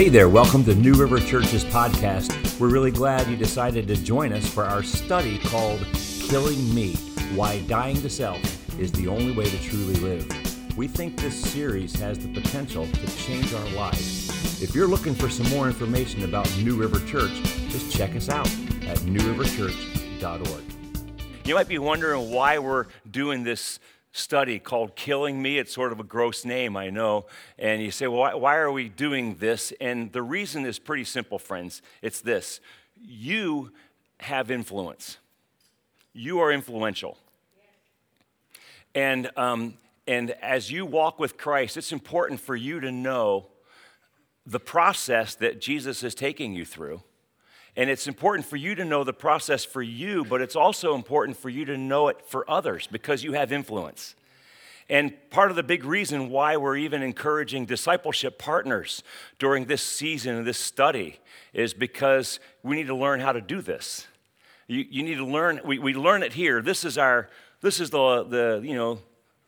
Hey 0.00 0.08
there, 0.08 0.30
welcome 0.30 0.64
to 0.64 0.74
New 0.74 0.94
River 0.94 1.20
Church's 1.20 1.62
podcast. 1.62 2.58
We're 2.58 2.70
really 2.70 2.90
glad 2.90 3.28
you 3.28 3.36
decided 3.36 3.86
to 3.88 3.96
join 3.96 4.32
us 4.32 4.48
for 4.48 4.64
our 4.64 4.82
study 4.82 5.36
called 5.40 5.86
Killing 5.92 6.74
Me 6.74 6.94
Why 7.34 7.60
Dying 7.68 8.00
to 8.00 8.08
Self 8.08 8.40
is 8.80 8.90
the 8.92 9.06
Only 9.06 9.32
Way 9.32 9.44
to 9.44 9.62
Truly 9.62 9.96
Live. 9.96 10.74
We 10.78 10.88
think 10.88 11.20
this 11.20 11.38
series 11.38 11.94
has 12.00 12.18
the 12.18 12.32
potential 12.32 12.86
to 12.86 13.16
change 13.18 13.52
our 13.52 13.68
lives. 13.72 14.62
If 14.62 14.74
you're 14.74 14.88
looking 14.88 15.14
for 15.14 15.28
some 15.28 15.50
more 15.50 15.66
information 15.66 16.24
about 16.24 16.50
New 16.56 16.76
River 16.76 17.00
Church, 17.00 17.34
just 17.68 17.94
check 17.94 18.16
us 18.16 18.30
out 18.30 18.50
at 18.86 18.96
newriverchurch.org. 19.00 20.64
You 21.44 21.54
might 21.54 21.68
be 21.68 21.78
wondering 21.78 22.30
why 22.30 22.58
we're 22.58 22.86
doing 23.10 23.44
this 23.44 23.78
study 24.12 24.58
called 24.58 24.96
Killing 24.96 25.40
Me. 25.40 25.58
It's 25.58 25.72
sort 25.72 25.92
of 25.92 26.00
a 26.00 26.04
gross 26.04 26.44
name, 26.44 26.76
I 26.76 26.90
know. 26.90 27.26
And 27.58 27.82
you 27.82 27.90
say, 27.90 28.06
well, 28.06 28.20
why, 28.20 28.34
why, 28.34 28.56
are 28.56 28.72
we 28.72 28.88
doing 28.88 29.36
this? 29.36 29.72
And 29.80 30.12
the 30.12 30.22
reason 30.22 30.66
is 30.66 30.78
pretty 30.78 31.04
simple, 31.04 31.38
friends. 31.38 31.82
It's 32.02 32.20
this 32.20 32.60
you 33.02 33.72
have 34.20 34.50
influence, 34.50 35.18
you 36.12 36.40
are 36.40 36.52
influential. 36.52 37.16
And, 38.92 39.30
um, 39.36 39.74
and 40.08 40.32
as 40.42 40.70
you 40.70 40.84
walk 40.84 41.20
with 41.20 41.36
Christ, 41.36 41.76
it's 41.76 41.92
important 41.92 42.40
for 42.40 42.56
you 42.56 42.80
to 42.80 42.90
know 42.90 43.46
the 44.44 44.58
process 44.58 45.36
that 45.36 45.60
Jesus 45.60 46.02
is 46.02 46.12
taking 46.12 46.54
you 46.54 46.64
through. 46.64 47.02
And 47.76 47.88
it's 47.88 48.06
important 48.06 48.46
for 48.46 48.56
you 48.56 48.74
to 48.74 48.84
know 48.84 49.04
the 49.04 49.12
process 49.12 49.64
for 49.64 49.82
you, 49.82 50.24
but 50.24 50.40
it's 50.40 50.56
also 50.56 50.94
important 50.94 51.36
for 51.36 51.48
you 51.48 51.64
to 51.66 51.76
know 51.76 52.08
it 52.08 52.20
for 52.26 52.48
others 52.50 52.88
because 52.90 53.22
you 53.22 53.32
have 53.32 53.52
influence. 53.52 54.14
And 54.88 55.14
part 55.30 55.50
of 55.50 55.56
the 55.56 55.62
big 55.62 55.84
reason 55.84 56.30
why 56.30 56.56
we're 56.56 56.76
even 56.76 57.00
encouraging 57.00 57.64
discipleship 57.64 58.38
partners 58.38 59.04
during 59.38 59.66
this 59.66 59.82
season 59.82 60.36
of 60.36 60.44
this 60.44 60.58
study 60.58 61.20
is 61.52 61.72
because 61.72 62.40
we 62.64 62.74
need 62.74 62.88
to 62.88 62.96
learn 62.96 63.20
how 63.20 63.30
to 63.30 63.40
do 63.40 63.62
this. 63.62 64.08
You, 64.66 64.84
you 64.90 65.04
need 65.04 65.16
to 65.16 65.26
learn, 65.26 65.60
we, 65.64 65.78
we 65.78 65.94
learn 65.94 66.24
it 66.24 66.32
here. 66.32 66.60
This 66.60 66.84
is 66.84 66.98
our, 66.98 67.28
this 67.60 67.78
is 67.78 67.90
the, 67.90 68.24
the, 68.24 68.60
you 68.64 68.74
know, 68.74 68.98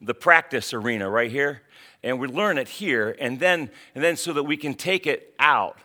the 0.01 0.15
practice 0.15 0.73
arena 0.73 1.11
right 1.11 1.31
here. 1.31 1.63
And 2.05 2.21
we 2.21 2.29
learn 2.29 2.59
it 2.59 2.69
here, 2.69 3.17
and 3.21 3.39
then, 3.39 3.71
and 3.95 4.03
then 4.03 4.17
so 4.17 4.33
that 4.33 4.43
we 4.43 4.57
can 4.57 4.75
take 4.75 5.07
it 5.07 5.35
out 5.39 5.79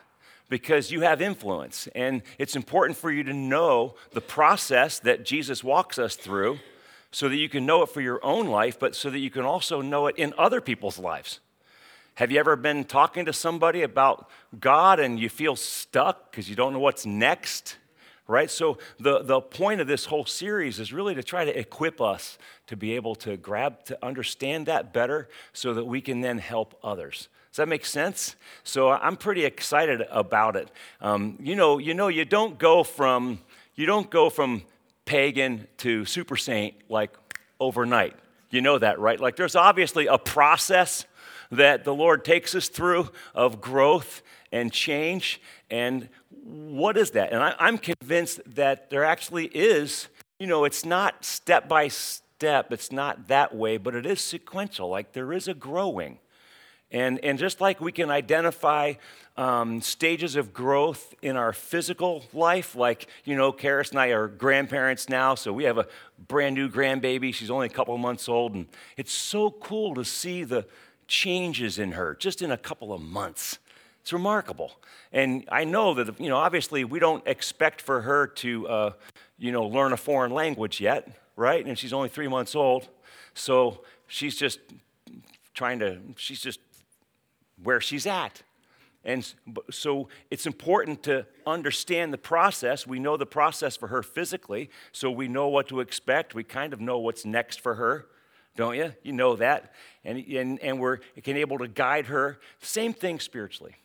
because 0.50 0.92
you 0.92 1.02
have 1.02 1.22
influence. 1.22 1.88
And 1.96 2.22
it's 2.38 2.56
important 2.56 2.98
for 2.98 3.12
you 3.12 3.24
to 3.24 3.34
know 3.34 3.96
the 4.12 4.22
process 4.22 5.00
that 5.00 5.26
Jesus 5.26 5.64
walks 5.64 6.00
us 6.00 6.16
through 6.16 6.60
so 7.12 7.30
that 7.30 7.38
you 7.38 7.50
can 7.50 7.66
know 7.66 7.84
it 7.84 7.90
for 7.90 8.02
your 8.02 8.24
own 8.24 8.48
life, 8.48 8.80
but 8.80 8.96
so 8.96 9.10
that 9.10 9.20
you 9.20 9.30
can 9.30 9.44
also 9.44 9.82
know 9.82 10.08
it 10.08 10.18
in 10.18 10.34
other 10.38 10.62
people's 10.62 11.00
lives. 11.00 11.40
Have 12.16 12.32
you 12.32 12.40
ever 12.40 12.56
been 12.56 12.84
talking 12.84 13.26
to 13.26 13.34
somebody 13.34 13.84
about 13.84 14.30
God 14.60 15.00
and 15.00 15.20
you 15.20 15.30
feel 15.30 15.56
stuck 15.56 16.32
because 16.32 16.50
you 16.50 16.56
don't 16.56 16.74
know 16.74 16.80
what's 16.80 17.06
next? 17.06 17.78
Right? 18.28 18.52
So, 18.52 18.78
the, 19.00 19.22
the 19.22 19.40
point 19.40 19.80
of 19.80 19.88
this 19.88 20.06
whole 20.06 20.26
series 20.26 20.80
is 20.80 20.92
really 20.92 21.16
to 21.16 21.24
try 21.24 21.46
to 21.46 21.58
equip 21.58 22.02
us 22.02 22.38
to 22.66 22.76
be 22.76 22.94
able 22.94 23.16
to 23.16 23.38
grab, 23.38 23.86
to 23.86 23.98
understand 24.06 24.66
that 24.66 24.92
better 24.92 25.30
so 25.54 25.74
that 25.76 25.86
we 25.86 26.02
can 26.02 26.20
then 26.20 26.40
help 26.40 26.78
others. 26.84 27.30
Does 27.58 27.64
that 27.64 27.70
make 27.70 27.86
sense? 27.86 28.36
So 28.64 28.92
I'm 28.92 29.18
pretty 29.18 29.44
excited 29.44 30.06
about 30.12 30.56
it. 30.56 30.70
Um, 31.02 31.40
you 31.42 31.56
know, 31.56 31.80
you 31.80 31.96
know, 31.96 32.08
you 32.08 32.24
don't 32.24 32.60
go 32.60 32.84
from 32.84 33.40
you 33.74 33.88
don't 33.88 34.12
go 34.12 34.30
from 34.30 34.62
pagan 35.06 35.68
to 35.78 36.06
super 36.06 36.38
saint 36.38 36.76
like 36.88 37.18
overnight. 37.60 38.14
You 38.52 38.62
know 38.62 38.78
that, 38.78 39.00
right? 39.00 39.20
Like 39.20 39.38
there's 39.38 39.56
obviously 39.56 40.06
a 40.06 40.20
process 40.20 41.06
that 41.50 41.84
the 41.84 41.96
Lord 41.96 42.24
takes 42.24 42.54
us 42.54 42.68
through 42.68 43.10
of 43.34 43.60
growth 43.60 44.22
and 44.52 44.72
change. 44.72 45.42
And 45.72 46.10
what 46.44 46.96
is 46.96 47.10
that? 47.12 47.34
And 47.34 47.42
I, 47.42 47.56
I'm 47.58 47.80
convinced 47.80 48.40
that 48.54 48.92
there 48.92 49.04
actually 49.04 49.48
is. 49.48 50.10
You 50.38 50.46
know, 50.46 50.64
it's 50.64 50.86
not 50.86 51.26
step 51.26 51.68
by 51.68 51.88
step. 51.88 52.72
It's 52.72 52.92
not 52.92 53.30
that 53.30 53.56
way, 53.56 53.78
but 53.78 53.96
it 53.96 54.06
is 54.06 54.22
sequential. 54.22 54.90
Like 54.90 55.14
there 55.14 55.34
is 55.34 55.48
a 55.48 55.56
growing. 55.56 56.20
And, 56.92 57.24
and 57.24 57.38
just 57.38 57.60
like 57.60 57.82
we 57.82 57.92
can 57.92 58.10
identify 58.10 58.94
um, 59.36 59.82
stages 59.82 60.36
of 60.36 60.54
growth 60.54 61.14
in 61.22 61.36
our 61.36 61.54
physical 61.54 62.24
life, 62.34 62.76
like, 62.76 63.08
you 63.26 63.36
know, 63.36 63.52
Karis 63.52 63.92
and 63.92 64.00
I 64.00 64.08
are 64.08 64.28
grandparents 64.28 65.10
now, 65.10 65.36
so 65.36 65.52
we 65.52 65.66
have 65.66 65.78
a 65.78 65.88
brand 66.28 66.56
new 66.56 66.70
grandbaby. 66.70 67.34
She's 67.34 67.52
only 67.52 67.68
a 67.68 67.72
couple 67.72 67.94
of 67.94 68.00
months 68.00 68.28
old, 68.30 68.56
and 68.56 68.68
it's 68.96 69.12
so 69.12 69.52
cool 69.52 69.94
to 69.96 70.06
see 70.06 70.44
the 70.44 70.66
changes 71.08 71.78
in 71.78 71.92
her 71.94 72.16
just 72.16 72.42
in 72.42 72.52
a 72.52 72.58
couple 72.58 72.94
of 72.94 73.02
months. 73.02 73.60
It's 74.02 74.14
remarkable. 74.14 74.72
And 75.12 75.46
I 75.52 75.66
know 75.66 75.94
that, 75.94 76.20
you 76.20 76.30
know, 76.30 76.38
obviously 76.38 76.84
we 76.86 77.00
don't 77.00 77.26
expect 77.28 77.82
for 77.82 78.02
her 78.02 78.28
to, 78.28 78.68
uh, 78.68 78.92
you 79.38 79.52
know, 79.52 79.66
learn 79.66 79.94
a 79.94 79.98
foreign 79.98 80.32
language 80.32 80.80
yet, 80.80 81.10
right? 81.36 81.66
And 81.66 81.78
she's 81.78 81.94
only 81.94 82.10
three 82.10 82.28
months 82.28 82.56
old. 82.56 82.88
So 83.34 83.84
she's 84.08 84.36
just 84.36 84.60
trying 85.54 85.80
to, 85.80 86.00
she's 86.16 86.40
just 86.40 86.60
where 87.62 87.82
she's 87.82 88.06
at. 88.06 88.44
And 89.08 89.34
so 89.72 90.10
it's 90.30 90.46
important 90.46 91.04
to 91.04 91.26
understand 91.46 92.12
the 92.12 92.18
process. 92.18 92.86
We 92.86 93.00
know 93.00 93.16
the 93.16 93.26
process 93.26 93.78
for 93.78 93.88
her 93.88 94.04
physically, 94.04 94.70
so 94.92 95.10
we 95.10 95.30
know 95.30 95.48
what 95.48 95.70
to 95.70 95.80
expect. 95.80 96.36
We 96.36 96.44
kind 96.44 96.74
of 96.74 96.82
know 96.82 97.00
what's 97.00 97.26
next 97.26 97.62
for 97.62 97.76
her, 97.76 98.08
don't 98.58 98.76
you? 98.76 98.94
You 99.04 99.14
know 99.14 99.38
that. 99.38 99.74
And, 100.04 100.20
and, 100.20 100.60
and 100.60 100.80
we're 100.82 100.98
can 101.24 101.38
able 101.38 101.58
to 101.60 101.70
guide 101.70 102.08
her. 102.08 102.38
Same 102.60 102.94
thing 102.94 103.22
spiritually. 103.22 103.76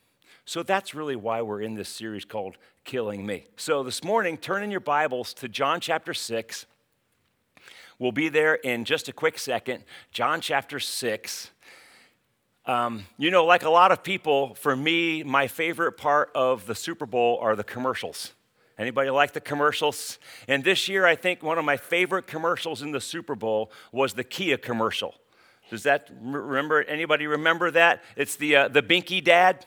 So 0.44 0.64
that's 0.64 0.92
really 0.92 1.14
why 1.14 1.40
we're 1.40 1.60
in 1.60 1.74
this 1.74 1.88
series 1.88 2.24
called 2.24 2.56
Killing 2.84 3.24
Me. 3.24 3.46
So 3.56 3.84
this 3.84 4.02
morning, 4.02 4.36
turn 4.36 4.64
in 4.64 4.72
your 4.72 4.80
Bibles 4.80 5.34
to 5.34 5.48
John 5.48 5.78
chapter 5.78 6.12
6. 6.12 6.66
We'll 8.00 8.10
be 8.10 8.28
there 8.28 8.54
in 8.56 8.84
just 8.84 9.06
a 9.06 9.12
quick 9.12 9.38
second. 9.38 9.84
John 10.10 10.40
chapter 10.40 10.80
6. 10.80 11.51
Um, 12.64 13.06
you 13.18 13.30
know, 13.30 13.44
like 13.44 13.64
a 13.64 13.70
lot 13.70 13.90
of 13.90 14.04
people, 14.04 14.54
for 14.54 14.76
me, 14.76 15.24
my 15.24 15.48
favorite 15.48 15.92
part 15.92 16.30
of 16.34 16.66
the 16.66 16.74
Super 16.74 17.06
Bowl 17.06 17.38
are 17.40 17.56
the 17.56 17.64
commercials. 17.64 18.32
Anybody 18.78 19.10
like 19.10 19.32
the 19.32 19.40
commercials? 19.40 20.18
And 20.46 20.62
this 20.62 20.88
year, 20.88 21.04
I 21.04 21.16
think 21.16 21.42
one 21.42 21.58
of 21.58 21.64
my 21.64 21.76
favorite 21.76 22.26
commercials 22.26 22.80
in 22.80 22.92
the 22.92 23.00
Super 23.00 23.34
Bowl 23.34 23.72
was 23.90 24.14
the 24.14 24.24
Kia 24.24 24.56
commercial. 24.56 25.14
Does 25.70 25.82
that 25.82 26.08
remember? 26.20 26.82
Anybody 26.84 27.26
remember 27.26 27.70
that? 27.72 28.02
It's 28.16 28.36
the 28.36 28.56
uh, 28.56 28.68
the 28.68 28.82
Binky 28.82 29.22
Dad. 29.22 29.66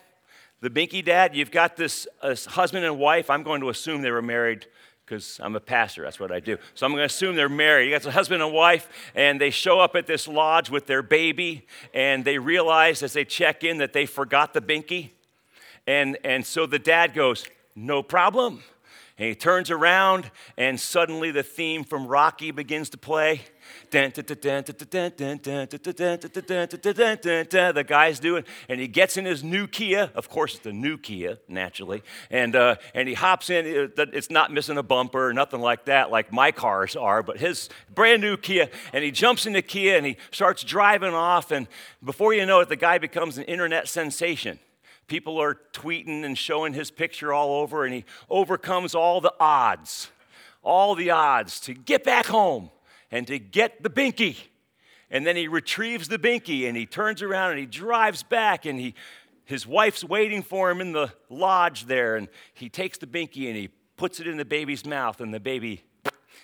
The 0.62 0.70
Binky 0.70 1.04
Dad. 1.04 1.36
You've 1.36 1.52
got 1.52 1.76
this 1.76 2.08
uh, 2.22 2.36
husband 2.48 2.86
and 2.86 2.98
wife. 2.98 3.30
I'm 3.30 3.44
going 3.44 3.62
to 3.62 3.70
assume 3.70 4.02
they 4.02 4.12
were 4.12 4.22
married 4.22 4.68
because 5.06 5.40
I'm 5.42 5.56
a 5.56 5.60
pastor, 5.60 6.02
that's 6.02 6.20
what 6.20 6.32
I 6.32 6.40
do. 6.40 6.58
So 6.74 6.86
I'm 6.86 6.92
going 6.92 7.02
to 7.02 7.06
assume 7.06 7.36
they're 7.36 7.48
married. 7.48 7.86
You 7.86 7.92
got 7.92 8.06
a 8.06 8.12
husband 8.12 8.42
and 8.42 8.52
wife, 8.52 8.90
and 9.14 9.40
they 9.40 9.52
show 9.52 9.80
up 9.80 9.96
at 9.96 10.08
this 10.08 10.28
lodge 10.28 10.70
with 10.70 10.88
their 10.88 11.04
baby, 11.04 11.68
and 11.94 12.26
they 12.26 12.40
realize 12.40 13.04
as 13.04 13.14
they 13.14 13.26
check 13.26 13.64
in 13.64 13.78
that 13.78 13.94
they 13.94 14.06
forgot 14.06 14.54
the 14.54 14.62
binky. 14.62 15.12
And, 15.86 16.18
and 16.24 16.46
so 16.46 16.66
the 16.66 16.80
dad 16.80 17.14
goes, 17.14 17.46
No 17.76 18.02
problem. 18.02 18.64
And 19.18 19.30
he 19.30 19.36
turns 19.36 19.72
around, 19.72 20.30
and 20.58 20.78
suddenly 20.78 21.32
the 21.32 21.44
theme 21.44 21.86
from 21.86 22.06
Rocky 22.06 22.52
begins 22.52 22.90
to 22.90 22.98
play. 22.98 23.42
The 23.92 24.12
guy's 27.88 28.20
doing, 28.20 28.44
and 28.68 28.80
he 28.82 28.88
gets 28.90 29.16
in 29.16 29.24
his 29.24 29.42
new 29.42 29.68
Kia. 29.68 30.12
Of 30.16 30.28
course, 30.28 30.56
it's 30.56 30.64
the 30.64 30.74
new 30.74 30.98
Kia, 30.98 31.38
naturally. 31.48 32.04
And, 32.30 32.58
uh, 32.58 32.76
and 32.94 33.08
he 33.08 33.14
hops 33.14 33.50
in. 33.50 33.92
It's 33.98 34.30
not 34.30 34.52
missing 34.52 34.78
a 34.78 34.84
bumper 34.84 35.32
nothing 35.36 35.62
like 35.62 35.86
that, 35.86 36.10
like 36.12 36.34
my 36.34 36.52
cars 36.52 36.96
are, 36.96 37.22
but 37.22 37.38
his 37.38 37.70
brand 37.94 38.22
new 38.22 38.38
Kia. 38.38 38.70
And 38.92 39.04
he 39.04 39.12
jumps 39.12 39.46
into 39.46 39.62
Kia 39.62 39.96
and 39.98 40.06
he 40.06 40.18
starts 40.32 40.64
driving 40.64 41.14
off. 41.14 41.52
And 41.52 41.68
before 42.04 42.34
you 42.34 42.46
know 42.46 42.62
it, 42.62 42.70
the 42.70 42.76
guy 42.76 42.98
becomes 42.98 43.38
an 43.38 43.44
internet 43.46 43.88
sensation. 43.88 44.60
People 45.08 45.40
are 45.40 45.58
tweeting 45.74 46.24
and 46.24 46.38
showing 46.38 46.74
his 46.74 46.90
picture 46.92 47.32
all 47.32 47.62
over, 47.62 47.86
and 47.86 47.94
he 47.94 48.06
overcomes 48.30 48.96
all 48.96 49.22
the 49.22 49.34
odds, 49.40 50.10
all 50.64 50.96
the 50.96 51.12
odds 51.12 51.60
to 51.62 51.74
get 51.74 52.04
back 52.04 52.26
home 52.26 52.72
and 53.12 53.28
to 53.28 53.38
get 53.40 53.84
the 53.84 53.90
binky. 53.90 54.38
And 55.12 55.26
then 55.26 55.36
he 55.36 55.48
retrieves 55.48 56.08
the 56.08 56.18
binky 56.18 56.68
and 56.68 56.76
he 56.76 56.86
turns 56.86 57.22
around 57.22 57.52
and 57.52 57.60
he 57.60 57.66
drives 57.66 58.24
back 58.24 58.66
and 58.66 58.80
he 58.80 58.96
his 59.46 59.68
wife's 59.68 60.04
waiting 60.04 60.42
for 60.42 60.72
him 60.72 60.82
in 60.82 60.92
the 60.92 61.14
lodge 61.30 61.86
there 61.86 62.16
and 62.16 62.28
he 62.56 62.68
takes 62.68 62.98
the 62.98 63.06
binky 63.06 63.48
and 63.48 63.56
he 63.56 63.70
puts 63.96 64.20
it 64.20 64.28
in 64.28 64.38
the 64.38 64.46
baby's 64.46 64.86
mouth 64.86 65.22
and 65.22 65.32
the 65.32 65.40
baby 65.40 65.84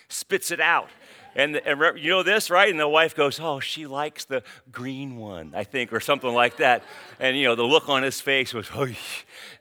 spits 0.08 0.52
it 0.52 0.60
out 0.60 0.88
and, 1.34 1.60
you 1.96 2.10
know 2.10 2.22
this, 2.22 2.50
right? 2.50 2.68
And 2.68 2.78
the 2.78 2.88
wife 2.88 3.14
goes, 3.14 3.40
Oh, 3.40 3.58
she 3.60 3.86
likes 3.86 4.24
the 4.24 4.42
green 4.70 5.16
one, 5.16 5.52
I 5.54 5.64
think, 5.64 5.92
or 5.92 6.00
something 6.00 6.32
like 6.32 6.58
that. 6.58 6.82
And, 7.18 7.36
you 7.36 7.44
know, 7.44 7.54
the 7.54 7.64
look 7.64 7.88
on 7.88 8.02
his 8.02 8.20
face 8.20 8.52
was, 8.52 8.68
Oh, 8.74 8.88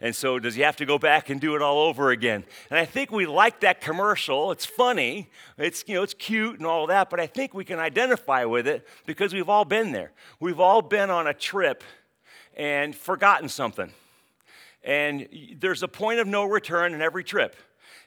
and 0.02 0.16
so 0.16 0.40
does 0.40 0.56
he 0.56 0.62
have 0.62 0.76
to 0.78 0.86
go 0.86 1.00
back 1.00 1.30
and 1.30 1.40
do 1.40 1.56
it 1.56 1.62
all 1.62 1.80
over 1.80 2.12
again? 2.12 2.44
And 2.70 2.78
I 2.80 2.86
think 2.86 3.12
we 3.12 3.26
like 3.26 3.62
that 3.62 3.82
commercial. 3.82 4.52
It's 4.52 4.66
funny, 4.66 5.30
it's, 5.58 5.84
you 5.88 5.96
know, 5.96 6.04
it's 6.04 6.14
cute 6.14 6.58
and 6.58 6.68
all 6.68 6.88
that, 6.88 7.10
but 7.10 7.20
I 7.20 7.28
think 7.28 7.54
we 7.54 7.64
can 7.64 7.80
identify 7.80 8.46
with 8.46 8.68
it 8.68 8.88
because 9.06 9.34
we've 9.34 9.50
all 9.50 9.66
been 9.66 9.92
there. 9.92 10.12
We've 10.40 10.60
all 10.60 10.82
been 10.82 11.10
on 11.10 11.28
a 11.28 11.34
trip 11.34 11.84
and 12.58 12.96
forgotten 12.96 13.50
something 13.50 13.92
And 14.84 15.28
there's 15.58 15.84
a 15.84 15.88
point 15.88 16.20
of 16.20 16.28
no 16.28 16.44
return 16.46 16.94
in 16.94 17.02
every 17.02 17.24
trip. 17.24 17.56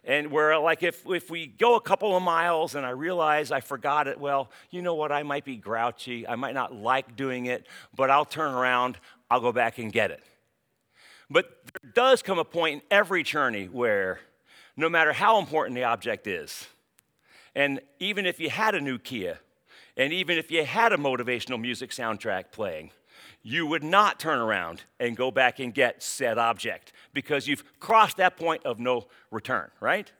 And 0.06 0.30
where, 0.30 0.58
like, 0.58 0.82
if, 0.82 1.08
if 1.08 1.30
we 1.30 1.46
go 1.46 1.76
a 1.76 1.80
couple 1.80 2.14
of 2.14 2.22
miles 2.22 2.74
and 2.74 2.84
I 2.84 2.90
realize 2.90 3.50
I 3.50 3.60
forgot 3.60 4.06
it, 4.06 4.20
well, 4.20 4.50
you 4.70 4.82
know 4.82 4.94
what? 4.94 5.10
I 5.10 5.22
might 5.22 5.44
be 5.44 5.56
grouchy. 5.56 6.28
I 6.28 6.36
might 6.36 6.52
not 6.52 6.74
like 6.74 7.16
doing 7.16 7.46
it, 7.46 7.66
but 7.96 8.10
I'll 8.10 8.26
turn 8.26 8.52
around, 8.52 8.98
I'll 9.30 9.40
go 9.40 9.52
back 9.52 9.78
and 9.78 9.90
get 9.90 10.10
it. 10.10 10.22
But 11.30 11.46
there 11.82 11.92
does 11.94 12.22
come 12.22 12.38
a 12.38 12.44
point 12.44 12.74
in 12.74 12.82
every 12.90 13.22
journey 13.22 13.64
where, 13.64 14.20
no 14.76 14.90
matter 14.90 15.12
how 15.14 15.38
important 15.38 15.74
the 15.74 15.84
object 15.84 16.26
is, 16.26 16.66
and 17.54 17.80
even 17.98 18.26
if 18.26 18.38
you 18.38 18.50
had 18.50 18.74
a 18.74 18.80
new 18.80 18.98
Kia, 18.98 19.38
and 19.96 20.12
even 20.12 20.36
if 20.36 20.50
you 20.50 20.64
had 20.64 20.92
a 20.92 20.98
motivational 20.98 21.58
music 21.58 21.90
soundtrack 21.90 22.50
playing, 22.52 22.90
you 23.46 23.66
would 23.66 23.84
not 23.84 24.18
turn 24.18 24.38
around 24.38 24.82
and 24.98 25.16
go 25.16 25.30
back 25.30 25.60
and 25.60 25.72
get 25.72 26.02
said 26.02 26.38
object 26.38 26.92
because 27.12 27.46
you've 27.46 27.78
crossed 27.78 28.16
that 28.16 28.36
point 28.38 28.64
of 28.64 28.80
no 28.80 29.06
return, 29.30 29.70
right? 29.80 30.10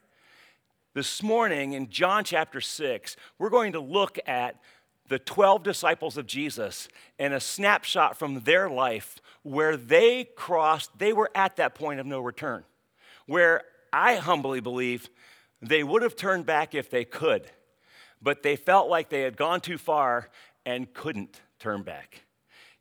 This 0.93 1.23
morning 1.23 1.73
in 1.73 1.89
John 1.89 2.23
chapter 2.23 2.61
6, 2.61 3.17
we're 3.39 3.49
going 3.49 3.73
to 3.73 3.79
look 3.79 4.19
at 4.27 4.61
the 5.07 5.17
12 5.17 5.63
disciples 5.63 6.17
of 6.17 6.27
Jesus 6.27 6.87
and 7.17 7.33
a 7.33 7.39
snapshot 7.39 8.15
from 8.15 8.41
their 8.41 8.69
life 8.69 9.19
where 9.41 9.75
they 9.75 10.25
crossed, 10.35 10.97
they 10.97 11.11
were 11.11 11.31
at 11.33 11.55
that 11.55 11.73
point 11.73 11.99
of 11.99 12.05
no 12.05 12.19
return, 12.19 12.63
where 13.25 13.63
I 13.91 14.15
humbly 14.15 14.59
believe 14.59 15.09
they 15.61 15.83
would 15.83 16.03
have 16.03 16.15
turned 16.15 16.45
back 16.45 16.75
if 16.75 16.91
they 16.91 17.05
could, 17.05 17.49
but 18.21 18.43
they 18.43 18.55
felt 18.55 18.87
like 18.87 19.09
they 19.09 19.21
had 19.21 19.35
gone 19.35 19.61
too 19.61 19.79
far 19.79 20.29
and 20.63 20.93
couldn't 20.93 21.41
turn 21.59 21.81
back. 21.81 22.24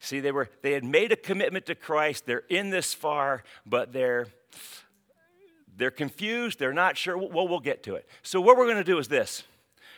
See, 0.05 0.21
they, 0.21 0.33
were, 0.33 0.51
they 0.61 0.73
had 0.73 0.85
made 0.85 1.13
a 1.13 1.17
commitment 1.17 1.65
to 1.67 1.75
Christ. 1.75 2.27
They're 2.27 2.45
in 2.51 2.69
this 2.69 2.93
far, 2.93 3.43
but 3.65 3.93
they're, 3.93 4.27
they're 5.77 5.91
confused. 5.91 6.59
They're 6.59 6.75
not 6.75 6.99
sure. 6.99 7.17
Well, 7.17 7.49
we'll 7.49 7.59
get 7.59 7.83
to 7.85 7.95
it. 7.95 8.07
So, 8.23 8.39
what 8.39 8.59
we're 8.59 8.67
going 8.67 8.77
to 8.77 8.85
do 8.85 8.99
is 8.99 9.09
this 9.09 9.45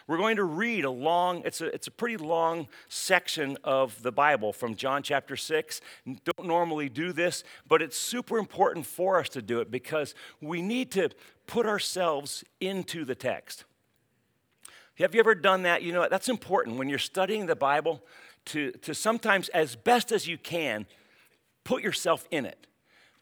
we're 0.07 0.19
going 0.19 0.37
to 0.37 0.45
read 0.45 0.85
a 0.85 0.91
long, 0.91 1.43
it's 1.45 1.61
a, 1.61 1.67
it's 1.67 1.89
a 1.89 1.91
pretty 1.91 2.17
long 2.17 2.69
section 2.89 3.59
of 3.65 4.01
the 4.03 4.13
Bible 4.13 4.53
from 4.53 4.77
John 4.77 5.03
chapter 5.03 5.35
6. 5.35 5.81
Don't 6.07 6.47
normally 6.47 6.89
do 6.89 7.13
this, 7.13 7.43
but 7.67 7.83
it's 7.83 7.99
super 7.99 8.39
important 8.39 8.87
for 8.87 9.19
us 9.19 9.29
to 9.31 9.43
do 9.43 9.59
it 9.59 9.73
because 9.73 10.15
we 10.41 10.63
need 10.63 10.93
to 10.93 11.11
put 11.49 11.67
ourselves 11.67 12.45
into 12.61 13.05
the 13.05 13.17
text. 13.17 13.65
Have 14.99 15.15
you 15.15 15.21
ever 15.21 15.35
done 15.35 15.65
that? 15.65 15.83
You 15.83 15.93
know, 15.93 16.07
that's 16.09 16.29
important 16.29 16.79
when 16.79 16.89
you're 16.89 16.99
studying 16.99 17.47
the 17.47 17.57
Bible 17.57 18.03
to, 18.47 18.73
to 18.73 18.95
sometimes, 18.95 19.49
as 19.51 19.77
best 19.77 20.13
as 20.13 20.27
you 20.27 20.39
can, 20.39 20.87
put 21.65 21.83
yourself 21.83 22.27
in 22.31 22.47
it 22.47 22.67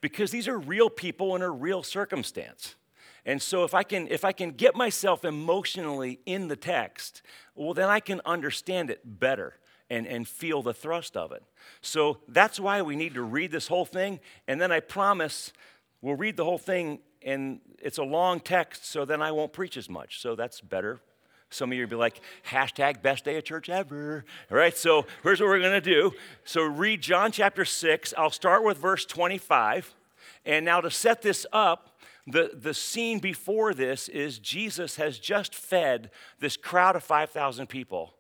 because 0.01 0.31
these 0.31 0.47
are 0.47 0.59
real 0.59 0.91
people 0.91 1.35
in 1.35 1.43
a 1.43 1.51
real 1.51 1.83
circumstance. 1.83 2.77
And 3.27 3.41
so 3.41 3.65
if 3.65 3.73
I 3.73 3.83
can 3.83 4.07
if 4.09 4.23
I 4.23 4.33
can 4.33 4.51
get 4.51 4.77
myself 4.77 5.25
emotionally 5.25 6.21
in 6.27 6.49
the 6.49 6.57
text, 6.57 7.23
well 7.55 7.73
then 7.73 7.89
I 7.89 8.01
can 8.01 8.21
understand 8.27 8.91
it 8.91 9.01
better 9.03 9.55
and, 9.89 10.07
and 10.07 10.29
feel 10.29 10.63
the 10.63 10.75
thrust 10.75 11.17
of 11.17 11.33
it. 11.33 11.43
So 11.81 12.19
that's 12.29 12.61
why 12.61 12.83
we 12.83 12.97
need 12.97 13.15
to 13.15 13.23
read 13.23 13.51
this 13.51 13.69
whole 13.69 13.87
thing. 13.87 14.21
And 14.47 14.61
then 14.61 14.71
I 14.71 14.81
promise 14.81 15.55
we'll 16.03 16.17
read 16.17 16.37
the 16.37 16.45
whole 16.45 16.59
thing 16.59 16.99
and 17.23 17.61
it's 17.79 17.97
a 17.97 18.03
long 18.05 18.41
text, 18.41 18.85
so 18.85 19.07
then 19.07 19.23
I 19.23 19.33
won't 19.33 19.55
preach 19.55 19.79
as 19.79 19.89
much. 19.89 20.21
So 20.21 20.35
that's 20.35 20.61
better 20.61 21.01
some 21.51 21.71
of 21.71 21.77
you 21.77 21.85
will 21.85 21.91
be 21.91 21.97
like, 21.97 22.21
hashtag 22.49 23.03
best 23.03 23.25
day 23.25 23.37
of 23.37 23.45
church 23.45 23.69
ever. 23.69 24.25
All 24.51 24.57
right, 24.57 24.77
so 24.77 25.07
here's 25.23 25.41
what 25.41 25.49
we're 25.49 25.61
going 25.61 25.73
to 25.73 25.81
do. 25.81 26.13
So 26.45 26.63
read 26.63 27.01
John 27.01 27.33
chapter 27.33 27.65
6. 27.65 28.15
I'll 28.19 28.31
start 28.31 28.65
with 28.65 28.79
verse 28.79 29.05
25. 29.05 29.95
And 30.45 30.65
now 30.65 30.81
to 30.81 30.91
set 30.91 31.23
this 31.23 31.47
up, 31.53 31.99
the, 32.27 32.51
the 32.55 32.75
scene 32.75 33.19
before 33.19 33.75
this 33.75 34.09
is 34.09 34.39
Jesus 34.39 34.97
has 34.97 35.19
just 35.19 35.55
fed 35.55 36.11
this 36.41 36.57
crowd 36.57 36.97
of 36.97 37.05
5,000 37.05 37.69
people 37.69 38.15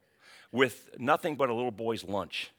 with 0.53 0.91
nothing 0.99 1.37
but 1.37 1.49
a 1.49 1.55
little 1.55 1.70
boy's 1.70 2.05
lunch 2.05 2.50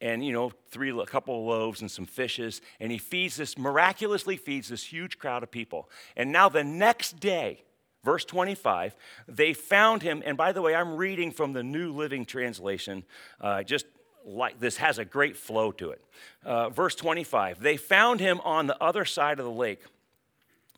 and 0.00 0.24
you 0.24 0.32
know 0.32 0.50
three 0.70 0.90
a 0.90 1.06
couple 1.06 1.38
of 1.38 1.46
loaves 1.46 1.80
and 1.80 1.90
some 1.90 2.06
fishes 2.06 2.60
and 2.80 2.92
he 2.92 2.98
feeds 2.98 3.36
this 3.36 3.58
miraculously 3.58 4.36
feeds 4.36 4.68
this 4.68 4.84
huge 4.84 5.18
crowd 5.18 5.42
of 5.42 5.50
people 5.50 5.90
and 6.16 6.30
now 6.30 6.48
the 6.48 6.64
next 6.64 7.18
day 7.20 7.62
Verse 8.04 8.24
25, 8.24 8.94
they 9.26 9.52
found 9.52 10.02
him, 10.02 10.22
and 10.24 10.36
by 10.36 10.52
the 10.52 10.62
way, 10.62 10.74
I'm 10.74 10.96
reading 10.96 11.32
from 11.32 11.52
the 11.52 11.62
New 11.62 11.92
Living 11.92 12.24
Translation, 12.24 13.04
uh, 13.40 13.62
just 13.64 13.86
like 14.24 14.60
this 14.60 14.76
has 14.76 14.98
a 14.98 15.04
great 15.04 15.36
flow 15.36 15.72
to 15.72 15.90
it. 15.90 16.00
Uh, 16.44 16.68
verse 16.68 16.94
25, 16.94 17.60
they 17.60 17.76
found 17.76 18.20
him 18.20 18.40
on 18.44 18.66
the 18.66 18.80
other 18.82 19.04
side 19.04 19.38
of 19.38 19.44
the 19.44 19.50
lake, 19.50 19.82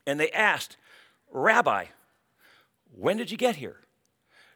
and 0.07 0.19
they 0.19 0.31
asked, 0.31 0.77
Rabbi, 1.31 1.85
when 2.97 3.17
did 3.17 3.29
you 3.29 3.37
get 3.37 3.55
here? 3.55 3.77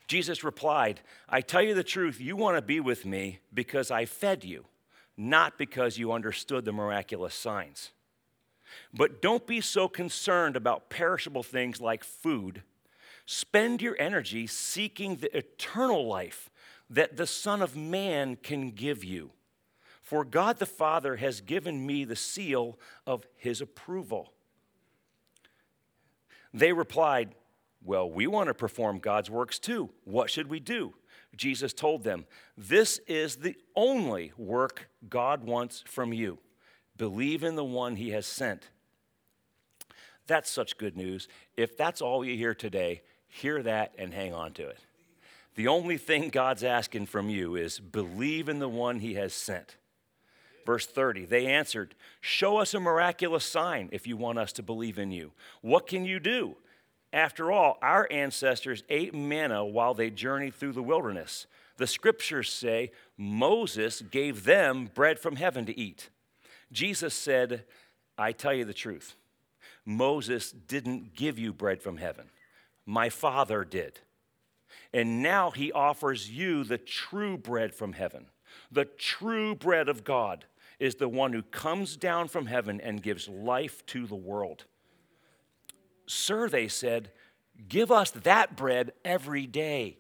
Jesus 0.08 0.44
replied, 0.44 1.02
I 1.30 1.42
tell 1.42 1.62
you 1.62 1.74
the 1.74 1.84
truth, 1.84 2.20
you 2.20 2.36
want 2.36 2.58
to 2.58 2.62
be 2.62 2.80
with 2.80 3.06
me 3.06 3.40
because 3.54 3.92
I 3.92 4.06
fed 4.06 4.44
you, 4.44 4.66
not 5.18 5.58
because 5.58 5.98
you 5.98 6.12
understood 6.12 6.66
the 6.66 6.72
miraculous 6.72 7.34
signs. 7.34 7.92
But 8.94 9.22
don't 9.22 9.46
be 9.46 9.62
so 9.62 9.88
concerned 9.88 10.56
about 10.56 10.90
perishable 10.90 11.44
things 11.44 11.82
like 11.82 12.04
food. 12.04 12.64
Spend 13.26 13.82
your 13.82 13.96
energy 14.00 14.48
seeking 14.48 15.16
the 15.16 15.36
eternal 15.36 16.08
life 16.08 16.50
that 16.90 17.18
the 17.18 17.28
Son 17.28 17.62
of 17.62 17.76
Man 17.76 18.36
can 18.36 18.72
give 18.72 19.04
you. 19.04 19.32
For 20.02 20.24
God 20.24 20.60
the 20.60 20.68
Father 20.68 21.16
has 21.16 21.42
given 21.42 21.86
me 21.86 22.06
the 22.06 22.16
seal 22.16 22.78
of 23.08 23.26
his 23.36 23.60
approval. 23.60 24.34
They 26.54 26.74
replied, 26.74 27.34
Well, 27.84 28.10
we 28.10 28.28
want 28.28 28.48
to 28.48 28.54
perform 28.54 29.00
God's 29.00 29.32
works 29.32 29.58
too. 29.58 29.90
What 30.04 30.30
should 30.30 30.48
we 30.48 30.60
do? 30.60 30.94
Jesus 31.36 31.74
told 31.74 32.04
them, 32.04 32.26
This 32.56 33.00
is 33.08 33.38
the 33.38 33.58
only 33.76 34.32
work 34.38 34.90
God 35.10 35.44
wants 35.44 35.84
from 35.88 36.14
you. 36.14 36.38
Believe 36.98 37.44
in 37.44 37.56
the 37.56 37.64
one 37.64 37.96
he 37.96 38.12
has 38.12 38.26
sent. 38.26 38.70
That's 40.28 40.50
such 40.50 40.78
good 40.78 40.98
news. 40.98 41.28
If 41.56 41.78
that's 41.78 42.02
all 42.02 42.26
you 42.26 42.36
hear 42.36 42.56
today, 42.56 43.02
hear 43.28 43.62
that 43.64 43.94
and 43.98 44.14
hang 44.14 44.34
on 44.34 44.54
to 44.54 44.68
it. 44.68 44.80
The 45.56 45.68
only 45.68 45.98
thing 45.98 46.30
God's 46.30 46.64
asking 46.64 47.06
from 47.06 47.30
you 47.30 47.56
is 47.56 47.80
believe 47.80 48.50
in 48.50 48.60
the 48.60 48.70
one 48.70 49.00
he 49.00 49.14
has 49.16 49.34
sent. 49.34 49.78
Verse 50.66 50.86
30, 50.86 51.26
they 51.26 51.46
answered, 51.46 51.96
Show 52.20 52.58
us 52.58 52.74
a 52.74 52.80
miraculous 52.80 53.46
sign 53.46 53.90
if 53.92 54.08
you 54.08 54.18
want 54.18 54.40
us 54.40 54.52
to 54.54 54.64
believe 54.64 54.98
in 54.98 55.12
you. 55.12 55.32
What 55.62 55.88
can 55.88 56.06
you 56.06 56.20
do? 56.20 56.58
After 57.14 57.52
all, 57.52 57.78
our 57.82 58.08
ancestors 58.12 58.84
ate 58.90 59.14
manna 59.14 59.64
while 59.64 59.94
they 59.94 60.10
journeyed 60.10 60.56
through 60.56 60.74
the 60.74 60.84
wilderness. 60.84 61.46
The 61.78 61.88
scriptures 61.88 62.52
say 62.52 62.92
Moses 63.18 64.02
gave 64.02 64.44
them 64.44 64.90
bread 64.94 65.20
from 65.20 65.36
heaven 65.36 65.66
to 65.68 65.80
eat. 65.80 66.10
Jesus 66.72 67.14
said, 67.14 67.64
I 68.18 68.32
tell 68.32 68.54
you 68.54 68.66
the 68.66 68.74
truth. 68.74 69.16
Moses 69.86 70.52
didn't 70.52 71.16
give 71.16 71.38
you 71.38 71.54
bread 71.54 71.82
from 71.82 71.98
heaven, 71.98 72.30
my 72.86 73.10
Father 73.10 73.64
did. 73.64 74.00
And 74.94 75.22
now 75.22 75.52
he 75.52 75.72
offers 75.72 76.30
you 76.30 76.64
the 76.64 76.78
true 76.78 77.38
bread 77.38 77.74
from 77.74 77.94
heaven. 77.94 78.28
The 78.72 78.86
true 78.86 79.54
bread 79.56 79.90
of 79.90 80.04
God 80.04 80.46
is 80.80 80.96
the 80.96 81.10
one 81.10 81.34
who 81.34 81.42
comes 81.42 81.98
down 81.98 82.28
from 82.28 82.46
heaven 82.46 82.80
and 82.82 83.04
gives 83.04 83.28
life 83.28 83.86
to 83.88 84.08
the 84.08 84.16
world. 84.16 84.66
Sir, 86.08 86.48
they 86.50 86.68
said, 86.68 87.12
give 87.68 87.92
us 87.92 88.12
that 88.12 88.56
bread 88.56 88.94
every 89.04 89.48
day. 89.48 89.98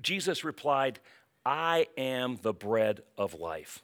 Jesus 0.00 0.44
replied, 0.44 1.00
I 1.44 1.86
am 1.96 2.38
the 2.42 2.52
bread 2.52 3.02
of 3.18 3.34
life. 3.34 3.82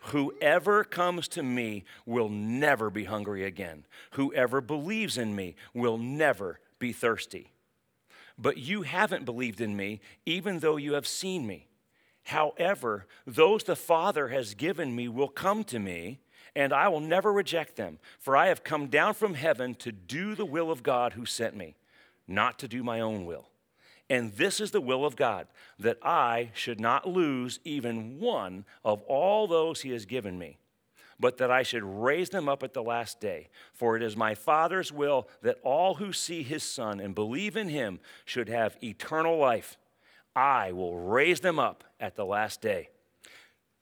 Whoever 0.00 0.84
comes 0.84 1.28
to 1.28 1.42
me 1.42 1.84
will 2.06 2.28
never 2.28 2.90
be 2.90 3.04
hungry 3.04 3.44
again. 3.44 3.84
Whoever 4.12 4.60
believes 4.60 5.18
in 5.18 5.34
me 5.34 5.56
will 5.74 5.98
never 5.98 6.60
be 6.78 6.92
thirsty. 6.92 7.52
But 8.38 8.56
you 8.58 8.82
haven't 8.82 9.24
believed 9.24 9.60
in 9.60 9.76
me, 9.76 10.00
even 10.24 10.60
though 10.60 10.76
you 10.76 10.94
have 10.94 11.06
seen 11.06 11.46
me. 11.46 11.66
However, 12.24 13.06
those 13.26 13.64
the 13.64 13.76
Father 13.76 14.28
has 14.28 14.54
given 14.54 14.94
me 14.94 15.08
will 15.08 15.28
come 15.28 15.64
to 15.64 15.78
me, 15.78 16.20
and 16.54 16.72
I 16.72 16.88
will 16.88 17.00
never 17.00 17.32
reject 17.32 17.76
them, 17.76 17.98
for 18.18 18.36
I 18.36 18.48
have 18.48 18.64
come 18.64 18.86
down 18.86 19.14
from 19.14 19.34
heaven 19.34 19.74
to 19.76 19.92
do 19.92 20.34
the 20.34 20.46
will 20.46 20.70
of 20.70 20.82
God 20.82 21.14
who 21.14 21.26
sent 21.26 21.56
me, 21.56 21.76
not 22.26 22.58
to 22.60 22.68
do 22.68 22.84
my 22.84 23.00
own 23.00 23.26
will. 23.26 23.48
And 24.10 24.32
this 24.34 24.60
is 24.60 24.70
the 24.70 24.80
will 24.80 25.04
of 25.04 25.16
God, 25.16 25.46
that 25.78 25.98
I 26.02 26.50
should 26.54 26.80
not 26.80 27.06
lose 27.06 27.60
even 27.64 28.18
one 28.18 28.64
of 28.84 29.02
all 29.02 29.46
those 29.46 29.82
he 29.82 29.90
has 29.90 30.06
given 30.06 30.38
me, 30.38 30.56
but 31.20 31.36
that 31.38 31.50
I 31.50 31.62
should 31.62 31.84
raise 31.84 32.30
them 32.30 32.48
up 32.48 32.62
at 32.62 32.72
the 32.72 32.82
last 32.82 33.20
day. 33.20 33.48
For 33.74 33.96
it 33.96 34.02
is 34.02 34.16
my 34.16 34.34
Father's 34.34 34.90
will 34.90 35.28
that 35.42 35.58
all 35.62 35.96
who 35.96 36.12
see 36.12 36.42
his 36.42 36.62
Son 36.62 37.00
and 37.00 37.14
believe 37.14 37.56
in 37.56 37.68
him 37.68 38.00
should 38.24 38.48
have 38.48 38.78
eternal 38.82 39.36
life. 39.36 39.76
I 40.34 40.72
will 40.72 40.98
raise 40.98 41.40
them 41.40 41.58
up 41.58 41.84
at 42.00 42.16
the 42.16 42.24
last 42.24 42.60
day. 42.60 42.88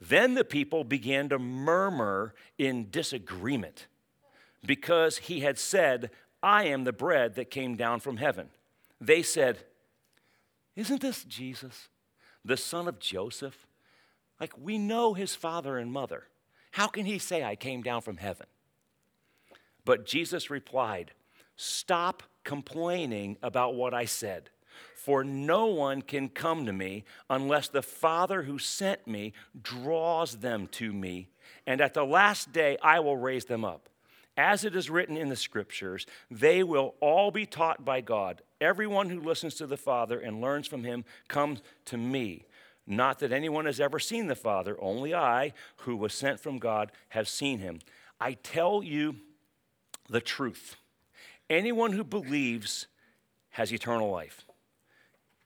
Then 0.00 0.35
the 0.35 0.45
people 0.45 0.85
began 0.85 1.28
to 1.28 1.38
murmur 1.38 2.35
in 2.59 2.90
disagreement. 2.90 3.87
because 4.66 5.18
he 5.18 5.40
had 5.40 5.59
said, 5.59 6.11
I 6.42 6.64
am 6.64 6.85
the 6.85 6.92
bread 6.92 7.35
that 7.37 7.50
came 7.50 7.76
down 7.76 8.00
from 8.00 8.16
heaven. 8.18 8.49
They 9.00 9.23
said, 9.23 9.59
Isn't 10.76 11.00
this 11.00 11.25
Jesus, 11.25 11.88
the 12.45 12.56
son 12.56 12.87
of 12.87 12.99
Joseph? 12.99 13.66
Like, 14.38 14.52
we 14.59 14.78
know 14.78 15.14
his 15.14 15.35
father 15.35 15.78
and 15.78 15.90
mother. 15.90 16.25
How 16.73 16.87
can 16.87 17.06
he 17.06 17.18
say, 17.18 17.42
I 17.42 17.56
came 17.56 17.83
down 17.83 18.02
from 18.02 18.18
heaven? 18.18 18.47
But 19.87 20.04
Jesus 20.04 20.50
replied, 20.50 21.12
Stop 21.56 22.23
complaining 22.45 23.38
about 23.42 23.75
what 23.75 23.95
I 23.95 24.04
said. 24.04 24.50
For 24.95 25.25
no 25.25 25.66
one 25.66 26.02
can 26.02 26.28
come 26.28 26.66
to 26.66 26.73
me 26.73 27.04
unless 27.30 27.68
the 27.68 27.80
Father 27.80 28.42
who 28.42 28.59
sent 28.59 29.06
me 29.06 29.33
draws 29.62 30.37
them 30.37 30.66
to 30.73 30.92
me. 30.92 31.30
And 31.66 31.80
at 31.80 31.95
the 31.95 32.04
last 32.04 32.52
day, 32.52 32.76
I 32.83 33.00
will 33.00 33.16
raise 33.16 33.47
them 33.47 33.64
up. 33.64 33.88
As 34.37 34.64
it 34.64 34.76
is 34.76 34.90
written 34.90 35.16
in 35.16 35.31
the 35.31 35.37
scriptures, 35.37 36.07
they 36.31 36.62
will 36.62 36.95
all 37.00 37.31
be 37.31 37.47
taught 37.47 37.85
by 37.85 38.02
God. 38.02 38.43
Everyone 38.61 39.09
who 39.09 39.21
listens 39.21 39.55
to 39.57 39.66
the 39.66 39.78
Father 39.78 40.21
and 40.21 40.43
learns 40.43 40.66
from 40.66 40.85
him 40.85 41.05
comes 41.28 41.62
to 41.87 41.97
me. 41.97 42.45
Not 42.87 43.19
that 43.21 43.33
anyone 43.33 43.64
has 43.64 43.81
ever 43.81 43.99
seen 43.99 44.26
the 44.26 44.37
Father, 44.37 44.76
only 44.81 45.14
I, 45.14 45.52
who 45.78 45.97
was 45.97 46.12
sent 46.12 46.38
from 46.38 46.59
God, 46.59 46.93
have 47.11 47.28
seen 47.28 47.59
him. 47.59 47.81
I 48.21 48.35
tell 48.35 48.83
you 48.83 49.16
the 50.09 50.21
truth. 50.21 50.76
Anyone 51.49 51.93
who 51.93 52.05
believes 52.05 52.87
has 53.50 53.73
eternal 53.73 54.11
life. 54.11 54.45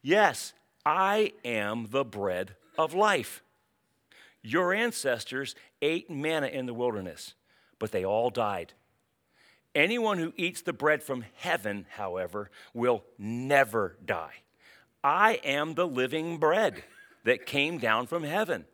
Yes, 0.03 0.53
I 0.85 1.33
am 1.45 1.89
the 1.91 2.05
bread 2.05 2.57
of 2.77 2.93
life. 2.93 3.43
Your 4.43 4.75
ancestors 4.75 5.55
ate 5.81 6.11
manna 6.11 6.47
in 6.47 6.67
the 6.67 6.75
wilderness, 6.75 7.35
but 7.79 7.93
they 7.93 8.05
all 8.05 8.31
died. 8.31 8.73
Anyone 9.75 10.19
who 10.19 10.33
eats 10.37 10.63
the 10.63 10.73
bread 10.73 11.03
from 11.03 11.25
heaven, 11.37 11.87
however, 11.91 12.51
will 12.75 13.05
never 13.19 13.97
die. 14.05 14.43
I 15.05 15.35
am 15.45 15.75
the 15.75 15.87
living 15.87 16.39
bread 16.39 16.83
that 17.25 17.47
came 17.47 17.79
down 17.79 18.07
from 18.07 18.25
heaven. 18.25 18.65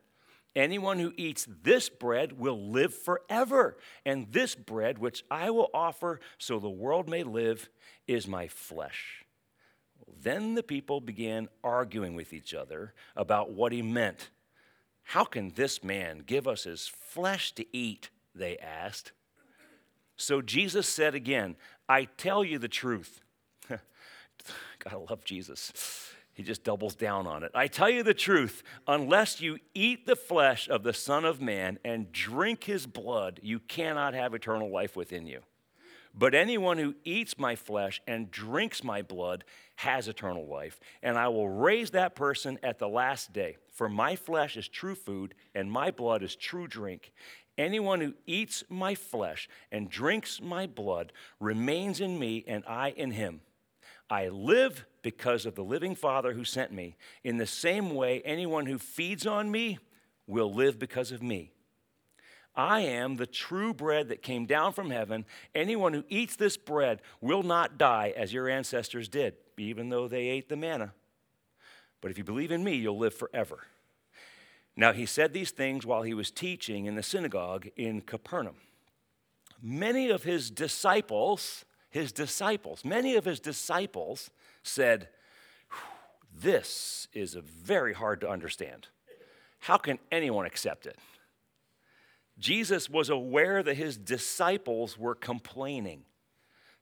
Anyone 0.54 0.98
who 0.98 1.12
eats 1.18 1.46
this 1.62 1.90
bread 1.90 2.38
will 2.38 2.70
live 2.70 2.94
forever. 2.94 3.76
And 4.06 4.32
this 4.32 4.54
bread, 4.54 4.96
which 4.96 5.22
I 5.30 5.50
will 5.50 5.68
offer 5.74 6.18
so 6.38 6.58
the 6.58 6.70
world 6.70 7.10
may 7.10 7.22
live, 7.22 7.68
is 8.06 8.26
my 8.26 8.48
flesh. 8.48 9.24
Then 10.22 10.54
the 10.54 10.62
people 10.62 11.02
began 11.02 11.48
arguing 11.62 12.14
with 12.14 12.32
each 12.32 12.54
other 12.54 12.94
about 13.14 13.52
what 13.52 13.72
he 13.72 13.82
meant. 13.82 14.30
How 15.02 15.24
can 15.24 15.50
this 15.50 15.84
man 15.84 16.22
give 16.24 16.48
us 16.48 16.64
his 16.64 16.88
flesh 16.88 17.52
to 17.52 17.66
eat? 17.76 18.08
They 18.34 18.56
asked. 18.56 19.12
So 20.16 20.40
Jesus 20.40 20.88
said 20.88 21.14
again, 21.14 21.56
I 21.88 22.04
tell 22.04 22.42
you 22.42 22.58
the 22.58 22.68
truth. 22.68 23.20
Gotta 24.78 24.98
love 24.98 25.24
Jesus. 25.24 25.72
He 26.32 26.42
just 26.42 26.64
doubles 26.64 26.94
down 26.94 27.26
on 27.26 27.42
it. 27.42 27.50
I 27.54 27.66
tell 27.66 27.88
you 27.88 28.02
the 28.02 28.12
truth, 28.12 28.62
unless 28.86 29.40
you 29.40 29.58
eat 29.74 30.06
the 30.06 30.16
flesh 30.16 30.68
of 30.68 30.82
the 30.82 30.92
Son 30.92 31.24
of 31.24 31.40
Man 31.40 31.78
and 31.82 32.12
drink 32.12 32.64
his 32.64 32.86
blood, 32.86 33.40
you 33.42 33.58
cannot 33.58 34.12
have 34.12 34.34
eternal 34.34 34.70
life 34.70 34.96
within 34.96 35.26
you. 35.26 35.40
But 36.18 36.34
anyone 36.34 36.78
who 36.78 36.94
eats 37.04 37.38
my 37.38 37.56
flesh 37.56 38.00
and 38.06 38.30
drinks 38.30 38.84
my 38.84 39.02
blood 39.02 39.44
has 39.76 40.08
eternal 40.08 40.46
life, 40.46 40.80
and 41.02 41.18
I 41.18 41.28
will 41.28 41.48
raise 41.48 41.90
that 41.90 42.14
person 42.14 42.58
at 42.62 42.78
the 42.78 42.88
last 42.88 43.32
day. 43.34 43.56
For 43.72 43.88
my 43.88 44.16
flesh 44.16 44.56
is 44.56 44.68
true 44.68 44.94
food, 44.94 45.34
and 45.54 45.70
my 45.70 45.90
blood 45.90 46.22
is 46.22 46.34
true 46.34 46.66
drink. 46.66 47.12
Anyone 47.58 48.00
who 48.00 48.14
eats 48.26 48.64
my 48.68 48.94
flesh 48.94 49.48
and 49.72 49.88
drinks 49.88 50.40
my 50.40 50.66
blood 50.66 51.12
remains 51.40 52.00
in 52.00 52.18
me, 52.18 52.44
and 52.46 52.64
I 52.66 52.90
in 52.90 53.12
him. 53.12 53.40
I 54.10 54.28
live 54.28 54.84
because 55.02 55.46
of 55.46 55.54
the 55.54 55.64
living 55.64 55.94
Father 55.94 56.32
who 56.34 56.44
sent 56.44 56.72
me. 56.72 56.96
In 57.24 57.38
the 57.38 57.46
same 57.46 57.94
way, 57.94 58.22
anyone 58.24 58.66
who 58.66 58.78
feeds 58.78 59.26
on 59.26 59.50
me 59.50 59.78
will 60.26 60.52
live 60.52 60.78
because 60.78 61.12
of 61.12 61.22
me. 61.22 61.52
I 62.54 62.80
am 62.80 63.16
the 63.16 63.26
true 63.26 63.74
bread 63.74 64.08
that 64.08 64.22
came 64.22 64.46
down 64.46 64.72
from 64.72 64.90
heaven. 64.90 65.26
Anyone 65.54 65.92
who 65.92 66.04
eats 66.08 66.36
this 66.36 66.56
bread 66.56 67.02
will 67.20 67.42
not 67.42 67.76
die 67.76 68.14
as 68.16 68.32
your 68.32 68.48
ancestors 68.48 69.08
did, 69.08 69.34
even 69.58 69.90
though 69.90 70.08
they 70.08 70.28
ate 70.28 70.48
the 70.48 70.56
manna. 70.56 70.92
But 72.00 72.10
if 72.10 72.18
you 72.18 72.24
believe 72.24 72.52
in 72.52 72.64
me, 72.64 72.74
you'll 72.76 72.98
live 72.98 73.14
forever. 73.14 73.58
Now, 74.76 74.92
he 74.92 75.06
said 75.06 75.32
these 75.32 75.50
things 75.50 75.86
while 75.86 76.02
he 76.02 76.12
was 76.12 76.30
teaching 76.30 76.84
in 76.84 76.96
the 76.96 77.02
synagogue 77.02 77.68
in 77.76 78.02
Capernaum. 78.02 78.56
Many 79.62 80.10
of 80.10 80.22
his 80.22 80.50
disciples, 80.50 81.64
his 81.88 82.12
disciples, 82.12 82.84
many 82.84 83.16
of 83.16 83.24
his 83.24 83.40
disciples 83.40 84.30
said, 84.62 85.08
This 86.34 87.08
is 87.14 87.34
very 87.34 87.94
hard 87.94 88.20
to 88.20 88.28
understand. 88.28 88.88
How 89.60 89.78
can 89.78 89.98
anyone 90.12 90.44
accept 90.44 90.84
it? 90.86 90.98
Jesus 92.38 92.90
was 92.90 93.08
aware 93.08 93.62
that 93.62 93.78
his 93.78 93.96
disciples 93.96 94.98
were 94.98 95.14
complaining. 95.14 96.02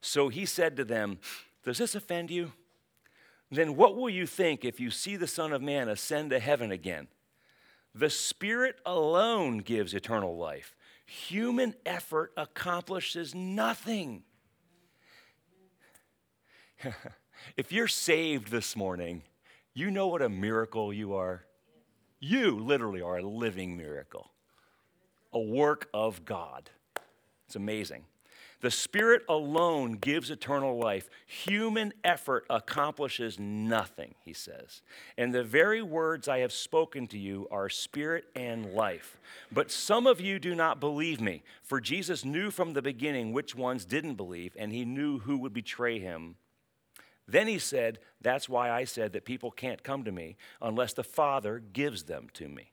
So 0.01 0.27
he 0.27 0.45
said 0.45 0.75
to 0.75 0.83
them, 0.83 1.19
Does 1.63 1.77
this 1.77 1.95
offend 1.95 2.29
you? 2.29 2.51
Then 3.49 3.77
what 3.77 3.95
will 3.95 4.09
you 4.09 4.27
think 4.27 4.65
if 4.65 4.81
you 4.81 4.91
see 4.91 5.15
the 5.15 5.27
Son 5.27 5.53
of 5.53 5.61
Man 5.61 5.87
ascend 5.87 6.31
to 6.31 6.39
heaven 6.39 6.71
again? 6.71 7.07
The 7.95 8.09
Spirit 8.09 8.75
alone 8.85 9.59
gives 9.59 9.93
eternal 9.93 10.37
life. 10.37 10.75
Human 11.05 11.73
effort 11.85 12.33
accomplishes 12.35 13.33
nothing. 13.33 14.23
if 17.57 17.71
you're 17.71 17.87
saved 17.87 18.51
this 18.51 18.75
morning, 18.75 19.23
you 19.73 19.89
know 19.89 20.07
what 20.07 20.21
a 20.21 20.27
miracle 20.27 20.91
you 20.91 21.13
are. 21.13 21.45
You 22.19 22.59
literally 22.59 23.01
are 23.01 23.17
a 23.17 23.23
living 23.23 23.77
miracle 23.77 24.31
a 25.35 25.39
work 25.39 25.89
of 25.93 26.23
God. 26.23 26.69
It's 27.45 27.57
amazing. 27.57 28.05
The 28.61 28.71
Spirit 28.71 29.23
alone 29.27 29.93
gives 29.93 30.31
eternal 30.31 30.77
life. 30.79 31.09
Human 31.25 31.93
effort 32.03 32.45
accomplishes 32.49 33.39
nothing, 33.39 34.15
he 34.23 34.33
says. 34.33 34.81
And 35.17 35.33
the 35.33 35.43
very 35.43 35.81
words 35.81 36.27
I 36.27 36.39
have 36.39 36.53
spoken 36.53 37.07
to 37.07 37.17
you 37.17 37.47
are 37.51 37.69
spirit 37.69 38.25
and 38.35 38.73
life. 38.73 39.19
But 39.51 39.71
some 39.71 40.07
of 40.07 40.21
you 40.21 40.39
do 40.39 40.55
not 40.55 40.79
believe 40.79 41.21
me, 41.21 41.43
for 41.61 41.79
Jesus 41.81 42.25
knew 42.25 42.49
from 42.49 42.73
the 42.73 42.81
beginning 42.81 43.33
which 43.33 43.55
ones 43.55 43.85
didn't 43.85 44.15
believe, 44.15 44.55
and 44.57 44.71
he 44.71 44.85
knew 44.85 45.19
who 45.19 45.37
would 45.37 45.53
betray 45.53 45.99
him. 45.99 46.35
Then 47.27 47.47
he 47.47 47.59
said, 47.59 47.99
That's 48.21 48.47
why 48.47 48.71
I 48.71 48.83
said 48.83 49.13
that 49.13 49.25
people 49.25 49.51
can't 49.51 49.83
come 49.83 50.03
to 50.03 50.11
me 50.11 50.37
unless 50.61 50.93
the 50.93 51.03
Father 51.03 51.59
gives 51.59 52.03
them 52.03 52.27
to 52.33 52.47
me. 52.47 52.71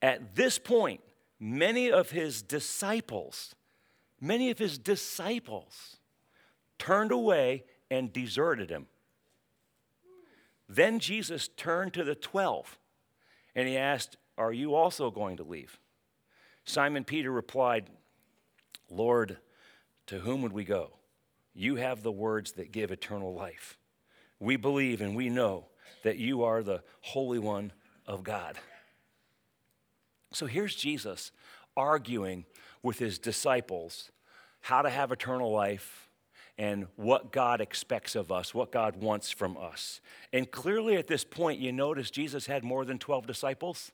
At 0.00 0.36
this 0.36 0.58
point, 0.58 1.00
many 1.40 1.90
of 1.90 2.10
his 2.10 2.42
disciples, 2.42 3.54
many 4.20 4.50
of 4.50 4.58
his 4.58 4.78
disciples 4.78 5.96
turned 6.78 7.12
away 7.12 7.64
and 7.90 8.12
deserted 8.12 8.70
him. 8.70 8.86
Then 10.68 10.98
Jesus 10.98 11.48
turned 11.48 11.94
to 11.94 12.04
the 12.04 12.14
12 12.14 12.78
and 13.54 13.66
he 13.66 13.76
asked, 13.76 14.16
Are 14.36 14.52
you 14.52 14.74
also 14.74 15.10
going 15.10 15.38
to 15.38 15.42
leave? 15.42 15.78
Simon 16.64 17.04
Peter 17.04 17.32
replied, 17.32 17.88
Lord, 18.90 19.38
to 20.06 20.20
whom 20.20 20.42
would 20.42 20.52
we 20.52 20.64
go? 20.64 20.92
You 21.54 21.76
have 21.76 22.02
the 22.02 22.12
words 22.12 22.52
that 22.52 22.72
give 22.72 22.90
eternal 22.90 23.34
life. 23.34 23.78
We 24.38 24.56
believe 24.56 25.00
and 25.00 25.16
we 25.16 25.28
know 25.28 25.66
that 26.04 26.18
you 26.18 26.44
are 26.44 26.62
the 26.62 26.82
Holy 27.00 27.38
One 27.38 27.72
of 28.06 28.22
God. 28.22 28.58
So 30.32 30.46
here's 30.46 30.74
Jesus 30.74 31.32
arguing 31.78 32.44
with 32.82 32.98
his 32.98 33.18
disciples 33.18 34.10
how 34.60 34.82
to 34.82 34.90
have 34.90 35.12
eternal 35.12 35.50
life 35.50 36.08
and 36.58 36.88
what 36.96 37.30
God 37.30 37.60
expects 37.60 38.16
of 38.16 38.32
us, 38.32 38.52
what 38.52 38.72
God 38.72 38.96
wants 38.96 39.30
from 39.30 39.56
us. 39.56 40.00
And 40.32 40.50
clearly 40.50 40.96
at 40.96 41.06
this 41.06 41.24
point, 41.24 41.60
you 41.60 41.72
notice 41.72 42.10
Jesus 42.10 42.46
had 42.46 42.64
more 42.64 42.84
than 42.84 42.98
12 42.98 43.26
disciples 43.26 43.92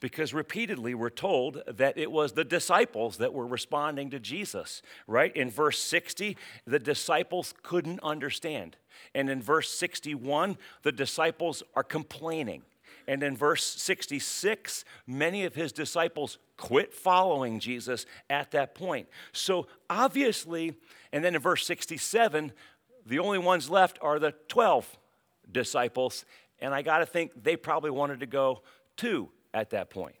because 0.00 0.32
repeatedly 0.32 0.94
we're 0.94 1.10
told 1.10 1.60
that 1.66 1.98
it 1.98 2.12
was 2.12 2.32
the 2.32 2.44
disciples 2.44 3.16
that 3.16 3.34
were 3.34 3.46
responding 3.46 4.10
to 4.10 4.20
Jesus, 4.20 4.80
right? 5.08 5.34
In 5.34 5.50
verse 5.50 5.80
60, 5.80 6.36
the 6.66 6.78
disciples 6.78 7.52
couldn't 7.64 7.98
understand. 8.04 8.76
And 9.12 9.28
in 9.28 9.42
verse 9.42 9.70
61, 9.70 10.56
the 10.82 10.92
disciples 10.92 11.64
are 11.74 11.82
complaining. 11.82 12.62
And 13.08 13.22
in 13.22 13.34
verse 13.34 13.64
66, 13.64 14.84
many 15.06 15.44
of 15.44 15.54
his 15.54 15.72
disciples 15.72 16.36
quit 16.58 16.92
following 16.92 17.58
Jesus 17.58 18.04
at 18.28 18.50
that 18.50 18.74
point. 18.74 19.08
So 19.32 19.66
obviously, 19.88 20.74
and 21.10 21.24
then 21.24 21.34
in 21.34 21.40
verse 21.40 21.64
67, 21.66 22.52
the 23.06 23.18
only 23.18 23.38
ones 23.38 23.70
left 23.70 23.98
are 24.02 24.18
the 24.18 24.34
12 24.48 24.98
disciples. 25.50 26.26
And 26.60 26.74
I 26.74 26.82
got 26.82 26.98
to 26.98 27.06
think 27.06 27.32
they 27.42 27.56
probably 27.56 27.90
wanted 27.90 28.20
to 28.20 28.26
go 28.26 28.60
too 28.98 29.30
at 29.54 29.70
that 29.70 29.88
point. 29.88 30.16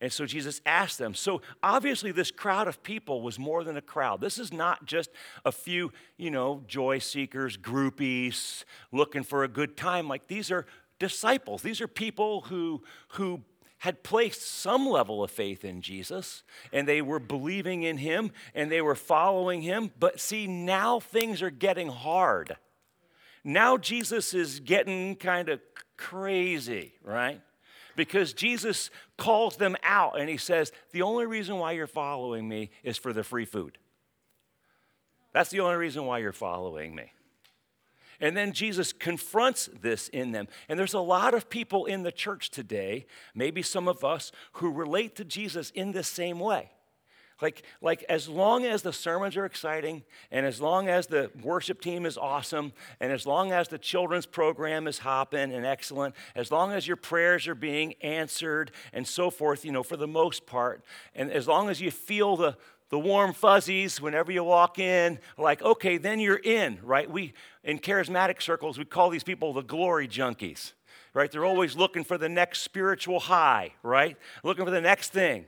And 0.00 0.12
so 0.12 0.26
Jesus 0.26 0.60
asked 0.66 0.98
them. 0.98 1.14
So 1.14 1.42
obviously, 1.62 2.10
this 2.10 2.30
crowd 2.32 2.66
of 2.66 2.82
people 2.82 3.20
was 3.20 3.38
more 3.38 3.62
than 3.62 3.76
a 3.76 3.82
crowd. 3.82 4.20
This 4.20 4.38
is 4.38 4.52
not 4.52 4.86
just 4.86 5.10
a 5.44 5.52
few, 5.52 5.92
you 6.16 6.30
know, 6.30 6.64
joy 6.66 6.98
seekers, 6.98 7.56
groupies 7.56 8.64
looking 8.90 9.22
for 9.22 9.44
a 9.44 9.48
good 9.48 9.76
time. 9.76 10.08
Like 10.08 10.26
these 10.26 10.50
are 10.50 10.66
disciples. 11.00 11.62
These 11.62 11.80
are 11.80 11.88
people 11.88 12.42
who, 12.42 12.84
who 13.08 13.40
had 13.78 14.04
placed 14.04 14.42
some 14.42 14.86
level 14.86 15.24
of 15.24 15.30
faith 15.30 15.64
in 15.64 15.82
Jesus 15.82 16.44
and 16.72 16.86
they 16.86 17.02
were 17.02 17.18
believing 17.18 17.82
in 17.82 17.96
him 17.96 18.30
and 18.54 18.70
they 18.70 18.82
were 18.82 18.94
following 18.94 19.62
him. 19.62 19.90
But 19.98 20.20
see, 20.20 20.46
now 20.46 21.00
things 21.00 21.42
are 21.42 21.50
getting 21.50 21.88
hard. 21.88 22.56
Now 23.42 23.78
Jesus 23.78 24.34
is 24.34 24.60
getting 24.60 25.16
kind 25.16 25.48
of 25.48 25.60
crazy, 25.96 26.92
right? 27.02 27.40
Because 27.96 28.34
Jesus 28.34 28.90
calls 29.16 29.56
them 29.56 29.76
out 29.82 30.20
and 30.20 30.28
he 30.28 30.36
says, 30.36 30.72
The 30.92 31.02
only 31.02 31.26
reason 31.26 31.56
why 31.56 31.72
you're 31.72 31.86
following 31.86 32.48
me 32.48 32.70
is 32.84 32.98
for 32.98 33.12
the 33.12 33.24
free 33.24 33.46
food. 33.46 33.78
That's 35.32 35.50
the 35.50 35.60
only 35.60 35.76
reason 35.76 36.04
why 36.04 36.18
you're 36.18 36.32
following 36.32 36.94
me. 36.94 37.12
And 38.20 38.36
then 38.36 38.52
Jesus 38.52 38.92
confronts 38.92 39.68
this 39.80 40.08
in 40.08 40.32
them. 40.32 40.48
And 40.68 40.78
there's 40.78 40.94
a 40.94 41.00
lot 41.00 41.34
of 41.34 41.48
people 41.48 41.86
in 41.86 42.02
the 42.02 42.12
church 42.12 42.50
today, 42.50 43.06
maybe 43.34 43.62
some 43.62 43.88
of 43.88 44.04
us, 44.04 44.32
who 44.54 44.70
relate 44.70 45.16
to 45.16 45.24
Jesus 45.24 45.70
in 45.70 45.92
this 45.92 46.08
same 46.08 46.38
way. 46.38 46.70
Like, 47.40 47.62
like 47.80 48.04
as 48.08 48.28
long 48.28 48.66
as 48.66 48.82
the 48.82 48.92
sermons 48.92 49.36
are 49.36 49.44
exciting, 49.46 50.02
and 50.30 50.44
as 50.44 50.60
long 50.60 50.88
as 50.88 51.06
the 51.06 51.30
worship 51.42 51.80
team 51.80 52.04
is 52.04 52.18
awesome, 52.18 52.72
and 53.00 53.12
as 53.12 53.26
long 53.26 53.52
as 53.52 53.68
the 53.68 53.78
children's 53.78 54.26
program 54.26 54.86
is 54.86 54.98
hopping 54.98 55.52
and 55.52 55.64
excellent, 55.64 56.14
as 56.34 56.50
long 56.50 56.72
as 56.72 56.86
your 56.86 56.96
prayers 56.96 57.48
are 57.48 57.54
being 57.54 57.94
answered 58.02 58.72
and 58.92 59.06
so 59.06 59.30
forth, 59.30 59.64
you 59.64 59.72
know, 59.72 59.82
for 59.82 59.96
the 59.96 60.06
most 60.06 60.46
part, 60.46 60.84
and 61.14 61.30
as 61.30 61.48
long 61.48 61.70
as 61.70 61.80
you 61.80 61.90
feel 61.90 62.36
the, 62.36 62.56
the 62.90 62.98
warm 62.98 63.32
fuzzies 63.32 64.00
whenever 64.00 64.30
you 64.30 64.44
walk 64.44 64.78
in, 64.78 65.18
like, 65.38 65.62
okay, 65.62 65.96
then 65.96 66.18
you're 66.20 66.40
in, 66.42 66.78
right? 66.82 67.10
We, 67.10 67.32
in 67.64 67.78
charismatic 67.78 68.42
circles, 68.42 68.78
we 68.78 68.84
call 68.84 69.10
these 69.10 69.24
people 69.24 69.52
the 69.52 69.62
glory 69.62 70.08
junkies, 70.08 70.72
right? 71.14 71.30
They're 71.30 71.44
always 71.44 71.76
looking 71.76 72.04
for 72.04 72.18
the 72.18 72.28
next 72.28 72.62
spiritual 72.62 73.20
high, 73.20 73.74
right? 73.82 74.16
Looking 74.42 74.64
for 74.64 74.72
the 74.72 74.80
next 74.80 75.12
thing. 75.12 75.46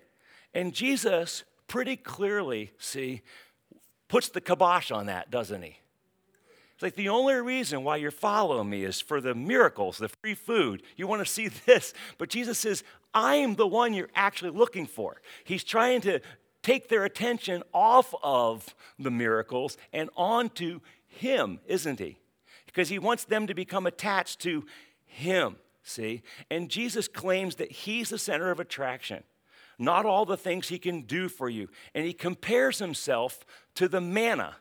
And 0.54 0.72
Jesus 0.72 1.42
pretty 1.66 1.96
clearly, 1.96 2.70
see, 2.78 3.22
puts 4.08 4.28
the 4.28 4.40
kibosh 4.40 4.90
on 4.90 5.06
that, 5.06 5.30
doesn't 5.30 5.62
he? 5.62 5.78
It's 6.74 6.82
like 6.82 6.94
the 6.94 7.08
only 7.08 7.34
reason 7.34 7.82
why 7.82 7.96
you're 7.96 8.10
following 8.10 8.70
me 8.70 8.84
is 8.84 9.00
for 9.00 9.20
the 9.20 9.34
miracles, 9.34 9.98
the 9.98 10.08
free 10.08 10.34
food. 10.34 10.82
You 10.96 11.06
want 11.06 11.24
to 11.24 11.32
see 11.32 11.48
this. 11.66 11.92
But 12.18 12.28
Jesus 12.28 12.58
says, 12.58 12.84
I 13.14 13.36
am 13.36 13.56
the 13.56 13.66
one 13.66 13.94
you're 13.94 14.10
actually 14.14 14.50
looking 14.50 14.86
for. 14.86 15.20
He's 15.44 15.64
trying 15.64 16.00
to 16.02 16.20
take 16.62 16.88
their 16.88 17.04
attention 17.04 17.62
off 17.72 18.14
of 18.22 18.74
the 18.98 19.10
miracles 19.10 19.76
and 19.92 20.10
onto 20.16 20.80
Him, 21.06 21.60
isn't 21.66 21.98
He? 21.98 22.18
Because 22.66 22.88
He 22.88 22.98
wants 22.98 23.24
them 23.24 23.46
to 23.46 23.54
become 23.54 23.86
attached 23.86 24.40
to 24.40 24.64
Him, 25.04 25.56
see? 25.82 26.22
And 26.50 26.68
Jesus 26.70 27.08
claims 27.08 27.56
that 27.56 27.72
He's 27.72 28.10
the 28.10 28.18
center 28.18 28.50
of 28.50 28.60
attraction, 28.60 29.24
not 29.78 30.06
all 30.06 30.24
the 30.24 30.36
things 30.36 30.68
He 30.68 30.78
can 30.78 31.02
do 31.02 31.28
for 31.28 31.48
you. 31.48 31.68
And 31.94 32.06
He 32.06 32.12
compares 32.12 32.78
Himself 32.78 33.44
to 33.74 33.88
the 33.88 34.00
manna 34.00 34.56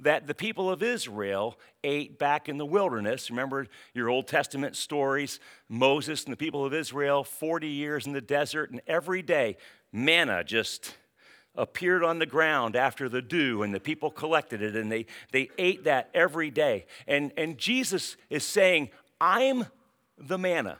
that 0.00 0.26
the 0.26 0.34
people 0.34 0.70
of 0.70 0.82
Israel 0.82 1.58
ate 1.84 2.18
back 2.18 2.48
in 2.48 2.56
the 2.56 2.66
wilderness. 2.66 3.30
Remember 3.30 3.66
your 3.92 4.08
Old 4.08 4.26
Testament 4.26 4.74
stories 4.74 5.40
Moses 5.68 6.24
and 6.24 6.32
the 6.32 6.38
people 6.38 6.64
of 6.64 6.72
Israel, 6.72 7.22
40 7.22 7.68
years 7.68 8.06
in 8.06 8.12
the 8.12 8.20
desert, 8.20 8.70
and 8.70 8.80
every 8.86 9.22
day 9.22 9.56
manna 9.92 10.42
just 10.42 10.94
appeared 11.60 12.02
on 12.02 12.18
the 12.18 12.26
ground 12.26 12.74
after 12.74 13.08
the 13.08 13.20
dew, 13.20 13.62
and 13.62 13.74
the 13.74 13.80
people 13.80 14.10
collected 14.10 14.62
it, 14.62 14.74
and 14.74 14.90
they, 14.90 15.06
they 15.30 15.50
ate 15.58 15.84
that 15.84 16.10
every 16.14 16.50
day. 16.50 16.86
And, 17.06 17.32
and 17.36 17.58
Jesus 17.58 18.16
is 18.30 18.44
saying, 18.44 18.90
I'm 19.20 19.66
the 20.18 20.38
manna. 20.38 20.78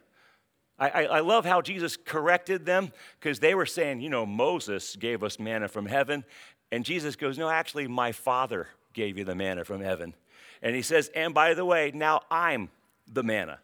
I, 0.79 0.88
I, 0.88 1.03
I 1.03 1.21
love 1.21 1.45
how 1.45 1.61
Jesus 1.61 1.97
corrected 1.97 2.64
them 2.64 2.93
because 3.19 3.40
they 3.40 3.55
were 3.55 3.66
saying, 3.66 4.01
you 4.01 4.09
know, 4.09 4.25
Moses 4.25 4.97
gave 4.97 5.23
us 5.23 5.38
manna 5.38 5.69
from 5.69 5.87
heaven. 5.87 6.25
And 6.73 6.85
Jesus 6.85 7.16
goes, 7.16 7.38
No, 7.38 7.51
actually, 7.51 7.87
my 7.87 8.12
Father 8.12 8.69
gave 8.95 9.19
you 9.19 9.25
the 9.25 9.35
manna 9.35 9.64
from 9.64 9.83
heaven. 9.83 10.14
And 10.62 10.75
he 10.75 10.83
says, 10.83 11.11
And 11.14 11.35
by 11.35 11.55
the 11.55 11.64
way, 11.64 11.93
now 11.95 12.23
I'm 12.31 12.71
the 13.07 13.23
manna. 13.23 13.59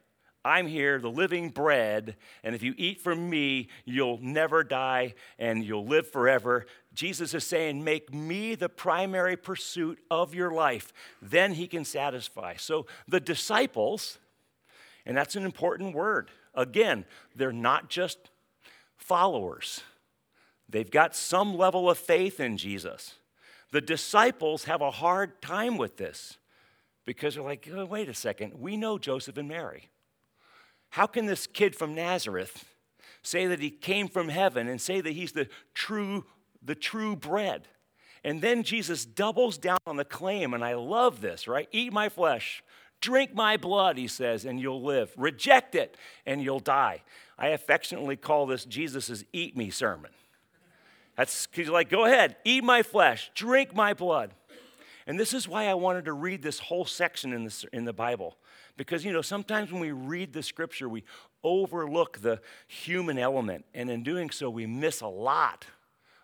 I'm 0.46 0.68
here, 0.68 1.00
the 1.00 1.10
living 1.10 1.48
bread, 1.48 2.14
and 2.44 2.54
if 2.54 2.62
you 2.62 2.72
eat 2.76 3.00
from 3.00 3.28
me, 3.28 3.68
you'll 3.84 4.20
never 4.22 4.62
die 4.62 5.14
and 5.40 5.64
you'll 5.64 5.84
live 5.84 6.08
forever. 6.08 6.66
Jesus 6.94 7.34
is 7.34 7.42
saying, 7.42 7.82
Make 7.82 8.14
me 8.14 8.54
the 8.54 8.68
primary 8.68 9.36
pursuit 9.36 9.98
of 10.08 10.36
your 10.36 10.52
life. 10.52 10.92
Then 11.20 11.54
he 11.54 11.66
can 11.66 11.84
satisfy. 11.84 12.54
So 12.56 12.86
the 13.08 13.18
disciples, 13.18 14.18
and 15.04 15.16
that's 15.16 15.34
an 15.34 15.44
important 15.44 15.96
word. 15.96 16.30
Again, 16.54 17.06
they're 17.34 17.52
not 17.52 17.90
just 17.90 18.30
followers, 18.96 19.82
they've 20.68 20.90
got 20.90 21.16
some 21.16 21.56
level 21.56 21.90
of 21.90 21.98
faith 21.98 22.38
in 22.38 22.56
Jesus. 22.56 23.14
The 23.72 23.80
disciples 23.80 24.64
have 24.64 24.80
a 24.80 24.92
hard 24.92 25.42
time 25.42 25.76
with 25.76 25.96
this 25.96 26.38
because 27.04 27.34
they're 27.34 27.42
like, 27.42 27.68
oh, 27.74 27.84
wait 27.84 28.08
a 28.08 28.14
second, 28.14 28.54
we 28.60 28.76
know 28.76 28.96
Joseph 28.96 29.36
and 29.36 29.48
Mary. 29.48 29.90
How 30.90 31.06
can 31.06 31.26
this 31.26 31.46
kid 31.46 31.76
from 31.76 31.94
Nazareth 31.94 32.64
say 33.22 33.46
that 33.46 33.60
he 33.60 33.70
came 33.70 34.08
from 34.08 34.28
heaven 34.28 34.68
and 34.68 34.80
say 34.80 35.00
that 35.00 35.12
he's 35.12 35.32
the 35.32 35.48
true 35.74 36.24
the 36.66 36.74
true 36.74 37.16
bread. 37.16 37.68
And 38.24 38.42
then 38.42 38.62
Jesus 38.62 39.04
doubles 39.04 39.56
down 39.56 39.78
on 39.86 39.96
the 39.96 40.04
claim, 40.04 40.52
and 40.52 40.64
I 40.64 40.74
love 40.74 41.20
this, 41.20 41.46
right? 41.46 41.68
Eat 41.70 41.92
my 41.92 42.08
flesh, 42.08 42.62
drink 43.00 43.34
my 43.34 43.56
blood, 43.56 43.96
he 43.96 44.08
says, 44.08 44.44
and 44.44 44.60
you'll 44.60 44.82
live. 44.82 45.12
Reject 45.16 45.74
it, 45.74 45.96
and 46.26 46.42
you'll 46.42 46.60
die. 46.60 47.02
I 47.38 47.48
affectionately 47.48 48.16
call 48.16 48.46
this 48.46 48.64
Jesus' 48.64 49.24
eat 49.32 49.56
me 49.56 49.70
sermon. 49.70 50.10
That's 51.16 51.46
because 51.46 51.68
like, 51.70 51.88
go 51.88 52.04
ahead, 52.04 52.36
eat 52.44 52.64
my 52.64 52.82
flesh, 52.82 53.30
drink 53.34 53.74
my 53.74 53.94
blood. 53.94 54.34
And 55.06 55.20
this 55.20 55.32
is 55.32 55.48
why 55.48 55.66
I 55.66 55.74
wanted 55.74 56.06
to 56.06 56.12
read 56.12 56.42
this 56.42 56.58
whole 56.58 56.84
section 56.84 57.32
in, 57.32 57.44
the 57.44 57.64
in 57.72 57.84
the 57.84 57.92
Bible. 57.92 58.36
Because, 58.76 59.04
you 59.04 59.12
know, 59.12 59.22
sometimes 59.22 59.70
when 59.70 59.80
we 59.80 59.92
read 59.92 60.32
the 60.32 60.42
scripture, 60.42 60.88
we 60.88 61.04
overlook 61.44 62.18
the 62.18 62.40
human 62.66 63.18
element. 63.18 63.64
And 63.72 63.88
in 63.88 64.02
doing 64.02 64.30
so, 64.30 64.50
we 64.50 64.66
miss 64.66 65.00
a 65.00 65.06
lot 65.06 65.64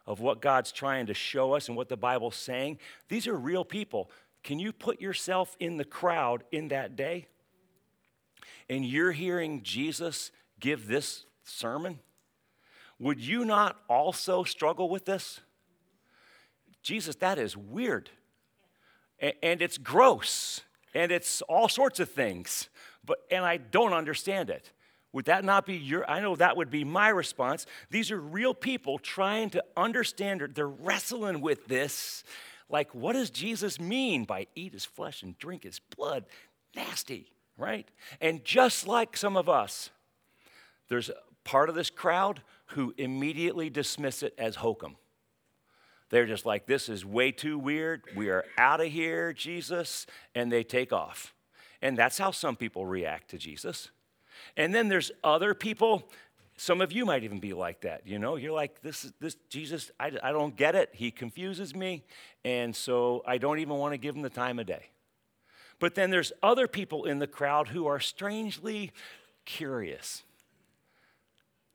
of 0.06 0.20
what 0.20 0.40
God's 0.40 0.72
trying 0.72 1.06
to 1.06 1.14
show 1.14 1.54
us 1.54 1.68
and 1.68 1.76
what 1.76 1.88
the 1.88 1.96
Bible's 1.96 2.36
saying. 2.36 2.78
These 3.08 3.28
are 3.28 3.36
real 3.36 3.64
people. 3.64 4.10
Can 4.42 4.58
you 4.58 4.72
put 4.72 5.00
yourself 5.00 5.56
in 5.60 5.76
the 5.76 5.84
crowd 5.84 6.42
in 6.50 6.68
that 6.68 6.96
day? 6.96 7.28
And 8.68 8.84
you're 8.84 9.12
hearing 9.12 9.62
Jesus 9.62 10.32
give 10.58 10.88
this 10.88 11.24
sermon? 11.44 12.00
Would 12.98 13.20
you 13.20 13.44
not 13.44 13.76
also 13.88 14.44
struggle 14.44 14.88
with 14.88 15.04
this? 15.04 15.40
Jesus, 16.82 17.14
that 17.16 17.38
is 17.38 17.56
weird. 17.56 18.10
And 19.22 19.62
it's 19.62 19.78
gross. 19.78 20.62
And 20.94 21.10
it's 21.10 21.40
all 21.42 21.68
sorts 21.68 22.00
of 22.00 22.10
things. 22.10 22.68
But 23.04 23.18
and 23.30 23.44
I 23.44 23.56
don't 23.56 23.92
understand 23.92 24.50
it. 24.50 24.72
Would 25.12 25.26
that 25.26 25.44
not 25.44 25.66
be 25.66 25.74
your? 25.74 26.08
I 26.10 26.20
know 26.20 26.36
that 26.36 26.56
would 26.56 26.70
be 26.70 26.84
my 26.84 27.08
response. 27.08 27.66
These 27.90 28.10
are 28.10 28.18
real 28.18 28.54
people 28.54 28.98
trying 28.98 29.50
to 29.50 29.64
understand, 29.76 30.42
they're 30.54 30.66
wrestling 30.66 31.40
with 31.40 31.66
this. 31.66 32.24
Like, 32.68 32.94
what 32.94 33.12
does 33.12 33.30
Jesus 33.30 33.78
mean 33.78 34.24
by 34.24 34.46
eat 34.54 34.72
his 34.72 34.86
flesh 34.86 35.22
and 35.22 35.38
drink 35.38 35.64
his 35.64 35.78
blood? 35.78 36.24
Nasty, 36.74 37.30
right? 37.58 37.86
And 38.20 38.42
just 38.44 38.86
like 38.86 39.16
some 39.16 39.36
of 39.36 39.48
us, 39.48 39.90
there's 40.88 41.10
a 41.10 41.16
part 41.44 41.68
of 41.68 41.74
this 41.74 41.90
crowd 41.90 42.42
who 42.68 42.94
immediately 42.96 43.68
dismiss 43.68 44.22
it 44.22 44.34
as 44.38 44.56
hokum. 44.56 44.96
They're 46.12 46.26
just 46.26 46.44
like, 46.44 46.66
this 46.66 46.90
is 46.90 47.06
way 47.06 47.32
too 47.32 47.58
weird. 47.58 48.02
We 48.14 48.28
are 48.28 48.44
out 48.58 48.82
of 48.82 48.88
here, 48.88 49.32
Jesus. 49.32 50.06
And 50.34 50.52
they 50.52 50.62
take 50.62 50.92
off. 50.92 51.32
And 51.80 51.96
that's 51.96 52.18
how 52.18 52.32
some 52.32 52.54
people 52.54 52.84
react 52.84 53.30
to 53.30 53.38
Jesus. 53.38 53.88
And 54.54 54.74
then 54.74 54.88
there's 54.88 55.10
other 55.24 55.54
people. 55.54 56.06
Some 56.58 56.82
of 56.82 56.92
you 56.92 57.06
might 57.06 57.24
even 57.24 57.40
be 57.40 57.54
like 57.54 57.80
that. 57.80 58.06
You 58.06 58.18
know, 58.18 58.36
you're 58.36 58.52
like, 58.52 58.82
this, 58.82 59.10
this 59.20 59.38
Jesus, 59.48 59.90
I, 59.98 60.12
I 60.22 60.32
don't 60.32 60.54
get 60.54 60.74
it. 60.74 60.90
He 60.92 61.10
confuses 61.10 61.74
me. 61.74 62.04
And 62.44 62.76
so 62.76 63.22
I 63.26 63.38
don't 63.38 63.60
even 63.60 63.76
want 63.76 63.94
to 63.94 63.98
give 63.98 64.14
him 64.14 64.20
the 64.20 64.28
time 64.28 64.58
of 64.58 64.66
day. 64.66 64.90
But 65.80 65.94
then 65.94 66.10
there's 66.10 66.30
other 66.42 66.68
people 66.68 67.06
in 67.06 67.20
the 67.20 67.26
crowd 67.26 67.68
who 67.68 67.86
are 67.86 68.00
strangely 68.00 68.92
curious. 69.46 70.24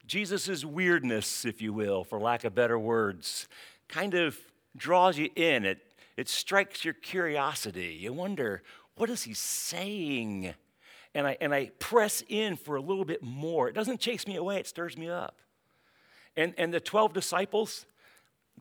Jesus' 0.05 0.63
weirdness, 0.63 1.43
if 1.43 1.59
you 1.59 1.73
will, 1.73 2.03
for 2.03 2.19
lack 2.19 2.43
of 2.43 2.53
better 2.53 2.77
words, 2.77 3.47
kind 3.89 4.13
of 4.13 4.37
draws 4.75 5.17
you 5.17 5.29
in. 5.35 5.65
It, 5.65 5.79
it 6.15 6.29
strikes 6.29 6.83
your 6.83 6.93
curiosity. 6.93 7.97
You 7.99 8.13
wonder, 8.13 8.63
what 8.95 9.09
is 9.09 9.23
he 9.23 9.33
saying? 9.33 10.53
and 11.17 11.25
I, 11.25 11.37
and 11.41 11.51
I 11.51 11.71
press 11.79 12.23
in 12.29 12.55
for 12.55 12.75
a 12.75 12.81
little 12.81 13.03
bit 13.03 13.23
more. 13.23 13.67
It 13.67 13.73
doesn't 13.73 13.99
chase 13.99 14.27
me 14.27 14.35
away, 14.35 14.57
it 14.57 14.67
stirs 14.67 14.95
me 14.95 15.09
up. 15.09 15.39
And, 16.35 16.53
and 16.59 16.71
the 16.71 16.79
12 16.79 17.11
disciples, 17.11 17.87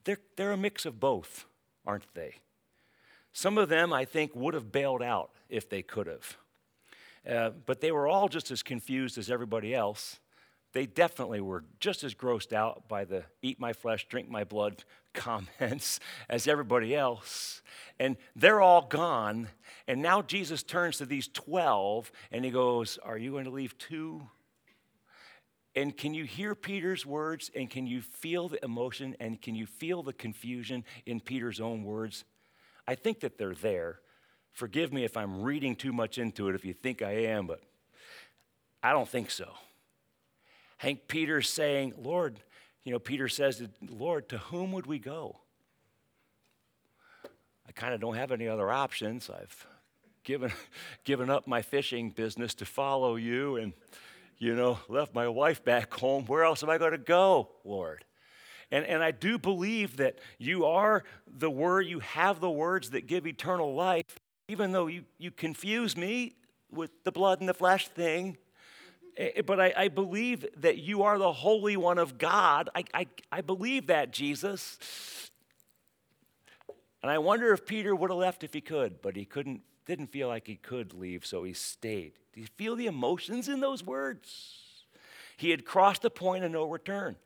they're, 0.04 0.16
they're 0.36 0.52
a 0.52 0.56
mix 0.56 0.86
of 0.86 0.98
both, 0.98 1.44
aren't 1.86 2.06
they? 2.14 2.36
Some 3.34 3.58
of 3.58 3.68
them, 3.68 3.92
I 3.92 4.06
think, 4.06 4.34
would 4.34 4.54
have 4.54 4.72
bailed 4.72 5.02
out 5.02 5.32
if 5.50 5.68
they 5.68 5.82
could 5.82 6.06
have. 6.06 6.36
Uh, 7.28 7.50
but 7.66 7.82
they 7.82 7.92
were 7.92 8.08
all 8.08 8.28
just 8.28 8.50
as 8.50 8.62
confused 8.62 9.18
as 9.18 9.30
everybody 9.30 9.74
else. 9.74 10.18
They 10.76 10.84
definitely 10.84 11.40
were 11.40 11.64
just 11.80 12.04
as 12.04 12.14
grossed 12.14 12.52
out 12.52 12.86
by 12.86 13.06
the 13.06 13.24
eat 13.40 13.58
my 13.58 13.72
flesh, 13.72 14.06
drink 14.10 14.28
my 14.28 14.44
blood 14.44 14.84
comments 15.14 16.00
as 16.28 16.46
everybody 16.46 16.94
else. 16.94 17.62
And 17.98 18.18
they're 18.34 18.60
all 18.60 18.82
gone. 18.82 19.48
And 19.88 20.02
now 20.02 20.20
Jesus 20.20 20.62
turns 20.62 20.98
to 20.98 21.06
these 21.06 21.28
12 21.28 22.12
and 22.30 22.44
he 22.44 22.50
goes, 22.50 22.98
Are 23.02 23.16
you 23.16 23.30
going 23.30 23.46
to 23.46 23.50
leave 23.50 23.78
too? 23.78 24.28
And 25.74 25.96
can 25.96 26.12
you 26.12 26.24
hear 26.24 26.54
Peter's 26.54 27.06
words 27.06 27.50
and 27.54 27.70
can 27.70 27.86
you 27.86 28.02
feel 28.02 28.50
the 28.50 28.62
emotion 28.62 29.16
and 29.18 29.40
can 29.40 29.54
you 29.54 29.64
feel 29.64 30.02
the 30.02 30.12
confusion 30.12 30.84
in 31.06 31.20
Peter's 31.20 31.58
own 31.58 31.84
words? 31.84 32.24
I 32.86 32.96
think 32.96 33.20
that 33.20 33.38
they're 33.38 33.54
there. 33.54 34.00
Forgive 34.52 34.92
me 34.92 35.04
if 35.04 35.16
I'm 35.16 35.40
reading 35.40 35.74
too 35.74 35.94
much 35.94 36.18
into 36.18 36.50
it 36.50 36.54
if 36.54 36.66
you 36.66 36.74
think 36.74 37.00
I 37.00 37.12
am, 37.12 37.46
but 37.46 37.62
I 38.82 38.92
don't 38.92 39.08
think 39.08 39.30
so. 39.30 39.54
Hank 40.76 41.08
Peter's 41.08 41.48
saying, 41.48 41.94
Lord, 42.02 42.40
you 42.84 42.92
know, 42.92 42.98
Peter 42.98 43.28
says, 43.28 43.62
Lord, 43.88 44.28
to 44.28 44.38
whom 44.38 44.72
would 44.72 44.86
we 44.86 44.98
go? 44.98 45.40
I 47.68 47.72
kind 47.72 47.94
of 47.94 48.00
don't 48.00 48.14
have 48.14 48.30
any 48.30 48.46
other 48.46 48.70
options. 48.70 49.28
I've 49.30 49.66
given, 50.22 50.52
given 51.04 51.30
up 51.30 51.46
my 51.46 51.62
fishing 51.62 52.10
business 52.10 52.54
to 52.54 52.64
follow 52.64 53.16
you 53.16 53.56
and, 53.56 53.72
you 54.38 54.54
know, 54.54 54.78
left 54.88 55.14
my 55.14 55.28
wife 55.28 55.64
back 55.64 55.92
home. 55.94 56.26
Where 56.26 56.44
else 56.44 56.62
am 56.62 56.70
I 56.70 56.78
going 56.78 56.92
to 56.92 56.98
go, 56.98 57.48
Lord? 57.64 58.04
And, 58.70 58.84
and 58.84 59.02
I 59.02 59.12
do 59.12 59.38
believe 59.38 59.96
that 59.96 60.18
you 60.38 60.66
are 60.66 61.04
the 61.26 61.50
word, 61.50 61.86
you 61.86 62.00
have 62.00 62.40
the 62.40 62.50
words 62.50 62.90
that 62.90 63.06
give 63.06 63.26
eternal 63.26 63.74
life, 63.74 64.20
even 64.48 64.72
though 64.72 64.88
you, 64.88 65.04
you 65.18 65.30
confuse 65.30 65.96
me 65.96 66.36
with 66.70 66.90
the 67.04 67.12
blood 67.12 67.40
and 67.40 67.48
the 67.48 67.54
flesh 67.54 67.88
thing. 67.88 68.36
Eh, 69.16 69.42
but 69.42 69.60
I, 69.60 69.72
I 69.76 69.88
believe 69.88 70.46
that 70.58 70.78
you 70.78 71.02
are 71.02 71.18
the 71.18 71.32
Holy 71.32 71.76
One 71.76 71.98
of 71.98 72.18
God. 72.18 72.68
I, 72.74 72.84
I, 72.92 73.06
I 73.32 73.40
believe 73.40 73.86
that, 73.88 74.12
Jesus. 74.12 74.78
And 77.02 77.10
I 77.10 77.18
wonder 77.18 77.52
if 77.52 77.66
Peter 77.66 77.94
would 77.94 78.10
have 78.10 78.18
left 78.18 78.44
if 78.44 78.52
he 78.52 78.60
could, 78.60 79.00
but 79.00 79.16
he 79.16 79.24
couldn't, 79.24 79.62
didn't 79.86 80.08
feel 80.08 80.28
like 80.28 80.46
he 80.46 80.56
could 80.56 80.92
leave, 80.92 81.24
so 81.24 81.44
he 81.44 81.52
stayed. 81.52 82.12
Do 82.32 82.40
you 82.40 82.48
feel 82.56 82.76
the 82.76 82.86
emotions 82.86 83.48
in 83.48 83.60
those 83.60 83.84
words? 83.84 84.58
He 85.36 85.50
had 85.50 85.64
crossed 85.64 86.02
the 86.02 86.10
point 86.10 86.44
of 86.44 86.50
no 86.50 86.64
return. 86.64 87.16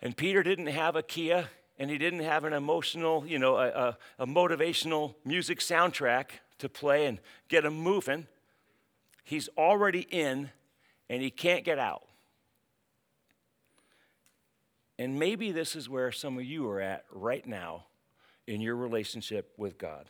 And 0.00 0.16
Peter 0.16 0.42
didn't 0.42 0.66
have 0.66 0.96
a 0.96 1.02
Kia 1.02 1.48
and 1.78 1.90
he 1.90 1.98
didn't 1.98 2.20
have 2.20 2.44
an 2.44 2.52
emotional, 2.52 3.26
you 3.26 3.38
know, 3.38 3.56
a, 3.56 3.68
a, 3.68 3.98
a 4.20 4.26
motivational 4.26 5.14
music 5.24 5.58
soundtrack 5.58 6.26
to 6.58 6.68
play 6.68 7.06
and 7.06 7.18
get 7.48 7.64
him 7.64 7.74
moving. 7.74 8.26
He's 9.24 9.48
already 9.56 10.06
in 10.10 10.50
and 11.08 11.22
he 11.22 11.30
can't 11.30 11.64
get 11.64 11.78
out. 11.78 12.02
And 14.98 15.18
maybe 15.18 15.52
this 15.52 15.74
is 15.74 15.88
where 15.88 16.12
some 16.12 16.38
of 16.38 16.44
you 16.44 16.68
are 16.68 16.80
at 16.80 17.04
right 17.10 17.44
now 17.46 17.86
in 18.46 18.60
your 18.60 18.76
relationship 18.76 19.52
with 19.56 19.76
God. 19.76 20.08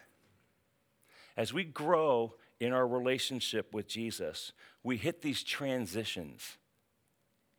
As 1.36 1.52
we 1.52 1.64
grow 1.64 2.34
in 2.60 2.72
our 2.72 2.86
relationship 2.86 3.72
with 3.72 3.88
Jesus, 3.88 4.52
we 4.82 4.96
hit 4.96 5.22
these 5.22 5.42
transitions. 5.42 6.58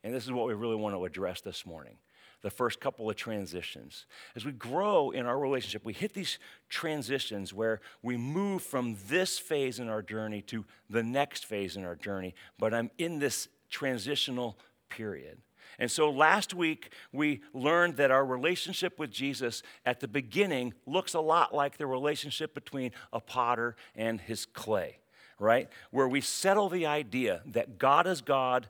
And 0.03 0.13
this 0.13 0.25
is 0.25 0.31
what 0.31 0.47
we 0.47 0.53
really 0.53 0.75
want 0.75 0.95
to 0.95 1.05
address 1.05 1.41
this 1.41 1.65
morning 1.65 1.97
the 2.45 2.51
first 2.51 2.79
couple 2.79 3.09
of 3.09 3.15
transitions. 3.15 4.05
As 4.35 4.45
we 4.45 4.51
grow 4.51 5.09
in 5.09 5.25
our 5.25 5.39
relationship, 5.39 5.83
we 5.83 5.93
hit 5.93 6.13
these 6.13 6.37
transitions 6.69 7.55
where 7.55 7.81
we 8.03 8.17
move 8.17 8.61
from 8.61 8.97
this 9.07 9.39
phase 9.39 9.79
in 9.79 9.89
our 9.89 10.03
journey 10.03 10.43
to 10.43 10.63
the 10.87 11.01
next 11.01 11.47
phase 11.47 11.75
in 11.75 11.83
our 11.83 11.95
journey, 11.95 12.35
but 12.59 12.71
I'm 12.71 12.91
in 12.99 13.17
this 13.17 13.47
transitional 13.71 14.59
period. 14.89 15.39
And 15.79 15.89
so 15.89 16.11
last 16.11 16.53
week, 16.53 16.91
we 17.11 17.41
learned 17.51 17.97
that 17.97 18.11
our 18.11 18.23
relationship 18.23 18.99
with 18.99 19.09
Jesus 19.09 19.63
at 19.83 19.99
the 19.99 20.07
beginning 20.07 20.75
looks 20.85 21.15
a 21.15 21.21
lot 21.21 21.51
like 21.51 21.77
the 21.77 21.87
relationship 21.87 22.53
between 22.53 22.91
a 23.11 23.19
potter 23.19 23.75
and 23.95 24.21
his 24.21 24.45
clay, 24.45 24.99
right? 25.39 25.67
Where 25.89 26.07
we 26.07 26.21
settle 26.21 26.69
the 26.69 26.85
idea 26.85 27.41
that 27.47 27.79
God 27.79 28.05
is 28.05 28.21
God, 28.21 28.67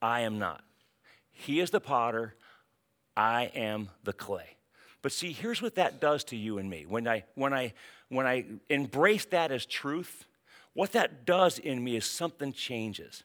I 0.00 0.20
am 0.20 0.38
not. 0.38 0.64
He 1.30 1.60
is 1.60 1.70
the 1.70 1.78
potter, 1.78 2.34
I 3.18 3.50
am 3.56 3.88
the 4.04 4.12
clay. 4.12 4.56
But 5.02 5.10
see, 5.10 5.32
here's 5.32 5.60
what 5.60 5.74
that 5.74 6.00
does 6.00 6.22
to 6.24 6.36
you 6.36 6.58
and 6.58 6.70
me. 6.70 6.86
When 6.86 7.08
I, 7.08 7.24
when 7.34 7.52
I, 7.52 7.74
when 8.08 8.28
I 8.28 8.44
embrace 8.68 9.24
that 9.26 9.50
as 9.50 9.66
truth, 9.66 10.24
what 10.72 10.92
that 10.92 11.26
does 11.26 11.58
in 11.58 11.82
me 11.82 11.96
is 11.96 12.04
something 12.04 12.52
changes. 12.52 13.24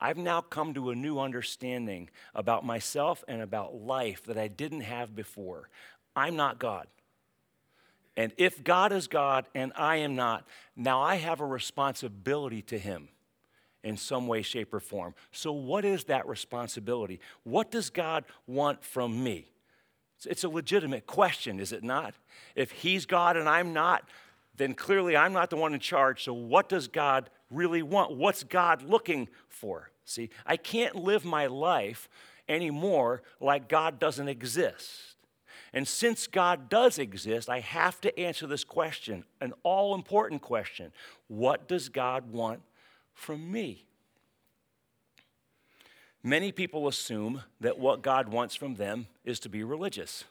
I've 0.00 0.16
now 0.16 0.40
come 0.40 0.74
to 0.74 0.90
a 0.90 0.96
new 0.96 1.20
understanding 1.20 2.10
about 2.34 2.66
myself 2.66 3.22
and 3.28 3.40
about 3.40 3.76
life 3.76 4.24
that 4.24 4.36
I 4.36 4.48
didn't 4.48 4.80
have 4.80 5.14
before. 5.14 5.68
I'm 6.16 6.34
not 6.34 6.58
God. 6.58 6.88
And 8.16 8.32
if 8.36 8.64
God 8.64 8.90
is 8.90 9.06
God 9.06 9.46
and 9.54 9.72
I 9.76 9.98
am 9.98 10.16
not, 10.16 10.44
now 10.74 11.00
I 11.00 11.16
have 11.16 11.40
a 11.40 11.46
responsibility 11.46 12.62
to 12.62 12.78
Him 12.78 13.08
in 13.84 13.96
some 13.96 14.26
way, 14.26 14.42
shape, 14.42 14.74
or 14.74 14.80
form. 14.80 15.14
So, 15.32 15.52
what 15.52 15.84
is 15.84 16.04
that 16.04 16.26
responsibility? 16.26 17.20
What 17.44 17.70
does 17.70 17.90
God 17.90 18.24
want 18.46 18.84
from 18.84 19.22
me? 19.22 19.50
It's 20.24 20.44
a 20.44 20.48
legitimate 20.48 21.06
question, 21.06 21.60
is 21.60 21.72
it 21.72 21.84
not? 21.84 22.14
If 22.56 22.72
He's 22.72 23.06
God 23.06 23.36
and 23.36 23.48
I'm 23.48 23.72
not, 23.72 24.08
then 24.56 24.74
clearly 24.74 25.16
I'm 25.16 25.32
not 25.32 25.50
the 25.50 25.56
one 25.56 25.74
in 25.74 25.80
charge. 25.80 26.24
So, 26.24 26.32
what 26.32 26.68
does 26.68 26.88
God 26.88 27.30
really 27.50 27.82
want? 27.82 28.16
What's 28.16 28.44
God 28.44 28.82
looking 28.82 29.28
for? 29.48 29.90
See, 30.04 30.30
I 30.44 30.56
can't 30.56 30.96
live 30.96 31.24
my 31.24 31.46
life 31.46 32.08
anymore 32.48 33.22
like 33.40 33.68
God 33.68 33.98
doesn't 33.98 34.28
exist. 34.28 35.16
And 35.72 35.86
since 35.86 36.26
God 36.26 36.68
does 36.68 36.98
exist, 36.98 37.48
I 37.48 37.60
have 37.60 38.00
to 38.00 38.18
answer 38.18 38.46
this 38.46 38.64
question, 38.64 39.24
an 39.40 39.52
all 39.62 39.94
important 39.94 40.42
question 40.42 40.92
What 41.28 41.68
does 41.68 41.88
God 41.88 42.32
want 42.32 42.60
from 43.18 43.50
me. 43.50 43.84
Many 46.22 46.52
people 46.52 46.88
assume 46.88 47.42
that 47.60 47.78
what 47.78 48.02
God 48.02 48.28
wants 48.28 48.54
from 48.54 48.76
them 48.76 49.06
is 49.24 49.40
to 49.40 49.48
be 49.48 49.62
religious. 49.64 50.24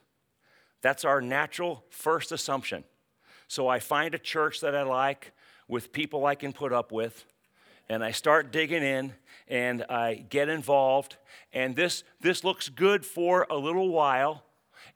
That's 0.80 1.04
our 1.04 1.20
natural 1.20 1.84
first 1.90 2.32
assumption. 2.32 2.84
So 3.46 3.68
I 3.68 3.78
find 3.78 4.14
a 4.14 4.18
church 4.18 4.60
that 4.60 4.74
I 4.74 4.82
like 4.82 5.32
with 5.66 5.92
people 5.92 6.24
I 6.24 6.34
can 6.34 6.52
put 6.52 6.72
up 6.72 6.92
with, 6.92 7.24
and 7.88 8.04
I 8.04 8.10
start 8.10 8.52
digging 8.52 8.82
in 8.82 9.12
and 9.48 9.84
I 9.88 10.24
get 10.28 10.48
involved, 10.48 11.16
and 11.52 11.74
this, 11.74 12.04
this 12.20 12.44
looks 12.44 12.68
good 12.68 13.04
for 13.04 13.46
a 13.50 13.56
little 13.56 13.88
while, 13.88 14.44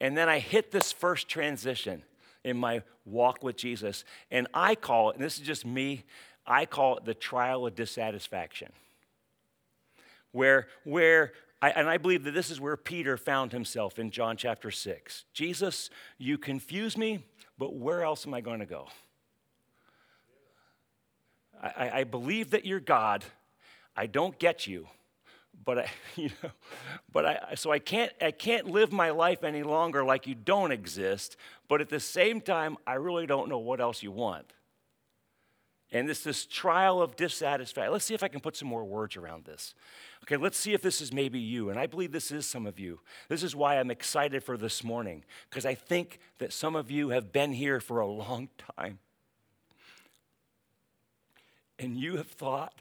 and 0.00 0.16
then 0.16 0.28
I 0.28 0.38
hit 0.38 0.72
this 0.72 0.92
first 0.92 1.28
transition 1.28 2.02
in 2.44 2.57
my 2.57 2.83
walk 3.05 3.42
with 3.42 3.57
Jesus, 3.57 4.05
and 4.31 4.46
I 4.52 4.74
call 4.74 5.11
it, 5.11 5.16
and 5.16 5.24
this 5.24 5.38
is 5.38 5.46
just 5.46 5.64
me, 5.64 6.05
I 6.46 6.66
call 6.66 6.96
it 6.96 7.05
the 7.05 7.14
trial 7.14 7.66
of 7.66 7.74
dissatisfaction. 7.74 8.72
Where, 10.33 10.66
where 10.85 11.33
I, 11.61 11.70
and 11.70 11.88
I 11.88 11.96
believe 11.96 12.24
that 12.24 12.33
this 12.33 12.50
is 12.50 12.61
where 12.61 12.76
Peter 12.76 13.16
found 13.16 13.52
himself 13.52 13.98
in 13.98 14.11
John 14.11 14.37
chapter 14.37 14.70
6. 14.70 15.24
Jesus, 15.33 15.90
you 16.18 16.37
confuse 16.37 16.96
me, 16.96 17.24
but 17.57 17.74
where 17.74 18.02
else 18.02 18.26
am 18.26 18.35
I 18.35 18.40
going 18.40 18.59
to 18.59 18.66
go? 18.66 18.88
I, 21.62 22.00
I 22.00 22.05
believe 22.05 22.50
that 22.50 22.66
you're 22.66 22.81
God. 22.81 23.24
I 23.96 24.07
don't 24.07 24.37
get 24.40 24.66
you, 24.66 24.88
but 25.64 25.78
I, 25.78 25.90
you 26.16 26.31
know, 26.42 26.50
but 27.12 27.26
I, 27.26 27.55
so 27.55 27.70
I 27.70 27.78
can't, 27.78 28.11
I 28.20 28.33
can't 28.33 28.66
live 28.66 28.90
my 28.90 29.11
life 29.11 29.44
any 29.44 29.62
longer 29.62 30.02
like 30.02 30.26
you 30.26 30.35
don't 30.35 30.72
exist. 30.72 31.37
But 31.68 31.81
at 31.81 31.88
the 31.88 32.00
same 32.00 32.40
time, 32.40 32.76
I 32.87 32.94
really 32.94 33.26
don't 33.26 33.48
know 33.48 33.59
what 33.59 33.81
else 33.81 34.02
you 34.02 34.11
want. 34.11 34.52
And 35.92 36.09
it's 36.09 36.24
this 36.24 36.46
trial 36.46 37.02
of 37.02 37.16
dissatisfaction. 37.16 37.92
Let's 37.92 38.07
see 38.07 38.14
if 38.14 38.22
I 38.22 38.28
can 38.28 38.40
put 38.40 38.57
some 38.57 38.66
more 38.66 38.83
words 38.83 39.14
around 39.14 39.44
this. 39.44 39.74
Okay, 40.24 40.38
let's 40.38 40.57
see 40.57 40.72
if 40.72 40.81
this 40.81 41.02
is 41.02 41.12
maybe 41.12 41.38
you. 41.38 41.68
And 41.68 41.78
I 41.78 41.87
believe 41.87 42.12
this 42.12 42.31
is 42.31 42.46
some 42.46 42.66
of 42.66 42.81
you. 42.81 43.00
This 43.28 43.42
is 43.42 43.55
why 43.55 43.78
I'm 43.78 43.90
excited 43.90 44.42
for 44.42 44.57
this 44.57 44.83
morning, 44.83 45.22
because 45.50 45.66
I 45.66 45.74
think 45.74 46.18
that 46.38 46.52
some 46.52 46.76
of 46.76 46.90
you 46.90 47.11
have 47.11 47.31
been 47.31 47.52
here 47.52 47.78
for 47.78 48.00
a 48.00 48.07
long 48.07 48.48
time. 48.76 49.00
And 51.78 51.98
you 51.98 52.16
have 52.16 52.28
thought 52.28 52.81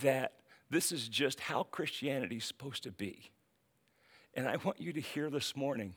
that 0.00 0.32
this 0.70 0.92
is 0.92 1.08
just 1.08 1.40
how 1.40 1.64
Christianity 1.64 2.36
is 2.36 2.44
supposed 2.44 2.84
to 2.84 2.90
be. 2.90 3.30
And 4.32 4.48
I 4.48 4.56
want 4.56 4.80
you 4.80 4.94
to 4.94 5.00
hear 5.00 5.28
this 5.28 5.54
morning 5.54 5.94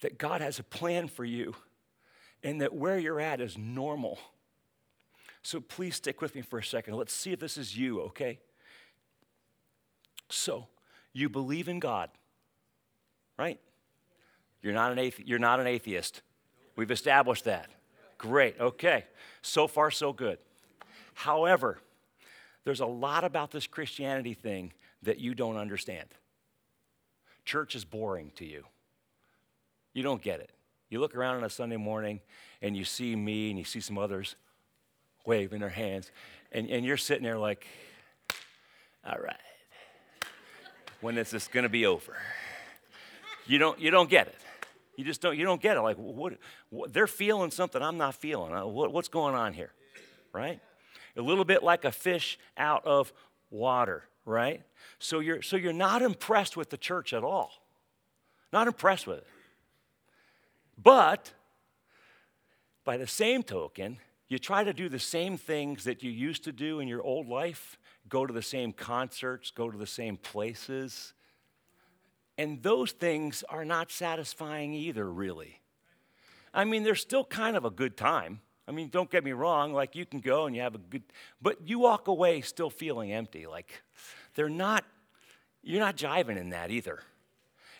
that 0.00 0.18
God 0.18 0.40
has 0.40 0.58
a 0.58 0.64
plan 0.64 1.06
for 1.06 1.24
you 1.24 1.54
and 2.42 2.60
that 2.62 2.74
where 2.74 2.98
you're 2.98 3.20
at 3.20 3.40
is 3.40 3.56
normal 3.56 4.18
so 5.42 5.60
please 5.60 5.96
stick 5.96 6.20
with 6.20 6.34
me 6.34 6.42
for 6.42 6.58
a 6.58 6.64
second. 6.64 6.94
Let's 6.94 7.12
see 7.12 7.32
if 7.32 7.40
this 7.40 7.56
is 7.56 7.76
you, 7.76 8.00
okay? 8.02 8.38
So, 10.28 10.66
you 11.12 11.28
believe 11.28 11.68
in 11.68 11.78
God. 11.78 12.10
right? 13.38 13.58
You're 14.62 14.72
not 14.72 14.92
an, 14.92 14.98
athe- 14.98 15.24
you're 15.26 15.38
not 15.38 15.60
an 15.60 15.66
atheist. 15.66 16.22
We've 16.76 16.90
established 16.90 17.44
that. 17.44 17.68
Great, 18.18 18.58
okay. 18.60 19.04
So 19.42 19.66
far, 19.66 19.90
so 19.90 20.12
good. 20.12 20.38
However, 21.14 21.78
there's 22.64 22.80
a 22.80 22.86
lot 22.86 23.24
about 23.24 23.50
this 23.50 23.66
Christianity 23.66 24.34
thing 24.34 24.72
that 25.02 25.18
you 25.18 25.34
don't 25.34 25.56
understand. 25.56 26.08
Church 27.44 27.74
is 27.74 27.84
boring 27.84 28.30
to 28.36 28.46
you. 28.46 28.64
You 29.92 30.04
don't 30.04 30.22
get 30.22 30.40
it. 30.40 30.50
You 30.88 31.00
look 31.00 31.16
around 31.16 31.38
on 31.38 31.44
a 31.44 31.50
Sunday 31.50 31.76
morning 31.76 32.20
and 32.62 32.76
you 32.76 32.84
see 32.84 33.16
me 33.16 33.50
and 33.50 33.58
you 33.58 33.64
see 33.64 33.80
some 33.80 33.98
others 33.98 34.36
waving 35.24 35.60
their 35.60 35.68
hands, 35.68 36.10
and, 36.50 36.68
and 36.70 36.84
you're 36.84 36.96
sitting 36.96 37.22
there 37.22 37.38
like, 37.38 37.66
all 39.04 39.18
right, 39.18 39.36
when 41.00 41.18
is 41.18 41.30
this 41.30 41.48
going 41.48 41.64
to 41.64 41.68
be 41.68 41.86
over? 41.86 42.16
You 43.46 43.58
don't, 43.58 43.78
you 43.80 43.90
don't 43.90 44.08
get 44.08 44.28
it. 44.28 44.38
You 44.96 45.04
just 45.04 45.20
don't, 45.20 45.36
you 45.36 45.44
don't 45.44 45.60
get 45.60 45.76
it. 45.76 45.80
Like, 45.80 45.96
what, 45.96 46.34
what 46.70 46.92
they're 46.92 47.06
feeling 47.06 47.50
something 47.50 47.82
I'm 47.82 47.98
not 47.98 48.14
feeling. 48.14 48.54
Uh, 48.54 48.66
what, 48.66 48.92
what's 48.92 49.08
going 49.08 49.34
on 49.34 49.52
here? 49.52 49.72
Right? 50.32 50.60
A 51.16 51.22
little 51.22 51.44
bit 51.44 51.62
like 51.62 51.84
a 51.84 51.92
fish 51.92 52.38
out 52.56 52.84
of 52.86 53.12
water, 53.50 54.04
right? 54.24 54.62
So 54.98 55.20
you're, 55.20 55.42
so 55.42 55.56
you're 55.56 55.72
not 55.72 56.02
impressed 56.02 56.56
with 56.56 56.70
the 56.70 56.76
church 56.76 57.12
at 57.12 57.24
all. 57.24 57.50
Not 58.52 58.66
impressed 58.66 59.06
with 59.06 59.18
it. 59.18 59.26
But 60.80 61.32
by 62.84 62.96
the 62.96 63.06
same 63.06 63.42
token, 63.42 63.98
you 64.32 64.38
try 64.38 64.64
to 64.64 64.72
do 64.72 64.88
the 64.88 64.98
same 64.98 65.36
things 65.36 65.84
that 65.84 66.02
you 66.02 66.10
used 66.10 66.44
to 66.44 66.52
do 66.52 66.80
in 66.80 66.88
your 66.88 67.02
old 67.02 67.28
life 67.28 67.78
go 68.08 68.24
to 68.24 68.32
the 68.32 68.40
same 68.40 68.72
concerts, 68.72 69.50
go 69.50 69.70
to 69.70 69.76
the 69.76 69.86
same 69.86 70.16
places. 70.16 71.12
And 72.38 72.62
those 72.62 72.92
things 72.92 73.44
are 73.50 73.66
not 73.66 73.90
satisfying 73.90 74.72
either, 74.72 75.06
really. 75.10 75.60
I 76.54 76.64
mean, 76.64 76.82
they're 76.82 76.94
still 76.94 77.26
kind 77.26 77.58
of 77.58 77.66
a 77.66 77.70
good 77.70 77.94
time. 77.94 78.40
I 78.66 78.72
mean, 78.72 78.88
don't 78.88 79.10
get 79.10 79.22
me 79.22 79.32
wrong, 79.32 79.74
like 79.74 79.94
you 79.94 80.06
can 80.06 80.20
go 80.20 80.46
and 80.46 80.56
you 80.56 80.62
have 80.62 80.76
a 80.76 80.78
good, 80.78 81.02
but 81.42 81.68
you 81.68 81.80
walk 81.80 82.08
away 82.08 82.40
still 82.40 82.70
feeling 82.70 83.12
empty. 83.12 83.46
Like 83.46 83.82
they're 84.34 84.48
not, 84.48 84.86
you're 85.62 85.80
not 85.80 85.98
jiving 85.98 86.38
in 86.38 86.50
that 86.50 86.70
either. 86.70 87.00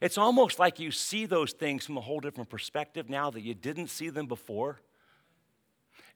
It's 0.02 0.18
almost 0.18 0.58
like 0.58 0.78
you 0.78 0.90
see 0.90 1.24
those 1.24 1.52
things 1.52 1.86
from 1.86 1.96
a 1.96 2.02
whole 2.02 2.20
different 2.20 2.50
perspective 2.50 3.08
now 3.08 3.30
that 3.30 3.40
you 3.40 3.54
didn't 3.54 3.88
see 3.88 4.10
them 4.10 4.26
before. 4.26 4.80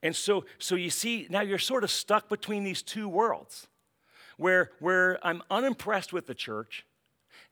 And 0.06 0.14
so, 0.14 0.44
so 0.58 0.76
you 0.76 0.88
see, 0.88 1.26
now 1.30 1.40
you're 1.40 1.58
sort 1.58 1.82
of 1.82 1.90
stuck 1.90 2.28
between 2.28 2.62
these 2.62 2.80
two 2.80 3.08
worlds 3.08 3.66
where, 4.36 4.70
where 4.78 5.18
I'm 5.26 5.42
unimpressed 5.50 6.12
with 6.12 6.28
the 6.28 6.34
church 6.34 6.86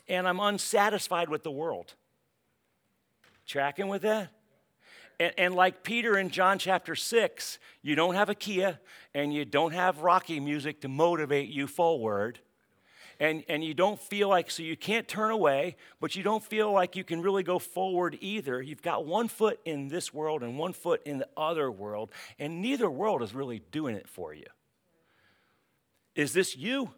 and 0.07 0.29
I'm 0.29 0.38
unsatisfied 0.38 1.29
with 1.29 1.43
the 1.43 1.51
world. 1.51 1.95
Tracking 3.45 3.88
with 3.88 4.03
that? 4.03 4.31
And, 5.19 5.33
and, 5.37 5.55
like 5.57 5.83
Peter 5.83 6.17
in 6.17 6.31
John 6.31 6.61
chapter 6.61 6.95
6, 6.95 7.59
you 7.83 7.97
don't 7.97 8.14
have 8.14 8.29
a 8.29 8.37
Kia 8.37 8.79
and 9.14 9.35
you 9.35 9.45
don't 9.45 9.73
have 9.73 10.03
Rocky 10.03 10.38
music 10.38 10.81
to 10.83 10.88
motivate 10.88 11.49
you 11.49 11.67
forward. 11.67 12.38
And, 13.20 13.44
and 13.48 13.64
you 13.64 13.74
don't 13.74 14.00
feel 14.00 14.29
like, 14.29 14.50
so 14.50 14.62
you 14.62 14.77
can't 14.77 15.07
turn 15.07 15.31
away, 15.31 15.77
but 16.00 16.16
you 16.16 16.22
don't 16.22 16.42
feel 16.42 16.72
like 16.72 16.96
you 16.96 17.05
can 17.05 17.22
really 17.22 17.42
go 17.42 17.59
forward 17.59 18.18
either. 18.20 18.61
You've 18.61 18.83
got 18.83 19.07
one 19.07 19.29
foot 19.29 19.61
in 19.64 19.88
this 19.88 20.12
world 20.12 20.42
and 20.42 20.59
one 20.59 20.72
foot 20.72 21.03
in 21.05 21.18
the 21.18 21.29
other 21.37 21.70
world, 21.70 22.11
and 22.38 22.61
neither 22.61 22.90
world 22.90 23.22
is 23.22 23.35
really 23.35 23.61
doing 23.70 23.94
it 23.94 24.09
for 24.09 24.35
you. 24.35 24.46
Is 26.14 26.33
this 26.33 26.57
you? 26.57 26.90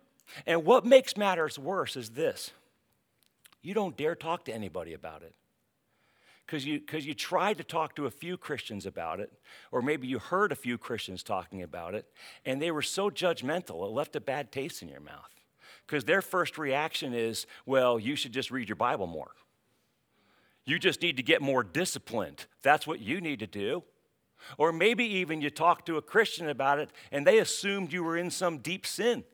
And 0.47 0.65
what 0.65 0.85
makes 0.85 1.17
matters 1.17 1.59
worse 1.59 1.97
is 1.97 2.11
this 2.11 2.51
you 3.63 3.75
don't 3.75 3.97
dare 3.97 4.15
talk 4.15 4.45
to 4.45 4.55
anybody 4.55 4.93
about 4.93 5.23
it. 5.23 5.35
Because 6.47 6.65
you, 6.65 6.79
cause 6.79 7.05
you 7.05 7.15
tried 7.15 7.59
to 7.59 7.65
talk 7.65 7.97
to 7.97 8.07
a 8.07 8.11
few 8.11 8.37
Christians 8.37 8.87
about 8.87 9.19
it, 9.19 9.33
or 9.73 9.83
maybe 9.83 10.07
you 10.07 10.21
heard 10.21 10.53
a 10.53 10.57
few 10.57 10.79
Christians 10.79 11.25
talking 11.25 11.61
about 11.61 11.97
it, 11.97 12.07
and 12.45 12.63
they 12.63 12.71
were 12.71 12.83
so 12.83 13.11
judgmental, 13.11 13.85
it 13.85 13.91
left 13.91 14.15
a 14.15 14.21
bad 14.21 14.53
taste 14.53 14.81
in 14.81 14.89
your 14.89 15.01
mouth. 15.01 15.36
Because 15.87 16.05
their 16.05 16.23
first 16.23 16.59
reaction 16.59 17.15
is, 17.15 17.47
well, 17.65 17.99
you 17.99 18.17
should 18.17 18.33
just 18.33 18.51
read 18.51 18.69
your 18.69 18.77
Bible 18.77 19.07
more. 19.07 19.31
You 20.65 20.79
just 20.81 21.01
need 21.01 21.17
to 21.17 21.23
get 21.23 21.41
more 21.41 21.63
disciplined. 21.63 22.47
That's 22.63 22.87
what 22.87 23.01
you 23.01 23.21
need 23.21 23.39
to 23.39 23.47
do. 23.47 23.85
Or 24.59 24.73
maybe 24.73 25.05
even 25.05 25.41
you 25.41 25.49
talk 25.49 25.87
to 25.87 25.97
a 25.97 26.03
Christian 26.03 26.49
about 26.49 26.79
it 26.79 26.91
and 27.13 27.27
they 27.27 27.39
assumed 27.39 27.93
you 27.93 28.03
were 28.03 28.17
in 28.17 28.31
some 28.31 28.59
deep 28.59 28.85
sin. 28.85 29.25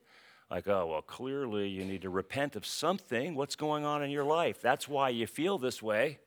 Like, 0.51 0.69
oh, 0.69 0.87
well, 0.87 1.03
clearly 1.03 1.69
you 1.69 1.85
need 1.85 2.03
to 2.03 2.11
repent 2.11 2.57
of 2.57 2.67
something. 2.67 3.35
What's 3.35 3.57
going 3.57 3.87
on 3.87 4.03
in 4.03 4.11
your 4.11 4.25
life? 4.25 4.61
That's 4.61 4.87
why 4.87 5.09
you 5.09 5.27
feel 5.27 5.57
this 5.57 5.83
way. 5.83 6.19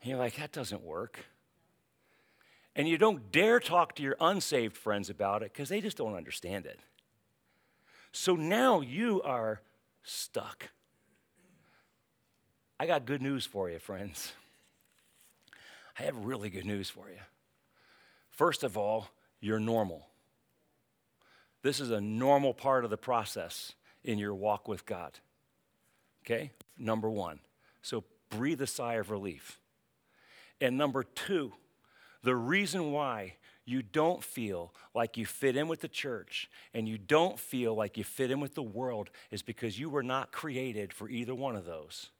And 0.00 0.10
you're 0.10 0.18
like, 0.18 0.36
that 0.36 0.52
doesn't 0.52 0.82
work. 0.82 1.18
And 2.76 2.88
you 2.88 2.96
don't 2.98 3.32
dare 3.32 3.58
talk 3.58 3.96
to 3.96 4.02
your 4.02 4.16
unsaved 4.20 4.76
friends 4.76 5.10
about 5.10 5.42
it 5.42 5.52
because 5.52 5.68
they 5.68 5.80
just 5.80 5.96
don't 5.96 6.14
understand 6.14 6.66
it. 6.66 6.78
So 8.16 8.36
now 8.36 8.80
you 8.80 9.20
are 9.22 9.60
stuck. 10.04 10.70
I 12.78 12.86
got 12.86 13.06
good 13.06 13.20
news 13.20 13.44
for 13.44 13.68
you, 13.68 13.80
friends. 13.80 14.34
I 15.98 16.04
have 16.04 16.16
really 16.18 16.48
good 16.48 16.64
news 16.64 16.88
for 16.88 17.08
you. 17.08 17.18
First 18.30 18.62
of 18.62 18.78
all, 18.78 19.08
you're 19.40 19.58
normal. 19.58 20.06
This 21.62 21.80
is 21.80 21.90
a 21.90 22.00
normal 22.00 22.54
part 22.54 22.84
of 22.84 22.90
the 22.90 22.96
process 22.96 23.74
in 24.04 24.18
your 24.18 24.34
walk 24.34 24.68
with 24.68 24.86
God. 24.86 25.18
Okay? 26.24 26.52
Number 26.78 27.10
one. 27.10 27.40
So 27.82 28.04
breathe 28.30 28.62
a 28.62 28.68
sigh 28.68 28.94
of 28.94 29.10
relief. 29.10 29.58
And 30.60 30.78
number 30.78 31.02
two, 31.02 31.52
the 32.22 32.36
reason 32.36 32.92
why 32.92 33.34
you 33.64 33.82
don't 33.82 34.22
feel 34.22 34.74
like 34.94 35.16
you 35.16 35.24
fit 35.24 35.56
in 35.56 35.68
with 35.68 35.80
the 35.80 35.88
church 35.88 36.50
and 36.74 36.88
you 36.88 36.98
don't 36.98 37.38
feel 37.38 37.74
like 37.74 37.96
you 37.96 38.04
fit 38.04 38.30
in 38.30 38.40
with 38.40 38.54
the 38.54 38.62
world 38.62 39.10
is 39.30 39.42
because 39.42 39.78
you 39.78 39.88
were 39.88 40.02
not 40.02 40.32
created 40.32 40.92
for 40.92 41.08
either 41.08 41.34
one 41.34 41.56
of 41.56 41.64
those. 41.64 42.10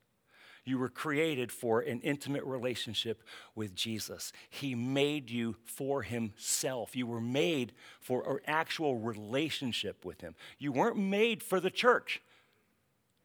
You 0.65 0.79
were 0.79 0.89
created 0.89 1.53
for 1.53 1.81
an 1.81 2.01
intimate 2.01 2.45
relationship 2.45 3.23
with 3.55 3.75
Jesus. 3.75 4.33
He 4.49 4.75
made 4.75 5.31
you 5.31 5.57
for 5.65 6.03
Himself. 6.03 6.97
You 6.97 7.07
were 7.07 7.21
made 7.21 7.73
for 8.01 8.23
an 8.27 8.39
actual 8.47 8.97
relationship 8.97 10.05
with 10.07 10.23
Him. 10.23 10.35
You 10.59 10.73
weren't 10.73 10.97
made 10.97 11.43
for 11.43 11.61
the 11.61 11.71
church, 11.71 12.23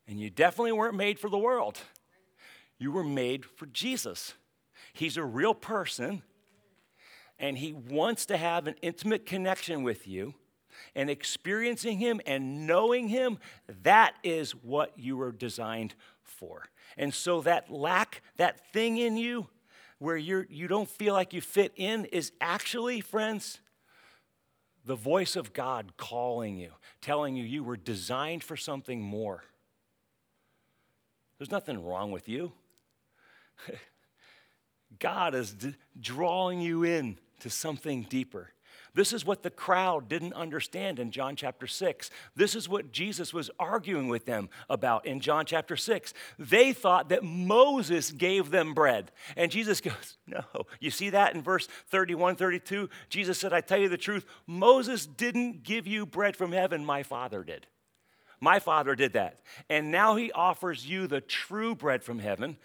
and 0.06 0.20
you 0.20 0.30
definitely 0.30 0.74
weren't 0.74 0.96
made 0.96 1.18
for 1.18 1.30
the 1.30 1.38
world. 1.38 1.80
You 2.78 2.92
were 2.92 3.06
made 3.06 3.46
for 3.46 3.68
Jesus. 3.68 4.34
He's 4.92 5.16
a 5.16 5.24
real 5.24 5.54
person, 5.54 6.24
and 7.40 7.58
He 7.58 7.74
wants 7.74 8.26
to 8.28 8.38
have 8.38 8.68
an 8.68 8.76
intimate 8.82 9.26
connection 9.26 9.84
with 9.84 10.08
you. 10.08 10.34
And 10.96 11.10
experiencing 11.10 11.98
Him 11.98 12.22
and 12.26 12.66
knowing 12.66 13.10
Him, 13.10 13.40
that 13.84 14.16
is 14.24 14.52
what 14.52 14.94
you 14.98 15.18
were 15.18 15.32
designed 15.32 15.94
for. 16.24 16.70
And 16.98 17.14
so 17.14 17.42
that 17.42 17.72
lack, 17.72 18.22
that 18.38 18.72
thing 18.72 18.98
in 18.98 19.18
you 19.18 19.48
where 20.00 20.18
you're, 20.18 20.48
you 20.50 20.68
don't 20.68 20.90
feel 20.90 21.14
like 21.14 21.34
you 21.34 21.42
fit 21.42 21.74
in, 21.76 22.06
is 22.06 22.32
actually, 22.40 23.02
friends, 23.02 23.60
the 24.86 24.96
voice 24.96 25.36
of 25.36 25.54
God 25.54 25.98
calling 25.98 26.58
you, 26.58 26.72
telling 27.02 27.36
you 27.36 27.44
you 27.44 27.64
were 27.64 27.78
designed 27.78 28.44
for 28.44 28.56
something 28.56 29.02
more. 29.02 29.44
There's 31.38 31.52
nothing 31.52 31.84
wrong 31.84 32.12
with 32.12 32.28
you. 32.28 32.54
God 35.00 35.36
is 35.36 35.54
d- 35.54 35.76
drawing 36.00 36.62
you 36.62 36.84
in 36.84 37.18
to 37.40 37.50
something 37.50 38.04
deeper. 38.04 38.52
This 38.94 39.14
is 39.14 39.26
what 39.26 39.44
the 39.44 39.50
crowd 39.50 40.10
didn't 40.10 40.34
understand 40.34 41.00
in 41.00 41.12
John 41.12 41.36
chapter 41.36 41.68
6. 41.68 42.10
This 42.36 42.56
is 42.56 42.68
what 42.68 42.92
Jesus 42.92 43.34
was 43.34 43.52
arguing 43.60 44.08
with 44.08 44.26
them 44.26 44.50
about 44.70 45.06
in 45.06 45.20
John 45.20 45.46
chapter 45.46 45.76
6. 45.76 46.14
They 46.38 46.74
thought 46.74 47.10
that 47.10 47.24
Moses 47.24 48.12
gave 48.12 48.50
them 48.50 48.74
bread. 48.74 49.12
And 49.38 49.52
Jesus 49.52 49.80
goes, 49.82 50.18
No. 50.26 50.44
You 50.80 50.92
see 50.92 51.12
that 51.12 51.36
in 51.36 51.42
verse 51.42 51.68
31, 51.90 52.36
32? 52.36 52.90
Jesus 53.10 53.38
said, 53.38 53.54
I 53.54 53.62
tell 53.62 53.80
you 53.80 53.90
the 53.90 53.98
truth, 53.98 54.26
Moses 54.48 55.06
didn't 55.06 55.64
give 55.64 55.86
you 55.86 56.06
bread 56.06 56.36
from 56.36 56.52
heaven, 56.52 56.86
my 56.86 57.04
Father 57.04 57.44
did. 57.44 57.68
My 58.42 58.60
Father 58.60 58.96
did 58.96 59.14
that. 59.14 59.40
And 59.70 59.92
now 59.92 60.16
he 60.16 60.32
offers 60.32 60.90
you 60.90 61.08
the 61.08 61.22
true 61.22 61.76
bread 61.76 62.04
from 62.04 62.20
heaven, 62.20 62.58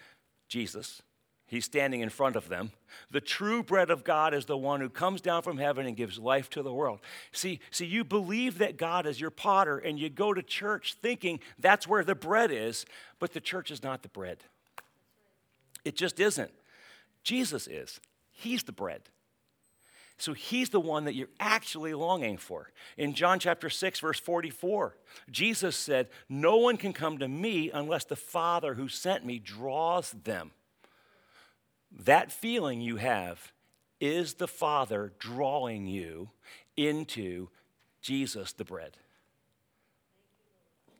Jesus. 0.47 1.01
He's 1.47 1.65
standing 1.65 2.01
in 2.01 2.09
front 2.09 2.35
of 2.35 2.49
them. 2.49 2.71
The 3.11 3.21
true 3.21 3.61
bread 3.61 3.91
of 3.91 4.03
God 4.03 4.33
is 4.33 4.45
the 4.45 4.57
one 4.57 4.81
who 4.81 4.89
comes 4.89 5.21
down 5.21 5.43
from 5.43 5.57
heaven 5.57 5.85
and 5.85 5.95
gives 5.95 6.17
life 6.17 6.49
to 6.51 6.63
the 6.63 6.73
world. 6.73 6.99
See, 7.31 7.59
see, 7.69 7.85
you 7.85 8.03
believe 8.03 8.57
that 8.57 8.77
God 8.77 9.05
is 9.05 9.21
your 9.21 9.29
potter 9.29 9.77
and 9.77 9.99
you 9.99 10.09
go 10.09 10.33
to 10.33 10.41
church 10.41 10.95
thinking 11.01 11.39
that's 11.59 11.87
where 11.87 12.03
the 12.03 12.15
bread 12.15 12.51
is, 12.51 12.85
but 13.19 13.33
the 13.33 13.41
church 13.41 13.69
is 13.69 13.83
not 13.83 14.01
the 14.01 14.09
bread. 14.09 14.39
It 15.83 15.95
just 15.95 16.19
isn't. 16.19 16.51
Jesus 17.23 17.67
is. 17.67 17.99
He's 18.31 18.63
the 18.63 18.71
bread. 18.71 19.03
So 20.17 20.33
he's 20.33 20.69
the 20.69 20.79
one 20.79 21.05
that 21.05 21.13
you're 21.13 21.27
actually 21.39 21.93
longing 21.93 22.37
for. 22.37 22.71
In 22.97 23.13
John 23.13 23.37
chapter 23.37 23.69
6, 23.69 23.99
verse 23.99 24.19
44, 24.19 24.95
Jesus 25.29 25.75
said, 25.75 26.07
No 26.27 26.57
one 26.57 26.77
can 26.77 26.93
come 26.93 27.17
to 27.19 27.27
me 27.27 27.69
unless 27.71 28.05
the 28.05 28.15
Father 28.15 28.75
who 28.75 28.87
sent 28.87 29.25
me 29.25 29.37
draws 29.39 30.11
them. 30.11 30.51
That 32.03 32.31
feeling 32.31 32.81
you 32.81 32.97
have 32.97 33.51
is 34.01 34.35
the 34.35 34.47
Father 34.47 35.13
drawing 35.17 35.87
you 35.87 36.29
into 36.75 37.49
Jesus, 38.01 38.51
the 38.51 38.65
bread. 38.65 38.97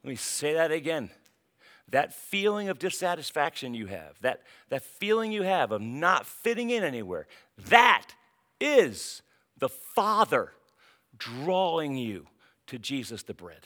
Let 0.03 0.10
me 0.10 0.15
say 0.15 0.53
that 0.53 0.71
again. 0.71 1.10
That 1.89 2.13
feeling 2.13 2.69
of 2.69 2.79
dissatisfaction 2.79 3.75
you 3.75 3.88
have, 3.88 4.19
that, 4.21 4.41
that 4.69 4.84
feeling 4.84 5.31
you 5.31 5.43
have 5.43 5.71
of 5.71 5.81
not 5.81 6.25
fitting 6.25 6.71
in 6.71 6.84
anywhere, 6.84 7.27
that 7.67 8.08
is 8.60 9.21
the 9.60 9.69
Father 9.69 10.53
drawing 11.17 11.95
you 11.97 12.27
to 12.67 12.79
Jesus 12.79 13.23
the 13.23 13.34
bread. 13.34 13.62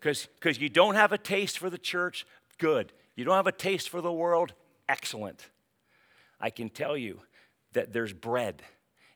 Because 0.00 0.58
you 0.58 0.70
don't 0.70 0.94
have 0.94 1.12
a 1.12 1.18
taste 1.18 1.58
for 1.58 1.68
the 1.68 1.76
church, 1.76 2.26
good. 2.56 2.92
You 3.14 3.24
don't 3.24 3.36
have 3.36 3.46
a 3.46 3.52
taste 3.52 3.90
for 3.90 4.00
the 4.00 4.12
world, 4.12 4.54
excellent. 4.88 5.50
I 6.40 6.50
can 6.50 6.70
tell 6.70 6.96
you 6.96 7.20
that 7.72 7.92
there's 7.92 8.12
bread, 8.12 8.62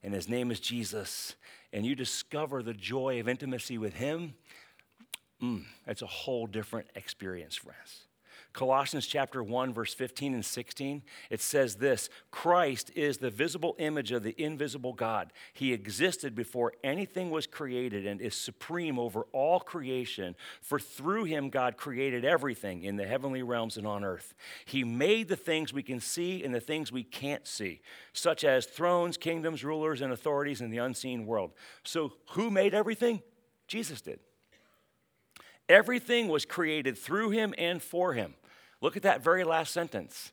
and 0.02 0.12
his 0.12 0.28
name 0.28 0.50
is 0.50 0.60
Jesus, 0.60 1.34
and 1.72 1.84
you 1.84 1.94
discover 1.94 2.62
the 2.62 2.74
joy 2.74 3.20
of 3.20 3.28
intimacy 3.28 3.78
with 3.78 3.94
him. 3.94 4.34
Mm, 5.42 5.64
that's 5.86 6.02
a 6.02 6.06
whole 6.06 6.46
different 6.46 6.88
experience, 6.94 7.56
friends. 7.56 8.04
Colossians 8.54 9.08
chapter 9.08 9.42
1 9.42 9.74
verse 9.74 9.92
15 9.92 10.32
and 10.32 10.44
16 10.44 11.02
it 11.28 11.40
says 11.40 11.74
this 11.74 12.08
Christ 12.30 12.92
is 12.94 13.18
the 13.18 13.28
visible 13.28 13.74
image 13.80 14.12
of 14.12 14.22
the 14.22 14.34
invisible 14.40 14.92
God. 14.92 15.32
He 15.52 15.72
existed 15.72 16.36
before 16.36 16.72
anything 16.84 17.30
was 17.30 17.48
created 17.48 18.06
and 18.06 18.20
is 18.20 18.36
supreme 18.36 18.96
over 18.96 19.26
all 19.32 19.58
creation 19.58 20.36
for 20.62 20.78
through 20.78 21.24
him 21.24 21.50
God 21.50 21.76
created 21.76 22.24
everything 22.24 22.84
in 22.84 22.94
the 22.94 23.06
heavenly 23.06 23.42
realms 23.42 23.76
and 23.76 23.88
on 23.88 24.04
earth. 24.04 24.34
He 24.64 24.84
made 24.84 25.26
the 25.26 25.36
things 25.36 25.72
we 25.72 25.82
can 25.82 25.98
see 25.98 26.44
and 26.44 26.54
the 26.54 26.60
things 26.60 26.92
we 26.92 27.02
can't 27.02 27.48
see 27.48 27.80
such 28.12 28.44
as 28.44 28.66
thrones 28.66 29.16
kingdoms 29.16 29.64
rulers 29.64 30.00
and 30.00 30.12
authorities 30.12 30.60
in 30.60 30.70
the 30.70 30.78
unseen 30.78 31.26
world. 31.26 31.50
So 31.82 32.12
who 32.30 32.52
made 32.52 32.72
everything? 32.72 33.20
Jesus 33.66 34.00
did. 34.00 34.20
Everything 35.68 36.28
was 36.28 36.44
created 36.44 36.96
through 36.96 37.30
him 37.30 37.52
and 37.58 37.82
for 37.82 38.12
him. 38.12 38.34
Look 38.80 38.96
at 38.96 39.02
that 39.02 39.22
very 39.22 39.44
last 39.44 39.72
sentence. 39.72 40.32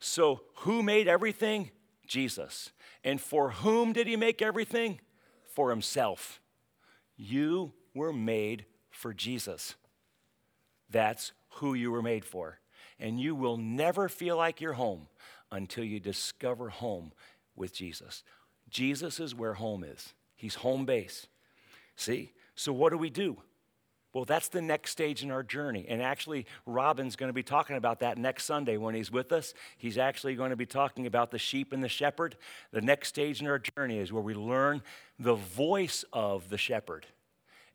So, 0.00 0.42
who 0.56 0.82
made 0.82 1.08
everything? 1.08 1.70
Jesus. 2.06 2.70
And 3.04 3.20
for 3.20 3.50
whom 3.50 3.92
did 3.92 4.06
he 4.06 4.16
make 4.16 4.40
everything? 4.40 5.00
For 5.54 5.70
himself. 5.70 6.40
You 7.16 7.72
were 7.94 8.12
made 8.12 8.64
for 8.90 9.12
Jesus. 9.12 9.74
That's 10.90 11.32
who 11.54 11.74
you 11.74 11.90
were 11.90 12.02
made 12.02 12.24
for. 12.24 12.60
And 12.98 13.20
you 13.20 13.34
will 13.34 13.56
never 13.56 14.08
feel 14.08 14.36
like 14.36 14.60
you're 14.60 14.72
home 14.74 15.08
until 15.50 15.84
you 15.84 16.00
discover 16.00 16.68
home 16.68 17.12
with 17.56 17.72
Jesus. 17.74 18.22
Jesus 18.68 19.18
is 19.20 19.34
where 19.34 19.54
home 19.54 19.84
is, 19.84 20.14
He's 20.36 20.56
home 20.56 20.84
base. 20.84 21.26
See? 21.96 22.32
So, 22.54 22.72
what 22.72 22.90
do 22.90 22.98
we 22.98 23.10
do? 23.10 23.38
Well, 24.18 24.24
that's 24.24 24.48
the 24.48 24.60
next 24.60 24.90
stage 24.90 25.22
in 25.22 25.30
our 25.30 25.44
journey. 25.44 25.86
And 25.88 26.02
actually, 26.02 26.44
Robin's 26.66 27.14
going 27.14 27.28
to 27.28 27.32
be 27.32 27.44
talking 27.44 27.76
about 27.76 28.00
that 28.00 28.18
next 28.18 28.46
Sunday 28.46 28.76
when 28.76 28.96
he's 28.96 29.12
with 29.12 29.30
us. 29.30 29.54
He's 29.76 29.96
actually 29.96 30.34
going 30.34 30.50
to 30.50 30.56
be 30.56 30.66
talking 30.66 31.06
about 31.06 31.30
the 31.30 31.38
sheep 31.38 31.72
and 31.72 31.84
the 31.84 31.88
shepherd. 31.88 32.36
The 32.72 32.80
next 32.80 33.10
stage 33.10 33.40
in 33.40 33.46
our 33.46 33.60
journey 33.60 33.98
is 33.98 34.12
where 34.12 34.20
we 34.20 34.34
learn 34.34 34.82
the 35.20 35.36
voice 35.36 36.04
of 36.12 36.48
the 36.48 36.58
shepherd. 36.58 37.06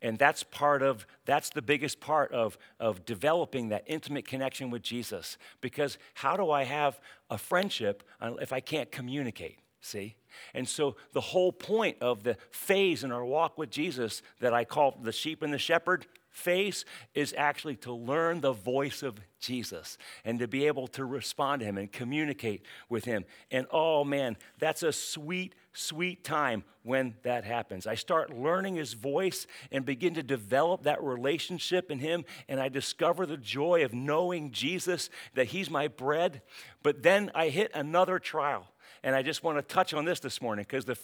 And 0.02 0.20
that's 0.20 0.44
part 0.44 0.82
of, 0.82 1.08
that's 1.24 1.50
the 1.50 1.62
biggest 1.62 2.02
part 2.02 2.34
of, 2.34 2.58
of 2.78 3.06
developing 3.06 3.70
that 3.70 3.86
intimate 3.88 4.28
connection 4.28 4.70
with 4.70 4.82
Jesus. 4.82 5.38
Because 5.62 5.98
how 6.14 6.36
do 6.36 6.52
I 6.52 6.66
have 6.66 7.00
a 7.30 7.38
friendship 7.38 8.04
if 8.22 8.52
I 8.52 8.60
can't 8.60 8.92
communicate? 8.92 9.60
See? 9.80 10.18
And 10.54 10.68
so, 10.68 10.98
the 11.14 11.22
whole 11.22 11.54
point 11.54 11.98
of 12.02 12.24
the 12.24 12.36
phase 12.52 13.06
in 13.06 13.14
our 13.14 13.24
walk 13.24 13.58
with 13.58 13.70
Jesus 13.70 14.22
that 14.42 14.54
I 14.54 14.66
call 14.66 15.00
the 15.02 15.14
sheep 15.14 15.42
and 15.42 15.54
the 15.54 15.58
shepherd 15.58 16.06
face 16.34 16.84
is 17.14 17.34
actually 17.38 17.76
to 17.78 17.94
learn 17.94 18.42
the 18.42 18.52
voice 18.52 19.04
of 19.04 19.20
Jesus 19.40 19.98
and 20.26 20.40
to 20.40 20.48
be 20.48 20.68
able 20.68 20.88
to 20.88 21.06
respond 21.06 21.60
to 21.60 21.66
him 21.66 21.78
and 21.78 21.92
communicate 21.92 22.64
with 22.90 23.06
him. 23.06 23.24
And 23.52 23.68
oh 23.72 24.04
man, 24.04 24.36
that's 24.60 24.84
a 24.84 24.92
sweet, 24.92 25.54
sweet 25.74 26.24
time 26.24 26.64
when 26.82 27.16
that 27.24 27.44
happens. 27.46 27.86
I 27.86 27.96
start 27.96 28.36
learning 28.36 28.76
his 28.76 28.94
voice 28.94 29.46
and 29.72 29.86
begin 29.86 30.16
to 30.16 30.24
develop 30.24 30.84
that 30.84 31.02
relationship 31.04 31.92
in 31.92 32.00
him, 32.00 32.26
and 32.50 32.60
I 32.60 32.68
discover 32.68 33.26
the 33.26 33.38
joy 33.38 33.86
of 33.86 33.94
knowing 33.94 34.52
Jesus, 34.52 35.10
that 35.36 35.48
he's 35.48 35.70
my 35.70 35.88
bread. 35.88 36.42
But 36.82 37.04
then 37.04 37.32
I 37.36 37.50
hit 37.50 37.72
another 37.74 38.20
trial. 38.20 38.68
And 39.04 39.16
I 39.16 39.22
just 39.22 39.44
want 39.44 39.58
to 39.58 39.62
touch 39.62 39.94
on 39.94 40.06
this 40.06 40.22
this 40.22 40.42
morning 40.42 40.66
because 40.68 40.86
the, 40.86 40.98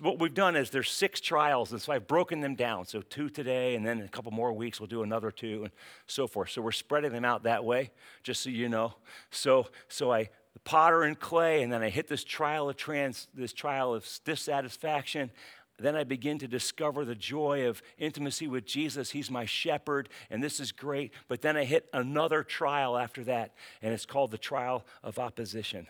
what 0.00 0.18
we've 0.18 0.32
done 0.32 0.56
is 0.56 0.70
there's 0.70 0.90
six 0.90 1.20
trials, 1.20 1.72
and 1.72 1.80
so 1.80 1.92
I've 1.92 2.06
broken 2.06 2.40
them 2.40 2.54
down. 2.54 2.86
So 2.86 3.02
two 3.02 3.28
today, 3.28 3.74
and 3.74 3.84
then 3.84 3.98
in 3.98 4.06
a 4.06 4.08
couple 4.08 4.32
more 4.32 4.52
weeks 4.52 4.80
we'll 4.80 4.86
do 4.86 5.02
another 5.02 5.30
two, 5.30 5.64
and 5.64 5.72
so 6.06 6.26
forth. 6.26 6.50
So 6.50 6.62
we're 6.62 6.72
spreading 6.72 7.12
them 7.12 7.24
out 7.24 7.42
that 7.42 7.62
way, 7.62 7.90
just 8.22 8.42
so 8.42 8.48
you 8.48 8.70
know. 8.70 8.94
So, 9.30 9.66
so 9.88 10.10
I 10.10 10.30
potter 10.64 11.02
and 11.02 11.18
clay, 11.18 11.62
and 11.62 11.70
then 11.70 11.82
I 11.82 11.90
hit 11.90 12.08
this 12.08 12.24
trial 12.24 12.70
of 12.70 12.76
trans, 12.76 13.28
this 13.34 13.52
trial 13.52 13.92
of 13.92 14.08
dissatisfaction. 14.24 15.30
Then 15.78 15.96
I 15.96 16.04
begin 16.04 16.38
to 16.38 16.48
discover 16.48 17.04
the 17.04 17.16
joy 17.16 17.66
of 17.66 17.82
intimacy 17.98 18.46
with 18.46 18.64
Jesus. 18.64 19.10
He's 19.10 19.30
my 19.30 19.44
shepherd, 19.44 20.08
and 20.30 20.42
this 20.42 20.60
is 20.60 20.72
great. 20.72 21.12
But 21.28 21.42
then 21.42 21.56
I 21.56 21.64
hit 21.64 21.88
another 21.92 22.42
trial 22.42 22.96
after 22.96 23.24
that, 23.24 23.54
and 23.82 23.92
it's 23.92 24.06
called 24.06 24.30
the 24.30 24.38
trial 24.38 24.86
of 25.02 25.18
opposition. 25.18 25.88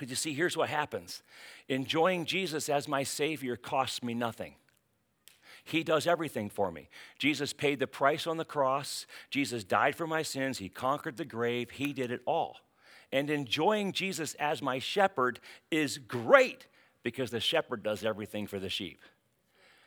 Because 0.00 0.08
you 0.08 0.16
see, 0.16 0.32
here's 0.32 0.56
what 0.56 0.70
happens 0.70 1.22
enjoying 1.68 2.24
Jesus 2.24 2.70
as 2.70 2.88
my 2.88 3.02
Savior 3.02 3.54
costs 3.54 4.02
me 4.02 4.14
nothing. 4.14 4.54
He 5.62 5.84
does 5.84 6.06
everything 6.06 6.48
for 6.48 6.72
me. 6.72 6.88
Jesus 7.18 7.52
paid 7.52 7.78
the 7.78 7.86
price 7.86 8.26
on 8.26 8.38
the 8.38 8.46
cross. 8.46 9.04
Jesus 9.28 9.62
died 9.62 9.94
for 9.94 10.06
my 10.06 10.22
sins. 10.22 10.56
He 10.56 10.70
conquered 10.70 11.18
the 11.18 11.26
grave. 11.26 11.72
He 11.72 11.92
did 11.92 12.10
it 12.10 12.22
all. 12.24 12.56
And 13.12 13.28
enjoying 13.28 13.92
Jesus 13.92 14.32
as 14.36 14.62
my 14.62 14.78
shepherd 14.78 15.38
is 15.70 15.98
great 15.98 16.66
because 17.02 17.30
the 17.30 17.38
shepherd 17.38 17.82
does 17.82 18.02
everything 18.02 18.46
for 18.46 18.58
the 18.58 18.70
sheep. 18.70 19.02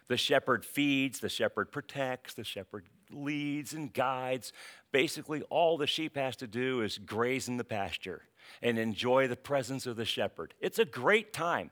The 0.09 0.17
shepherd 0.17 0.63
feeds, 0.63 1.21
the 1.21 1.29
shepherd 1.29 1.71
protects, 1.71 2.35
the 2.35 2.43
shepherd 2.43 2.85
leads 3.09 3.73
and 3.73 3.91
guides. 3.91 4.53
Basically, 4.91 5.41
all 5.49 5.75
the 5.75 5.87
sheep 5.87 6.17
has 6.17 6.35
to 6.35 6.45
do 6.45 6.83
is 6.83 6.99
graze 6.99 7.47
in 7.47 7.57
the 7.57 7.63
pasture 7.63 8.21
and 8.61 8.77
enjoy 8.77 9.27
the 9.27 9.35
presence 9.35 9.85
of 9.85 9.95
the 9.95 10.05
shepherd. 10.05 10.53
It's 10.59 10.79
a 10.79 10.85
great 10.85 11.33
time. 11.33 11.71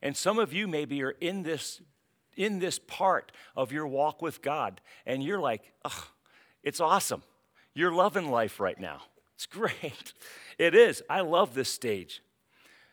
And 0.00 0.16
some 0.16 0.38
of 0.38 0.52
you 0.52 0.66
maybe 0.66 1.02
are 1.02 1.14
in 1.20 1.42
this 1.42 1.80
in 2.34 2.60
this 2.60 2.78
part 2.78 3.30
of 3.54 3.72
your 3.72 3.86
walk 3.86 4.22
with 4.22 4.40
God 4.40 4.80
and 5.04 5.22
you're 5.22 5.40
like, 5.40 5.72
"Oh, 5.84 6.08
it's 6.62 6.80
awesome. 6.80 7.22
You're 7.74 7.92
loving 7.92 8.30
life 8.30 8.58
right 8.58 8.78
now. 8.78 9.02
It's 9.34 9.46
great." 9.46 10.14
It 10.58 10.74
is. 10.74 11.02
I 11.08 11.20
love 11.20 11.54
this 11.54 11.68
stage. 11.68 12.22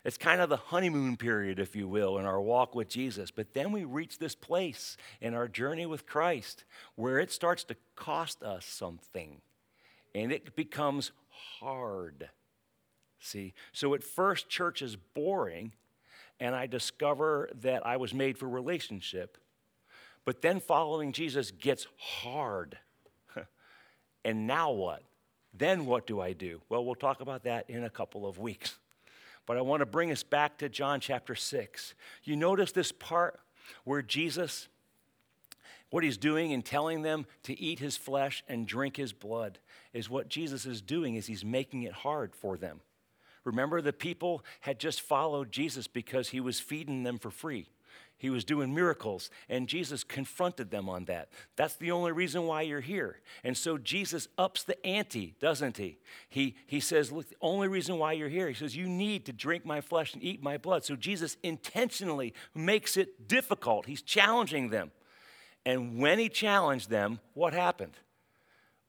It's 0.06 0.18
kind 0.18 0.40
of 0.40 0.50
the 0.50 0.58
honeymoon 0.58 1.18
period, 1.18 1.60
if 1.60 1.76
you 1.76 1.88
will, 1.88 2.18
in 2.18 2.26
our 2.26 2.40
walk 2.40 2.74
with 2.74 2.88
Jesus. 2.88 3.32
But 3.32 3.54
then 3.54 3.72
we 3.72 3.84
reach 3.84 4.18
this 4.18 4.34
place 4.34 4.96
in 5.20 5.34
our 5.34 5.48
journey 5.48 5.86
with 5.86 6.06
Christ 6.06 6.64
where 6.96 7.20
it 7.20 7.32
starts 7.32 7.64
to 7.66 7.76
cost 7.96 8.42
us 8.42 8.66
something 8.66 9.42
and 10.16 10.32
it 10.32 10.56
becomes 10.56 11.12
hard. 11.60 12.30
See? 13.20 13.54
So 13.72 13.94
at 13.94 14.04
first, 14.04 14.50
church 14.50 14.82
is 14.82 14.96
boring, 14.96 15.74
and 16.40 16.56
I 16.56 16.68
discover 16.68 17.50
that 17.62 17.86
I 17.86 17.98
was 17.98 18.14
made 18.14 18.38
for 18.38 18.48
relationship. 18.48 19.38
But 20.26 20.42
then 20.42 20.60
following 20.60 21.12
Jesus 21.12 21.52
gets 21.52 21.88
hard. 21.98 22.78
and 24.26 24.48
now 24.48 24.72
what? 24.72 25.04
Then 25.54 25.86
what 25.86 26.08
do 26.08 26.22
I 26.22 26.34
do? 26.34 26.62
Well, 26.70 26.86
we'll 26.86 26.96
talk 26.96 27.22
about 27.22 27.44
that 27.44 27.70
in 27.70 27.84
a 27.84 27.90
couple 27.90 28.28
of 28.28 28.38
weeks. 28.38 28.78
But 29.46 29.58
I 29.58 29.62
want 29.62 29.82
to 29.82 29.86
bring 29.86 30.12
us 30.12 30.24
back 30.24 30.60
to 30.60 30.70
John 30.70 31.00
chapter 31.00 31.36
6. 31.36 31.96
You 32.24 32.36
notice 32.36 32.72
this 32.72 32.92
part 32.92 33.40
where 33.84 34.04
Jesus, 34.04 34.68
what 35.90 36.04
he's 36.04 36.18
doing 36.18 36.52
in 36.52 36.62
telling 36.62 37.02
them 37.02 37.26
to 37.44 37.60
eat 37.60 37.80
his 37.80 37.98
flesh 37.98 38.44
and 38.48 38.68
drink 38.68 38.96
his 38.96 39.12
blood, 39.12 39.58
is 39.92 40.10
what 40.10 40.30
Jesus 40.30 40.68
is 40.68 40.82
doing 40.82 41.16
is 41.16 41.26
he's 41.26 41.44
making 41.44 41.82
it 41.84 41.94
hard 41.94 42.36
for 42.36 42.58
them. 42.58 42.82
Remember, 43.50 43.82
the 43.82 43.92
people 43.92 44.44
had 44.62 44.80
just 44.80 45.02
followed 45.02 45.52
Jesus 45.52 45.88
because 45.88 46.30
he 46.30 46.40
was 46.40 46.60
feeding 46.60 47.02
them 47.04 47.18
for 47.18 47.32
free. 47.32 47.68
He 48.20 48.30
was 48.30 48.44
doing 48.44 48.76
miracles, 48.76 49.32
and 49.48 49.68
Jesus 49.68 50.04
confronted 50.04 50.70
them 50.70 50.88
on 50.88 51.06
that. 51.06 51.30
That's 51.56 51.76
the 51.76 51.92
only 51.92 52.12
reason 52.12 52.44
why 52.44 52.64
you're 52.64 52.82
here. 52.82 53.22
And 53.44 53.58
so 53.58 53.78
Jesus 53.78 54.28
ups 54.38 54.64
the 54.64 54.86
ante, 54.86 55.36
doesn't 55.40 55.78
he? 55.78 55.98
He, 56.28 56.56
he 56.68 56.80
says, 56.82 57.12
Look, 57.12 57.30
the 57.30 57.38
only 57.42 57.70
reason 57.70 57.98
why 57.98 58.12
you're 58.12 58.30
here, 58.30 58.50
he 58.50 58.54
says, 58.54 58.76
You 58.76 58.88
need 58.88 59.26
to 59.26 59.34
drink 59.34 59.66
my 59.66 59.80
flesh 59.82 60.14
and 60.14 60.22
eat 60.22 60.44
my 60.44 60.58
blood. 60.58 60.84
So 60.84 60.96
Jesus 60.96 61.38
intentionally 61.44 62.34
makes 62.54 62.98
it 62.98 63.28
difficult. 63.28 63.86
He's 63.86 64.02
challenging 64.02 64.70
them. 64.70 64.92
And 65.66 65.98
when 66.00 66.20
he 66.20 66.30
challenged 66.30 66.90
them, 66.90 67.20
what 67.34 67.54
happened? 67.54 67.94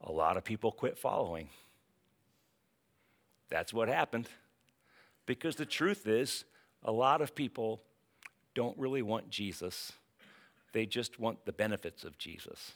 A 0.01 0.11
lot 0.11 0.37
of 0.37 0.45
people 0.45 0.73
quit 0.73 0.99
following. 0.99 1.49
That's 3.49 3.73
what 3.73 3.89
happened. 3.89 4.29
Because 5.27 5.57
the 5.57 5.67
truth 5.67 6.07
is, 6.07 6.45
a 6.83 6.93
lot 6.93 7.21
of 7.21 7.35
people 7.35 7.83
don't 8.55 8.77
really 8.79 9.03
want 9.03 9.31
Jesus, 9.31 9.93
they 10.73 10.87
just 10.87 11.19
want 11.19 11.45
the 11.45 11.53
benefits 11.53 12.05
of 12.05 12.19
Jesus. 12.19 12.73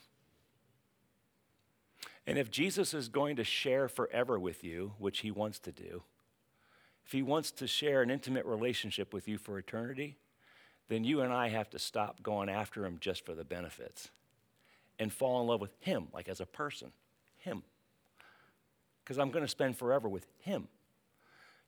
And 2.27 2.39
if 2.39 2.51
Jesus 2.51 2.95
is 2.95 3.09
going 3.09 3.37
to 3.37 3.45
share 3.45 3.89
forever 3.89 4.39
with 4.39 4.65
you, 4.65 4.93
which 4.99 5.21
he 5.21 5.31
wants 5.31 5.59
to 5.61 5.73
do, 5.73 6.03
if 7.05 7.13
he 7.13 7.23
wants 7.23 7.51
to 7.53 7.67
share 7.67 8.01
an 8.01 8.11
intimate 8.11 8.47
relationship 8.47 9.13
with 9.13 9.29
you 9.29 9.37
for 9.37 9.59
eternity, 9.59 10.17
then 10.89 11.05
you 11.05 11.21
and 11.21 11.33
I 11.33 11.49
have 11.49 11.69
to 11.71 11.79
stop 11.79 12.23
going 12.23 12.49
after 12.49 12.85
him 12.85 12.99
just 13.01 13.27
for 13.27 13.35
the 13.35 13.45
benefits 13.45 14.11
and 14.99 15.13
fall 15.13 15.41
in 15.41 15.47
love 15.47 15.61
with 15.61 15.75
him, 15.81 16.09
like 16.13 16.29
as 16.29 16.41
a 16.41 16.47
person, 16.47 16.93
him. 17.39 17.63
Because 19.03 19.19
I'm 19.19 19.31
going 19.31 19.45
to 19.45 19.51
spend 19.51 19.77
forever 19.77 20.09
with 20.09 20.27
him. 20.41 20.69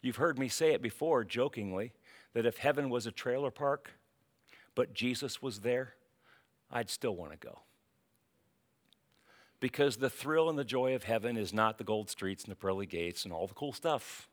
You've 0.03 0.17
heard 0.17 0.39
me 0.39 0.49
say 0.49 0.73
it 0.73 0.83
before 0.83 1.25
jokingly 1.25 1.93
that 2.35 2.47
if 2.47 2.59
heaven 2.59 2.91
was 2.91 3.07
a 3.07 3.13
trailer 3.13 3.51
park, 3.51 3.93
but 4.75 4.93
Jesus 4.93 5.41
was 5.41 5.61
there, 5.61 5.95
I'd 6.71 6.91
still 6.91 7.17
want 7.17 7.33
to 7.33 7.39
go. 7.39 7.61
Because 9.59 9.97
the 9.97 10.11
thrill 10.11 10.51
and 10.51 10.59
the 10.59 10.65
joy 10.65 10.95
of 10.95 11.05
heaven 11.05 11.37
is 11.37 11.55
not 11.55 11.79
the 11.79 11.85
gold 11.85 12.11
streets 12.11 12.45
and 12.45 12.53
the 12.53 12.57
pearly 12.57 12.85
gates 12.85 13.25
and 13.25 13.33
all 13.33 13.47
the 13.47 13.55
cool 13.55 13.73
stuff. 13.73 14.29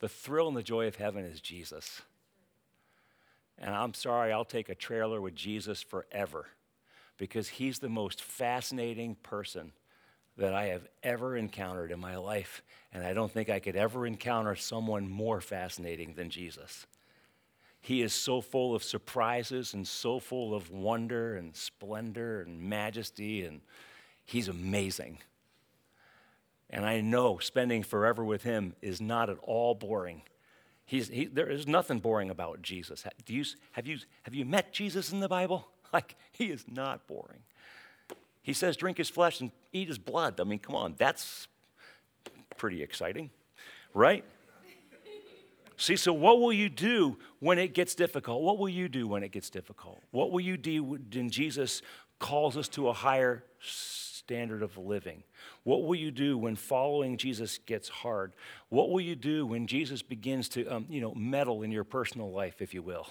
The 0.00 0.08
thrill 0.08 0.48
and 0.48 0.56
the 0.56 0.62
joy 0.62 0.88
of 0.88 0.96
heaven 0.96 1.24
is 1.24 1.40
Jesus. 1.40 2.02
And 3.56 3.72
I'm 3.72 3.94
sorry, 3.94 4.32
I'll 4.32 4.44
take 4.44 4.68
a 4.68 4.74
trailer 4.74 5.20
with 5.20 5.36
Jesus 5.36 5.80
forever 5.80 6.46
because 7.16 7.48
he's 7.48 7.78
the 7.78 7.88
most 7.88 8.20
fascinating 8.20 9.14
person 9.22 9.72
that 10.36 10.54
I 10.54 10.66
have 10.66 10.86
ever 11.02 11.36
encountered 11.36 11.90
in 11.90 12.00
my 12.00 12.16
life. 12.16 12.62
And 12.92 13.04
I 13.04 13.12
don't 13.12 13.30
think 13.30 13.50
I 13.50 13.60
could 13.60 13.76
ever 13.76 14.06
encounter 14.06 14.56
someone 14.56 15.08
more 15.08 15.40
fascinating 15.40 16.14
than 16.14 16.30
Jesus. 16.30 16.86
He 17.80 18.02
is 18.02 18.14
so 18.14 18.40
full 18.40 18.74
of 18.74 18.82
surprises 18.82 19.74
and 19.74 19.86
so 19.86 20.18
full 20.18 20.54
of 20.54 20.70
wonder 20.70 21.36
and 21.36 21.54
splendor 21.54 22.40
and 22.40 22.62
majesty, 22.62 23.44
and 23.44 23.60
he's 24.24 24.48
amazing. 24.48 25.18
And 26.70 26.86
I 26.86 27.02
know 27.02 27.38
spending 27.38 27.82
forever 27.82 28.24
with 28.24 28.42
him 28.42 28.74
is 28.80 29.00
not 29.00 29.28
at 29.28 29.36
all 29.42 29.74
boring. 29.74 30.22
He's, 30.86 31.08
he, 31.08 31.26
there 31.26 31.48
is 31.48 31.66
nothing 31.66 31.98
boring 31.98 32.30
about 32.30 32.62
Jesus. 32.62 33.04
Do 33.24 33.34
you, 33.34 33.44
have, 33.72 33.86
you, 33.86 33.98
have 34.22 34.34
you 34.34 34.44
met 34.44 34.72
Jesus 34.72 35.12
in 35.12 35.20
the 35.20 35.28
Bible? 35.28 35.68
Like, 35.92 36.16
he 36.32 36.46
is 36.46 36.64
not 36.68 37.06
boring. 37.06 37.44
He 38.44 38.52
says, 38.52 38.76
drink 38.76 38.98
his 38.98 39.08
flesh 39.08 39.40
and 39.40 39.50
eat 39.72 39.88
his 39.88 39.98
blood. 39.98 40.38
I 40.38 40.44
mean, 40.44 40.58
come 40.58 40.76
on, 40.76 40.94
that's 40.98 41.48
pretty 42.58 42.82
exciting, 42.82 43.30
right? 43.94 44.22
See, 45.76 45.96
so 45.96 46.12
what 46.12 46.40
will 46.40 46.52
you 46.52 46.68
do 46.68 47.16
when 47.40 47.58
it 47.58 47.74
gets 47.74 47.94
difficult? 47.94 48.42
What 48.42 48.58
will 48.58 48.68
you 48.68 48.88
do 48.88 49.08
when 49.08 49.24
it 49.24 49.32
gets 49.32 49.50
difficult? 49.50 50.00
What 50.12 50.30
will 50.30 50.42
you 50.42 50.56
do 50.56 50.84
when 50.84 51.30
Jesus 51.30 51.82
calls 52.20 52.56
us 52.56 52.68
to 52.68 52.88
a 52.88 52.92
higher 52.92 53.44
standard 53.60 54.62
of 54.62 54.76
living? 54.76 55.24
What 55.64 55.84
will 55.84 55.96
you 55.96 56.10
do 56.10 56.36
when 56.36 56.54
following 56.54 57.16
Jesus 57.16 57.58
gets 57.58 57.88
hard? 57.88 58.34
What 58.68 58.90
will 58.90 59.00
you 59.00 59.16
do 59.16 59.46
when 59.46 59.66
Jesus 59.66 60.02
begins 60.02 60.50
to, 60.50 60.66
um, 60.66 60.86
you 60.90 61.00
know, 61.00 61.14
meddle 61.14 61.62
in 61.62 61.72
your 61.72 61.84
personal 61.84 62.30
life, 62.30 62.60
if 62.60 62.74
you 62.74 62.82
will? 62.82 63.08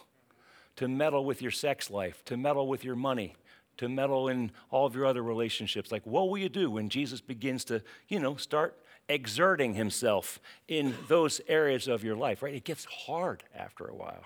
To 0.78 0.88
meddle 0.88 1.26
with 1.26 1.42
your 1.42 1.52
sex 1.52 1.90
life, 1.90 2.24
to 2.26 2.38
meddle 2.38 2.68
with 2.68 2.84
your 2.84 2.96
money, 2.96 3.36
to 3.78 3.90
meddle 3.90 4.28
in 4.28 4.52
all 4.70 4.86
of 4.86 4.96
your 4.96 5.06
other 5.06 5.24
relationships. 5.24 5.92
Like, 5.92 6.06
what 6.06 6.30
will 6.30 6.38
you 6.38 6.50
do 6.50 6.70
when 6.70 6.90
Jesus 6.90 7.22
begins 7.22 7.64
to, 7.66 7.82
you 8.08 8.20
know, 8.20 8.36
start 8.36 8.78
exerting 9.10 9.74
himself 9.74 10.40
in 10.68 10.96
those 11.08 11.42
areas 11.48 11.88
of 11.88 12.04
your 12.04 12.16
life, 12.16 12.42
right? 12.42 12.54
It 12.54 12.64
gets 12.64 12.86
hard 12.86 13.44
after 13.56 13.86
a 13.86 13.96
while. 13.96 14.24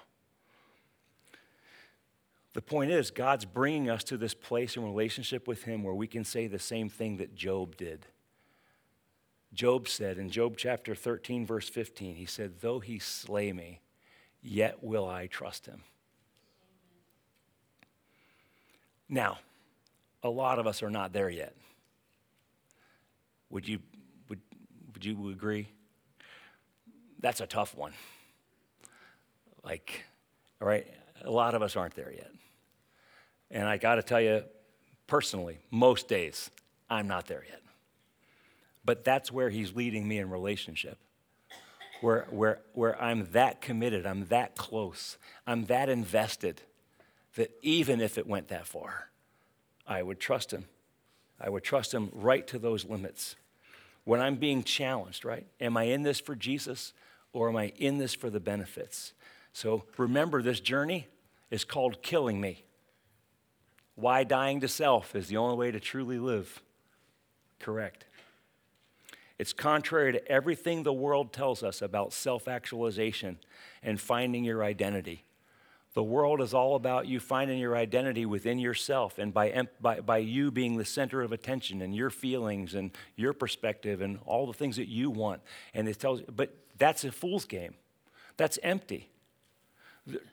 The 2.53 2.61
point 2.61 2.89
is, 2.89 3.11
God's 3.11 3.45
bringing 3.45 3.87
us 3.87 4.03
to 4.05 4.17
this 4.17 4.33
place 4.33 4.75
in 4.75 4.83
relationship 4.83 5.47
with 5.47 5.65
Him 5.65 5.83
where 5.83 5.93
we 5.93 6.07
can 6.07 6.23
say 6.23 6.47
the 6.47 6.57
same 6.57 6.89
thing 6.89 7.17
that 7.17 7.35
Job 7.35 7.77
did. 7.77 8.07
Job 9.53 9.87
said 9.87 10.17
in 10.17 10.29
Job 10.29 10.55
chapter 10.57 10.95
13, 10.95 11.45
verse 11.45 11.69
15, 11.69 12.15
he 12.15 12.25
said, 12.25 12.55
Though 12.61 12.79
he 12.79 12.99
slay 12.99 13.53
me, 13.53 13.81
yet 14.41 14.83
will 14.83 15.07
I 15.07 15.27
trust 15.27 15.65
him. 15.65 15.83
Now, 19.09 19.39
a 20.23 20.29
lot 20.29 20.59
of 20.59 20.67
us 20.67 20.83
are 20.83 20.89
not 20.89 21.13
there 21.13 21.29
yet. 21.29 21.55
Would 23.49 23.67
you 23.67 23.79
would 24.29 24.39
would 24.93 25.05
you 25.05 25.29
agree? 25.29 25.67
That's 27.19 27.41
a 27.41 27.47
tough 27.47 27.75
one. 27.75 27.93
Like, 29.63 30.03
all 30.61 30.67
right, 30.67 30.87
a 31.23 31.31
lot 31.31 31.55
of 31.55 31.61
us 31.61 31.75
aren't 31.75 31.95
there 31.95 32.11
yet. 32.11 32.31
And 33.49 33.67
I 33.67 33.77
got 33.77 33.95
to 33.95 34.03
tell 34.03 34.21
you, 34.21 34.43
personally, 35.07 35.57
most 35.71 36.07
days, 36.07 36.51
I'm 36.89 37.07
not 37.07 37.27
there 37.27 37.43
yet. 37.47 37.61
But 38.85 39.03
that's 39.03 39.31
where 39.31 39.49
he's 39.49 39.75
leading 39.75 40.07
me 40.07 40.19
in 40.19 40.29
relationship. 40.29 40.97
Where, 42.01 42.27
where, 42.29 42.59
where 42.73 43.01
I'm 43.01 43.31
that 43.31 43.59
committed, 43.59 44.05
I'm 44.05 44.27
that 44.27 44.55
close, 44.55 45.17
I'm 45.47 45.65
that 45.65 45.89
invested 45.89 46.61
that 47.37 47.51
even 47.61 48.01
if 48.01 48.17
it 48.17 48.27
went 48.27 48.47
that 48.49 48.65
far, 48.67 49.09
I 49.87 50.03
would 50.03 50.19
trust 50.19 50.51
him. 50.51 50.65
I 51.39 51.49
would 51.49 51.63
trust 51.63 51.93
him 51.93 52.09
right 52.11 52.45
to 52.47 52.57
those 52.57 52.83
limits 52.83 53.35
when 54.03 54.19
I'm 54.19 54.35
being 54.35 54.63
challenged, 54.63 55.23
right? 55.23 55.45
Am 55.61 55.77
I 55.77 55.83
in 55.83 56.01
this 56.01 56.19
for 56.19 56.35
Jesus 56.35 56.93
or 57.33 57.47
am 57.49 57.55
I 57.55 57.73
in 57.77 57.99
this 57.99 58.15
for 58.15 58.31
the 58.31 58.39
benefits? 58.39 59.13
So 59.53 59.83
remember, 59.97 60.41
this 60.41 60.59
journey 60.59 61.07
is 61.51 61.63
called 61.63 62.01
killing 62.01 62.41
me. 62.41 62.63
Why 63.95 64.23
dying 64.23 64.59
to 64.61 64.67
self 64.67 65.15
is 65.15 65.27
the 65.27 65.37
only 65.37 65.57
way 65.57 65.71
to 65.71 65.79
truly 65.79 66.17
live? 66.17 66.61
Correct. 67.59 68.05
It's 69.37 69.53
contrary 69.53 70.11
to 70.13 70.27
everything 70.27 70.81
the 70.81 70.93
world 70.93 71.31
tells 71.31 71.61
us 71.61 71.83
about 71.83 72.13
self 72.13 72.47
actualization 72.47 73.37
and 73.83 74.01
finding 74.01 74.43
your 74.43 74.63
identity. 74.63 75.23
The 75.97 76.03
world 76.03 76.41
is 76.41 76.53
all 76.53 76.75
about 76.75 77.07
you 77.07 77.19
finding 77.19 77.57
your 77.57 77.75
identity 77.75 78.27
within 78.27 78.59
yourself 78.59 79.17
and 79.17 79.33
by, 79.33 79.67
by, 79.81 79.99
by 79.99 80.19
you 80.19 80.51
being 80.51 80.77
the 80.77 80.85
center 80.85 81.23
of 81.23 81.31
attention 81.31 81.81
and 81.81 81.95
your 81.95 82.11
feelings 82.11 82.75
and 82.75 82.91
your 83.15 83.33
perspective 83.33 83.99
and 83.99 84.19
all 84.27 84.45
the 84.45 84.53
things 84.53 84.75
that 84.75 84.87
you 84.87 85.09
want. 85.09 85.41
And 85.73 85.89
it 85.89 85.99
tells 85.99 86.19
you, 86.19 86.27
but 86.31 86.55
that's 86.77 87.03
a 87.03 87.11
fool's 87.11 87.45
game. 87.45 87.73
That's 88.37 88.59
empty. 88.61 89.09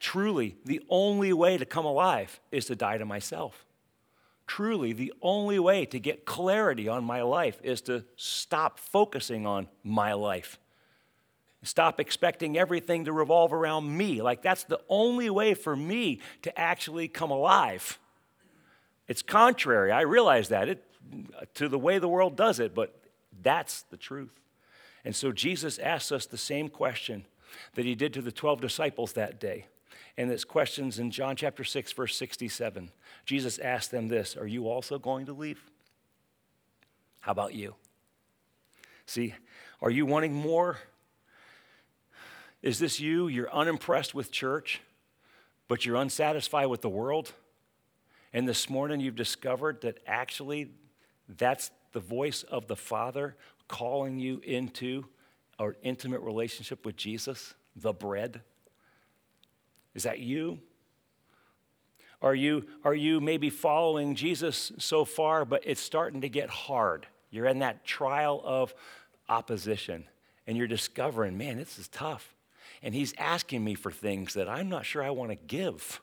Truly, 0.01 0.59
the 0.67 0.83
only 0.91 1.33
way 1.33 1.57
to 1.57 1.65
come 1.65 1.87
alive 1.87 2.41
is 2.53 2.67
to 2.67 2.77
die 2.77 2.99
to 2.99 3.07
myself. 3.07 3.65
Truly, 4.47 4.93
the 4.93 5.15
only 5.23 5.59
way 5.59 5.87
to 5.87 5.99
get 5.99 6.27
clarity 6.27 6.89
on 6.89 7.05
my 7.05 7.23
life 7.23 7.59
is 7.63 7.81
to 7.81 8.05
stop 8.17 8.79
focusing 8.79 9.47
on 9.47 9.69
my 9.83 10.13
life 10.13 10.59
Stop 11.65 11.99
expecting 11.99 12.59
everything 12.59 13.07
to 13.07 13.13
revolve 13.13 13.53
around 13.53 13.97
me. 13.97 14.23
Like, 14.23 14.43
that's 14.43 14.65
the 14.65 14.81
only 14.89 15.31
way 15.31 15.55
for 15.55 15.75
me 15.75 16.21
to 16.43 16.59
actually 16.59 17.09
come 17.09 17.31
alive. 17.31 17.99
It's 19.09 19.23
contrary. 19.23 19.91
I 19.91 20.03
realize 20.03 20.49
that 20.49 20.69
it, 20.69 20.85
to 21.55 21.69
the 21.69 21.79
way 21.79 21.99
the 21.99 22.09
world 22.09 22.37
does 22.37 22.61
it, 22.61 22.75
but 22.75 22.95
that's 23.43 23.83
the 23.83 23.97
truth. 23.97 24.41
And 25.05 25.15
so 25.15 25.33
Jesus 25.33 25.79
asks 25.79 26.13
us 26.13 26.27
the 26.27 26.39
same 26.39 26.69
question 26.69 27.25
that 27.75 27.85
he 27.85 27.95
did 27.95 28.13
to 28.15 28.23
the 28.23 28.33
12 28.33 28.61
disciples 28.61 29.13
that 29.13 29.39
day. 29.39 29.67
And 30.17 30.31
it's 30.31 30.45
questions 30.45 30.99
in 30.99 31.11
John 31.11 31.37
chapter 31.37 31.65
6, 31.65 31.93
verse 31.93 32.17
67. 32.17 32.91
Jesus 33.27 33.59
asked 33.59 33.91
them 33.91 34.09
this 34.09 34.37
Are 34.37 34.47
you 34.47 34.69
also 34.69 34.99
going 34.99 35.27
to 35.27 35.33
leave? 35.33 35.63
How 37.21 37.33
about 37.33 37.55
you? 37.55 37.75
See, 39.07 39.35
are 39.83 39.91
you 39.91 40.07
wanting 40.07 40.33
more 40.33 40.79
is 42.65 42.79
this 42.79 42.99
you? 42.99 43.29
You're 43.29 43.53
unimpressed 43.53 44.15
with 44.15 44.33
church, 44.33 44.81
but 45.69 45.85
you're 45.85 45.97
unsatisfied 45.97 46.69
with 46.69 46.81
the 46.81 46.89
world? 46.89 47.33
And 48.33 48.49
this 48.49 48.71
morning 48.71 49.01
you've 49.01 49.15
discovered 49.15 49.83
that 49.83 49.99
actually 50.07 50.71
that's 51.29 51.71
the 51.93 52.01
voice 52.01 52.43
of 52.43 52.67
the 52.67 52.75
Father 52.75 53.37
calling 53.69 54.19
you 54.19 54.41
into 54.43 55.05
our 55.59 55.77
intimate 55.83 56.23
relationship 56.23 56.87
with 56.87 56.97
Jesus, 56.97 57.53
the 57.77 57.93
bread? 57.93 58.41
Is 59.95 60.05
that 60.05 60.21
you? 60.21 60.59
Are 62.23 62.35
you, 62.35 62.65
are 62.83 62.95
you 62.95 63.21
maybe 63.21 63.51
following 63.51 64.15
Jesus 64.15 64.73
so 64.79 65.05
far, 65.05 65.45
but 65.45 65.63
it's 65.67 65.83
starting 65.83 66.23
to 66.23 66.31
get 66.31 66.49
hard? 66.49 67.07
You're 67.31 67.47
in 67.47 67.59
that 67.59 67.85
trial 67.85 68.41
of 68.43 68.75
opposition, 69.29 70.05
and 70.47 70.57
you're 70.57 70.67
discovering, 70.67 71.37
man, 71.37 71.59
this 71.59 71.79
is 71.79 71.89
tough. 71.89 72.34
And 72.85 72.95
he's 72.95 73.15
asking 73.17 73.65
me 73.65 73.75
for 73.75 73.91
things 73.91 74.35
that 74.35 74.47
I'm 74.47 74.69
not 74.69 74.85
sure 74.85 75.03
I 75.03 75.09
want 75.09 75.31
to 75.31 75.37
give. 75.37 76.03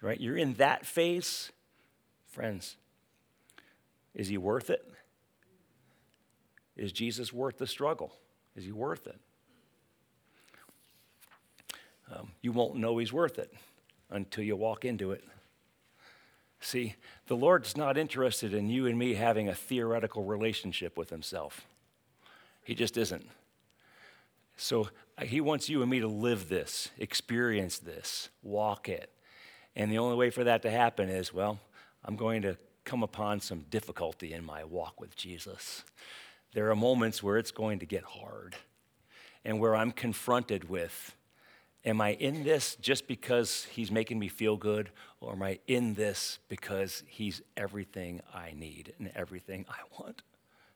Right? 0.00 0.20
You're 0.20 0.36
in 0.36 0.54
that 0.54 0.86
phase. 0.86 1.50
Friends, 2.28 2.76
is 4.14 4.28
he 4.28 4.38
worth 4.38 4.70
it? 4.70 4.86
Is 6.76 6.92
Jesus 6.92 7.32
worth 7.32 7.58
the 7.58 7.66
struggle? 7.66 8.14
Is 8.54 8.64
he 8.64 8.70
worth 8.70 9.08
it? 9.08 9.18
Um, 12.14 12.30
you 12.42 12.52
won't 12.52 12.76
know 12.76 12.98
he's 12.98 13.12
worth 13.12 13.40
it 13.40 13.52
until 14.08 14.44
you 14.44 14.54
walk 14.54 14.84
into 14.84 15.10
it. 15.10 15.24
See, 16.60 16.94
the 17.26 17.36
Lord's 17.36 17.76
not 17.76 17.98
interested 17.98 18.54
in 18.54 18.68
you 18.68 18.86
and 18.86 18.96
me 18.96 19.14
having 19.14 19.48
a 19.48 19.54
theoretical 19.54 20.22
relationship 20.22 20.96
with 20.96 21.10
Himself. 21.10 21.66
He 22.62 22.74
just 22.74 22.96
isn't. 22.96 23.26
So 24.56 24.88
He 25.22 25.40
wants 25.40 25.68
you 25.68 25.80
and 25.82 25.90
me 25.90 26.00
to 26.00 26.08
live 26.08 26.48
this, 26.48 26.88
experience 26.98 27.78
this, 27.78 28.30
walk 28.42 28.88
it. 28.88 29.10
And 29.76 29.90
the 29.90 29.98
only 29.98 30.16
way 30.16 30.30
for 30.30 30.44
that 30.44 30.62
to 30.62 30.70
happen 30.70 31.08
is, 31.08 31.32
well, 31.32 31.60
I'm 32.04 32.16
going 32.16 32.42
to 32.42 32.56
come 32.84 33.02
upon 33.02 33.40
some 33.40 33.64
difficulty 33.70 34.32
in 34.32 34.44
my 34.44 34.64
walk 34.64 35.00
with 35.00 35.16
Jesus. 35.16 35.84
There 36.52 36.70
are 36.70 36.76
moments 36.76 37.22
where 37.22 37.38
it's 37.38 37.50
going 37.50 37.78
to 37.78 37.86
get 37.86 38.04
hard 38.04 38.56
and 39.44 39.60
where 39.60 39.74
I'm 39.76 39.92
confronted 39.92 40.68
with 40.68 41.14
Am 41.86 42.00
I 42.00 42.14
in 42.14 42.44
this 42.44 42.76
just 42.76 43.06
because 43.06 43.64
he's 43.64 43.90
making 43.90 44.18
me 44.18 44.28
feel 44.28 44.56
good, 44.56 44.90
or 45.20 45.32
am 45.32 45.42
I 45.42 45.58
in 45.66 45.94
this 45.94 46.38
because 46.48 47.02
he's 47.06 47.42
everything 47.56 48.22
I 48.32 48.54
need 48.56 48.94
and 48.98 49.10
everything 49.14 49.66
I 49.68 49.82
want? 49.98 50.22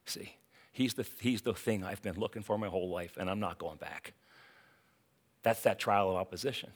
See, 0.05 0.35
he's 0.71 0.95
the, 0.95 1.07
he's 1.21 1.41
the 1.41 1.55
thing 1.55 1.83
I've 1.83 2.03
been 2.03 2.19
looking 2.19 2.43
for 2.43 2.59
my 2.59 2.69
whole 2.69 2.91
life, 2.91 3.17
and 3.17 3.31
I'm 3.31 3.41
not 3.41 3.59
going 3.59 3.79
back. 3.79 4.13
That's 5.49 5.63
that 5.63 5.79
trial 5.79 6.11
of 6.11 6.17
opposition. 6.17 6.69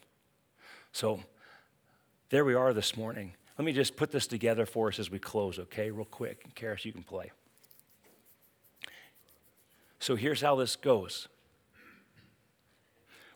So 0.93 1.21
there 2.31 2.43
we 2.43 2.55
are 2.55 2.73
this 2.73 2.97
morning. 2.97 3.35
Let 3.59 3.67
me 3.67 3.75
just 3.75 3.97
put 3.97 4.11
this 4.11 4.27
together 4.27 4.65
for 4.65 4.89
us 4.89 4.99
as 4.99 5.11
we 5.11 5.19
close, 5.19 5.59
okay, 5.59 5.91
real 5.91 6.07
quick. 6.07 6.55
Karis, 6.55 6.87
you 6.87 6.91
can 6.91 7.03
play. 7.03 7.33
So 9.99 10.17
here's 10.17 10.41
how 10.41 10.57
this 10.57 10.75
goes 10.75 11.29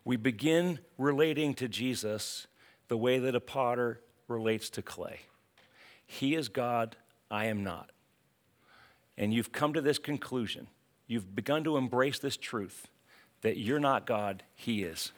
we 0.07 0.17
begin 0.17 0.79
relating 0.97 1.53
to 1.57 1.69
Jesus 1.69 2.47
the 2.89 2.97
way 2.97 3.19
that 3.19 3.35
a 3.35 3.41
potter 3.41 4.01
relates 4.29 4.71
to 4.71 4.81
clay. 4.81 5.21
He 6.07 6.35
is 6.35 6.49
God, 6.49 6.97
I 7.31 7.45
am 7.45 7.63
not. 7.63 7.91
And 9.19 9.35
you've 9.35 9.53
come 9.53 9.75
to 9.75 9.83
this 9.83 9.99
conclusion. 9.99 10.69
You've 11.07 11.37
begun 11.37 11.63
to 11.65 11.77
embrace 11.77 12.19
this 12.19 12.39
truth 12.39 12.89
that 13.43 13.59
you're 13.59 13.79
not 13.79 14.07
God, 14.07 14.43
He 14.55 14.83
is. 14.83 15.13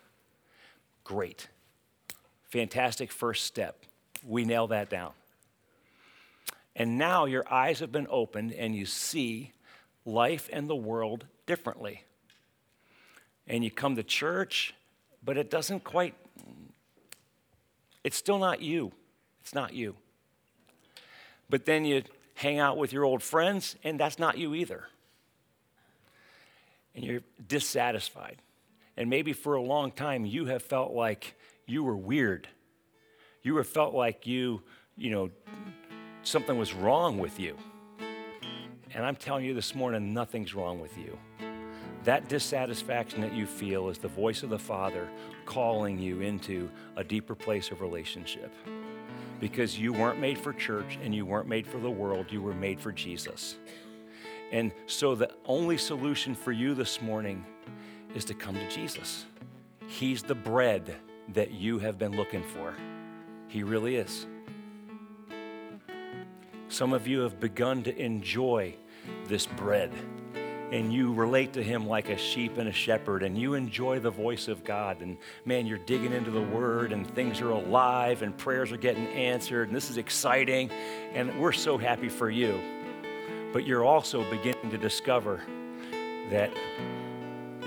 Great. 1.08 1.48
Fantastic 2.50 3.10
first 3.10 3.46
step. 3.46 3.82
We 4.22 4.44
nail 4.44 4.66
that 4.66 4.90
down. 4.90 5.12
And 6.76 6.98
now 6.98 7.24
your 7.24 7.50
eyes 7.50 7.80
have 7.80 7.90
been 7.90 8.06
opened 8.10 8.52
and 8.52 8.76
you 8.76 8.84
see 8.84 9.52
life 10.04 10.50
and 10.52 10.68
the 10.68 10.76
world 10.76 11.24
differently. 11.46 12.04
And 13.46 13.64
you 13.64 13.70
come 13.70 13.96
to 13.96 14.02
church 14.02 14.74
but 15.24 15.36
it 15.36 15.50
doesn't 15.50 15.84
quite, 15.84 16.14
it's 18.04 18.16
still 18.16 18.38
not 18.38 18.60
you. 18.60 18.92
It's 19.40 19.54
not 19.54 19.72
you. 19.72 19.96
But 21.50 21.64
then 21.64 21.84
you 21.84 22.02
hang 22.34 22.58
out 22.58 22.76
with 22.76 22.92
your 22.92 23.04
old 23.04 23.22
friends, 23.22 23.76
and 23.82 23.98
that's 23.98 24.18
not 24.18 24.38
you 24.38 24.54
either. 24.54 24.88
And 26.94 27.04
you're 27.04 27.22
dissatisfied. 27.46 28.36
And 28.98 29.08
maybe 29.08 29.32
for 29.32 29.54
a 29.54 29.62
long 29.62 29.92
time 29.92 30.26
you 30.26 30.46
have 30.46 30.60
felt 30.60 30.92
like 30.92 31.36
you 31.66 31.84
were 31.84 31.96
weird. 31.96 32.48
You 33.42 33.56
have 33.58 33.68
felt 33.68 33.94
like 33.94 34.26
you, 34.26 34.60
you 34.96 35.10
know, 35.10 35.30
something 36.24 36.58
was 36.58 36.74
wrong 36.74 37.16
with 37.18 37.38
you. 37.38 37.56
And 38.92 39.06
I'm 39.06 39.14
telling 39.14 39.44
you 39.44 39.54
this 39.54 39.72
morning, 39.76 40.12
nothing's 40.12 40.52
wrong 40.52 40.80
with 40.80 40.98
you. 40.98 41.16
That 42.02 42.28
dissatisfaction 42.28 43.20
that 43.20 43.32
you 43.32 43.46
feel 43.46 43.88
is 43.88 43.98
the 43.98 44.08
voice 44.08 44.42
of 44.42 44.50
the 44.50 44.58
Father 44.58 45.08
calling 45.46 45.96
you 46.00 46.20
into 46.20 46.68
a 46.96 47.04
deeper 47.04 47.36
place 47.36 47.70
of 47.70 47.80
relationship. 47.80 48.52
Because 49.38 49.78
you 49.78 49.92
weren't 49.92 50.18
made 50.18 50.38
for 50.38 50.52
church 50.52 50.98
and 51.04 51.14
you 51.14 51.24
weren't 51.24 51.46
made 51.46 51.68
for 51.68 51.78
the 51.78 51.90
world, 51.90 52.32
you 52.32 52.42
were 52.42 52.54
made 52.54 52.80
for 52.80 52.90
Jesus. 52.90 53.58
And 54.50 54.72
so 54.86 55.14
the 55.14 55.30
only 55.44 55.78
solution 55.78 56.34
for 56.34 56.50
you 56.50 56.74
this 56.74 57.00
morning 57.00 57.44
is 58.14 58.24
to 58.26 58.34
come 58.34 58.54
to 58.54 58.68
Jesus. 58.68 59.26
He's 59.86 60.22
the 60.22 60.34
bread 60.34 60.96
that 61.34 61.52
you 61.52 61.78
have 61.78 61.98
been 61.98 62.16
looking 62.16 62.42
for. 62.42 62.74
He 63.48 63.62
really 63.62 63.96
is. 63.96 64.26
Some 66.68 66.92
of 66.92 67.06
you 67.06 67.20
have 67.20 67.40
begun 67.40 67.82
to 67.84 67.96
enjoy 67.96 68.74
this 69.26 69.46
bread 69.46 69.92
and 70.70 70.92
you 70.92 71.14
relate 71.14 71.54
to 71.54 71.62
him 71.62 71.86
like 71.86 72.10
a 72.10 72.16
sheep 72.18 72.58
and 72.58 72.68
a 72.68 72.72
shepherd 72.72 73.22
and 73.22 73.38
you 73.38 73.54
enjoy 73.54 73.98
the 73.98 74.10
voice 74.10 74.48
of 74.48 74.64
God 74.64 75.00
and 75.00 75.16
man 75.46 75.66
you're 75.66 75.78
digging 75.78 76.12
into 76.12 76.30
the 76.30 76.42
word 76.42 76.92
and 76.92 77.08
things 77.14 77.40
are 77.40 77.50
alive 77.50 78.22
and 78.22 78.36
prayers 78.36 78.70
are 78.70 78.76
getting 78.76 79.06
answered 79.08 79.68
and 79.68 79.76
this 79.76 79.88
is 79.90 79.96
exciting 79.96 80.70
and 81.14 81.40
we're 81.40 81.52
so 81.52 81.78
happy 81.78 82.10
for 82.10 82.28
you 82.28 82.60
but 83.52 83.66
you're 83.66 83.84
also 83.84 84.28
beginning 84.30 84.70
to 84.70 84.78
discover 84.78 85.40
that 86.30 86.52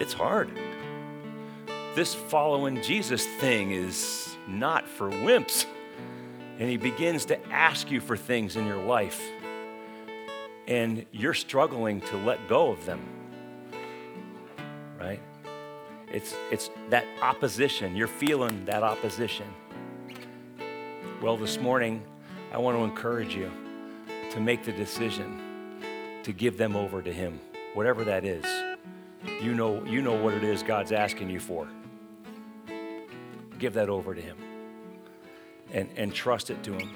it's 0.02 0.14
hard 0.14 0.50
this 1.96 2.14
following 2.14 2.82
Jesus 2.82 3.26
thing 3.26 3.72
is 3.72 4.36
not 4.48 4.88
for 4.88 5.10
wimps 5.10 5.66
and 6.60 6.70
he 6.70 6.78
begins 6.78 7.26
to 7.26 7.48
ask 7.50 7.90
you 7.92 8.00
for 8.00 8.16
things 8.16 8.56
in 8.56 8.66
your 8.66 8.84
life 8.84 9.22
and 10.68 11.06
you're 11.12 11.34
struggling 11.34 12.00
to 12.00 12.18
let 12.18 12.48
go 12.48 12.72
of 12.72 12.86
them, 12.86 13.02
right? 14.98 15.20
It's, 16.10 16.34
it's 16.50 16.70
that 16.90 17.06
opposition. 17.22 17.96
You're 17.96 18.08
feeling 18.08 18.64
that 18.66 18.84
opposition. 18.84 19.48
Well, 21.22 21.36
this 21.36 21.60
morning, 21.60 22.04
I 22.54 22.58
want 22.58 22.78
to 22.78 22.84
encourage 22.84 23.36
you 23.36 23.52
to 24.32 24.40
make 24.40 24.64
the 24.64 24.72
decision 24.72 25.42
to 26.24 26.32
give 26.32 26.58
them 26.58 26.76
over 26.76 27.02
to 27.02 27.12
Him, 27.12 27.40
whatever 27.74 28.04
that 28.06 28.24
is. 28.24 28.46
You 29.42 29.54
know, 29.54 29.84
you 29.86 30.02
know 30.02 30.16
what 30.16 30.34
it 30.34 30.44
is 30.44 30.64
God's 30.64 30.92
asking 30.92 31.30
you 31.30 31.40
for. 31.40 31.68
Give 33.60 33.74
that 33.74 33.90
over 33.90 34.16
to 34.16 34.22
Him 34.22 34.38
and, 35.72 35.90
and 35.96 36.14
trust 36.14 36.50
it 36.50 36.64
to 36.64 36.74
Him 36.74 36.92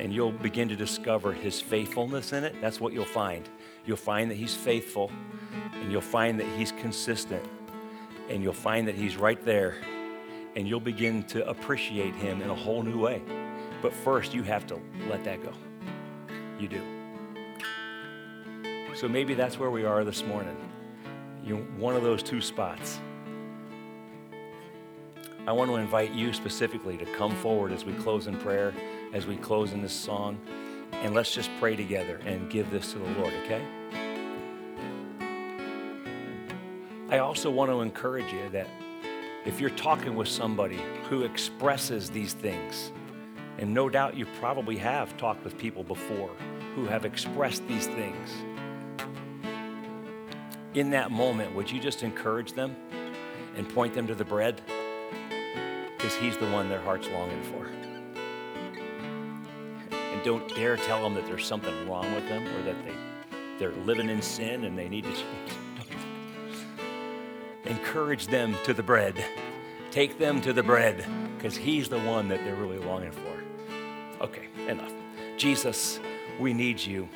and 0.00 0.14
you'll 0.14 0.32
begin 0.32 0.66
to 0.66 0.76
discover 0.76 1.30
his 1.30 1.60
faithfulness 1.60 2.32
in 2.32 2.42
it. 2.42 2.58
That's 2.62 2.80
what 2.80 2.94
you'll 2.94 3.04
find. 3.04 3.46
You'll 3.84 3.98
find 3.98 4.30
that 4.30 4.36
he's 4.36 4.54
faithful, 4.54 5.12
and 5.74 5.92
you'll 5.92 6.00
find 6.00 6.40
that 6.40 6.46
he's 6.56 6.72
consistent, 6.72 7.44
and 8.30 8.42
you'll 8.42 8.54
find 8.54 8.88
that 8.88 8.94
he's 8.94 9.18
right 9.18 9.44
there, 9.44 9.76
and 10.56 10.66
you'll 10.66 10.80
begin 10.80 11.22
to 11.24 11.46
appreciate 11.46 12.14
him 12.14 12.40
in 12.40 12.48
a 12.48 12.54
whole 12.54 12.82
new 12.82 12.98
way. 12.98 13.20
But 13.82 13.92
first, 13.92 14.32
you 14.32 14.42
have 14.42 14.66
to 14.68 14.80
let 15.10 15.22
that 15.24 15.42
go. 15.42 15.52
You 16.58 16.68
do. 16.68 16.82
So 18.94 19.06
maybe 19.06 19.34
that's 19.34 19.58
where 19.58 19.70
we 19.70 19.84
are 19.84 20.02
this 20.02 20.24
morning. 20.24 20.56
You're 21.44 21.58
one 21.78 21.96
of 21.96 22.02
those 22.02 22.22
two 22.22 22.40
spots. 22.40 23.00
I 25.46 25.52
want 25.52 25.70
to 25.70 25.76
invite 25.76 26.12
you 26.12 26.32
specifically 26.32 26.96
to 26.98 27.06
come 27.16 27.34
forward 27.36 27.72
as 27.72 27.84
we 27.84 27.92
close 27.94 28.26
in 28.26 28.36
prayer 28.36 28.72
as 29.12 29.26
we 29.26 29.36
close 29.36 29.72
in 29.72 29.82
this 29.82 29.92
song. 29.92 30.38
And 30.92 31.14
let's 31.14 31.34
just 31.34 31.50
pray 31.58 31.76
together 31.76 32.20
and 32.24 32.50
give 32.50 32.70
this 32.70 32.92
to 32.92 32.98
the 32.98 33.08
Lord, 33.18 33.32
okay? 33.44 33.64
I 37.08 37.18
also 37.18 37.50
want 37.50 37.70
to 37.70 37.80
encourage 37.80 38.32
you 38.32 38.48
that 38.50 38.68
if 39.44 39.60
you're 39.60 39.70
talking 39.70 40.14
with 40.14 40.28
somebody 40.28 40.78
who 41.08 41.22
expresses 41.22 42.10
these 42.10 42.34
things, 42.34 42.92
and 43.58 43.72
no 43.72 43.88
doubt 43.88 44.16
you 44.16 44.26
probably 44.38 44.76
have 44.76 45.16
talked 45.16 45.42
with 45.42 45.56
people 45.58 45.82
before 45.82 46.30
who 46.74 46.86
have 46.86 47.04
expressed 47.04 47.66
these 47.66 47.86
things, 47.86 48.30
in 50.74 50.90
that 50.90 51.10
moment, 51.10 51.54
would 51.54 51.70
you 51.70 51.80
just 51.80 52.02
encourage 52.02 52.52
them 52.52 52.76
and 53.56 53.68
point 53.68 53.94
them 53.94 54.06
to 54.06 54.14
the 54.14 54.24
bread? 54.24 54.60
Because 55.96 56.14
He's 56.14 56.36
the 56.36 56.50
one 56.50 56.68
their 56.68 56.80
heart's 56.80 57.08
longing 57.08 57.42
for 57.44 57.70
and 60.20 60.26
don't 60.26 60.54
dare 60.54 60.76
tell 60.76 61.02
them 61.02 61.14
that 61.14 61.26
there's 61.26 61.46
something 61.46 61.88
wrong 61.88 62.12
with 62.14 62.28
them 62.28 62.46
or 62.46 62.62
that 62.62 62.76
they, 62.84 62.94
they're 63.58 63.72
living 63.84 64.10
in 64.10 64.20
sin 64.20 64.64
and 64.64 64.76
they 64.76 64.88
need 64.88 65.04
to 65.04 65.12
change. 65.12 65.52
Encourage 67.64 68.26
them 68.26 68.54
to 68.64 68.74
the 68.74 68.82
bread. 68.82 69.24
Take 69.90 70.18
them 70.18 70.40
to 70.42 70.52
the 70.52 70.62
bread. 70.62 71.04
because 71.36 71.56
He's 71.56 71.88
the 71.88 72.00
one 72.00 72.28
that 72.28 72.44
they're 72.44 72.54
really 72.54 72.78
longing 72.78 73.12
for. 73.12 74.24
Okay, 74.24 74.48
enough. 74.68 74.92
Jesus, 75.38 76.00
we 76.38 76.52
need 76.52 76.80
you. 76.80 77.08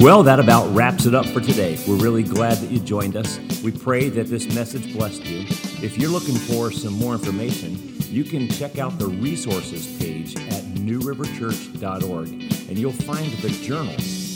Well, 0.00 0.22
that 0.22 0.40
about 0.40 0.74
wraps 0.74 1.04
it 1.04 1.14
up 1.14 1.26
for 1.26 1.42
today. 1.42 1.78
We're 1.86 1.96
really 1.96 2.22
glad 2.22 2.56
that 2.56 2.70
you 2.70 2.80
joined 2.80 3.16
us. 3.16 3.38
We 3.62 3.70
pray 3.70 4.08
that 4.08 4.28
this 4.28 4.54
message 4.54 4.94
blessed 4.94 5.26
you. 5.26 5.40
If 5.84 5.98
you're 5.98 6.08
looking 6.08 6.36
for 6.36 6.70
some 6.70 6.94
more 6.94 7.12
information, 7.12 7.76
you 8.08 8.24
can 8.24 8.48
check 8.48 8.78
out 8.78 8.98
the 8.98 9.08
resources 9.08 9.98
page 9.98 10.36
at 10.36 10.64
newriverchurch.org 10.72 12.28
and 12.28 12.78
you'll 12.78 12.92
find 12.92 13.30
the 13.42 13.50
journal 13.50 13.92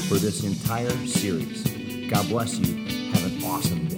for 0.06 0.16
this 0.16 0.44
entire 0.44 0.90
series. 1.06 1.64
God 2.10 2.28
bless 2.28 2.58
you. 2.58 2.84
Have 3.12 3.24
an 3.24 3.42
awesome 3.44 3.88
day. 3.88 3.93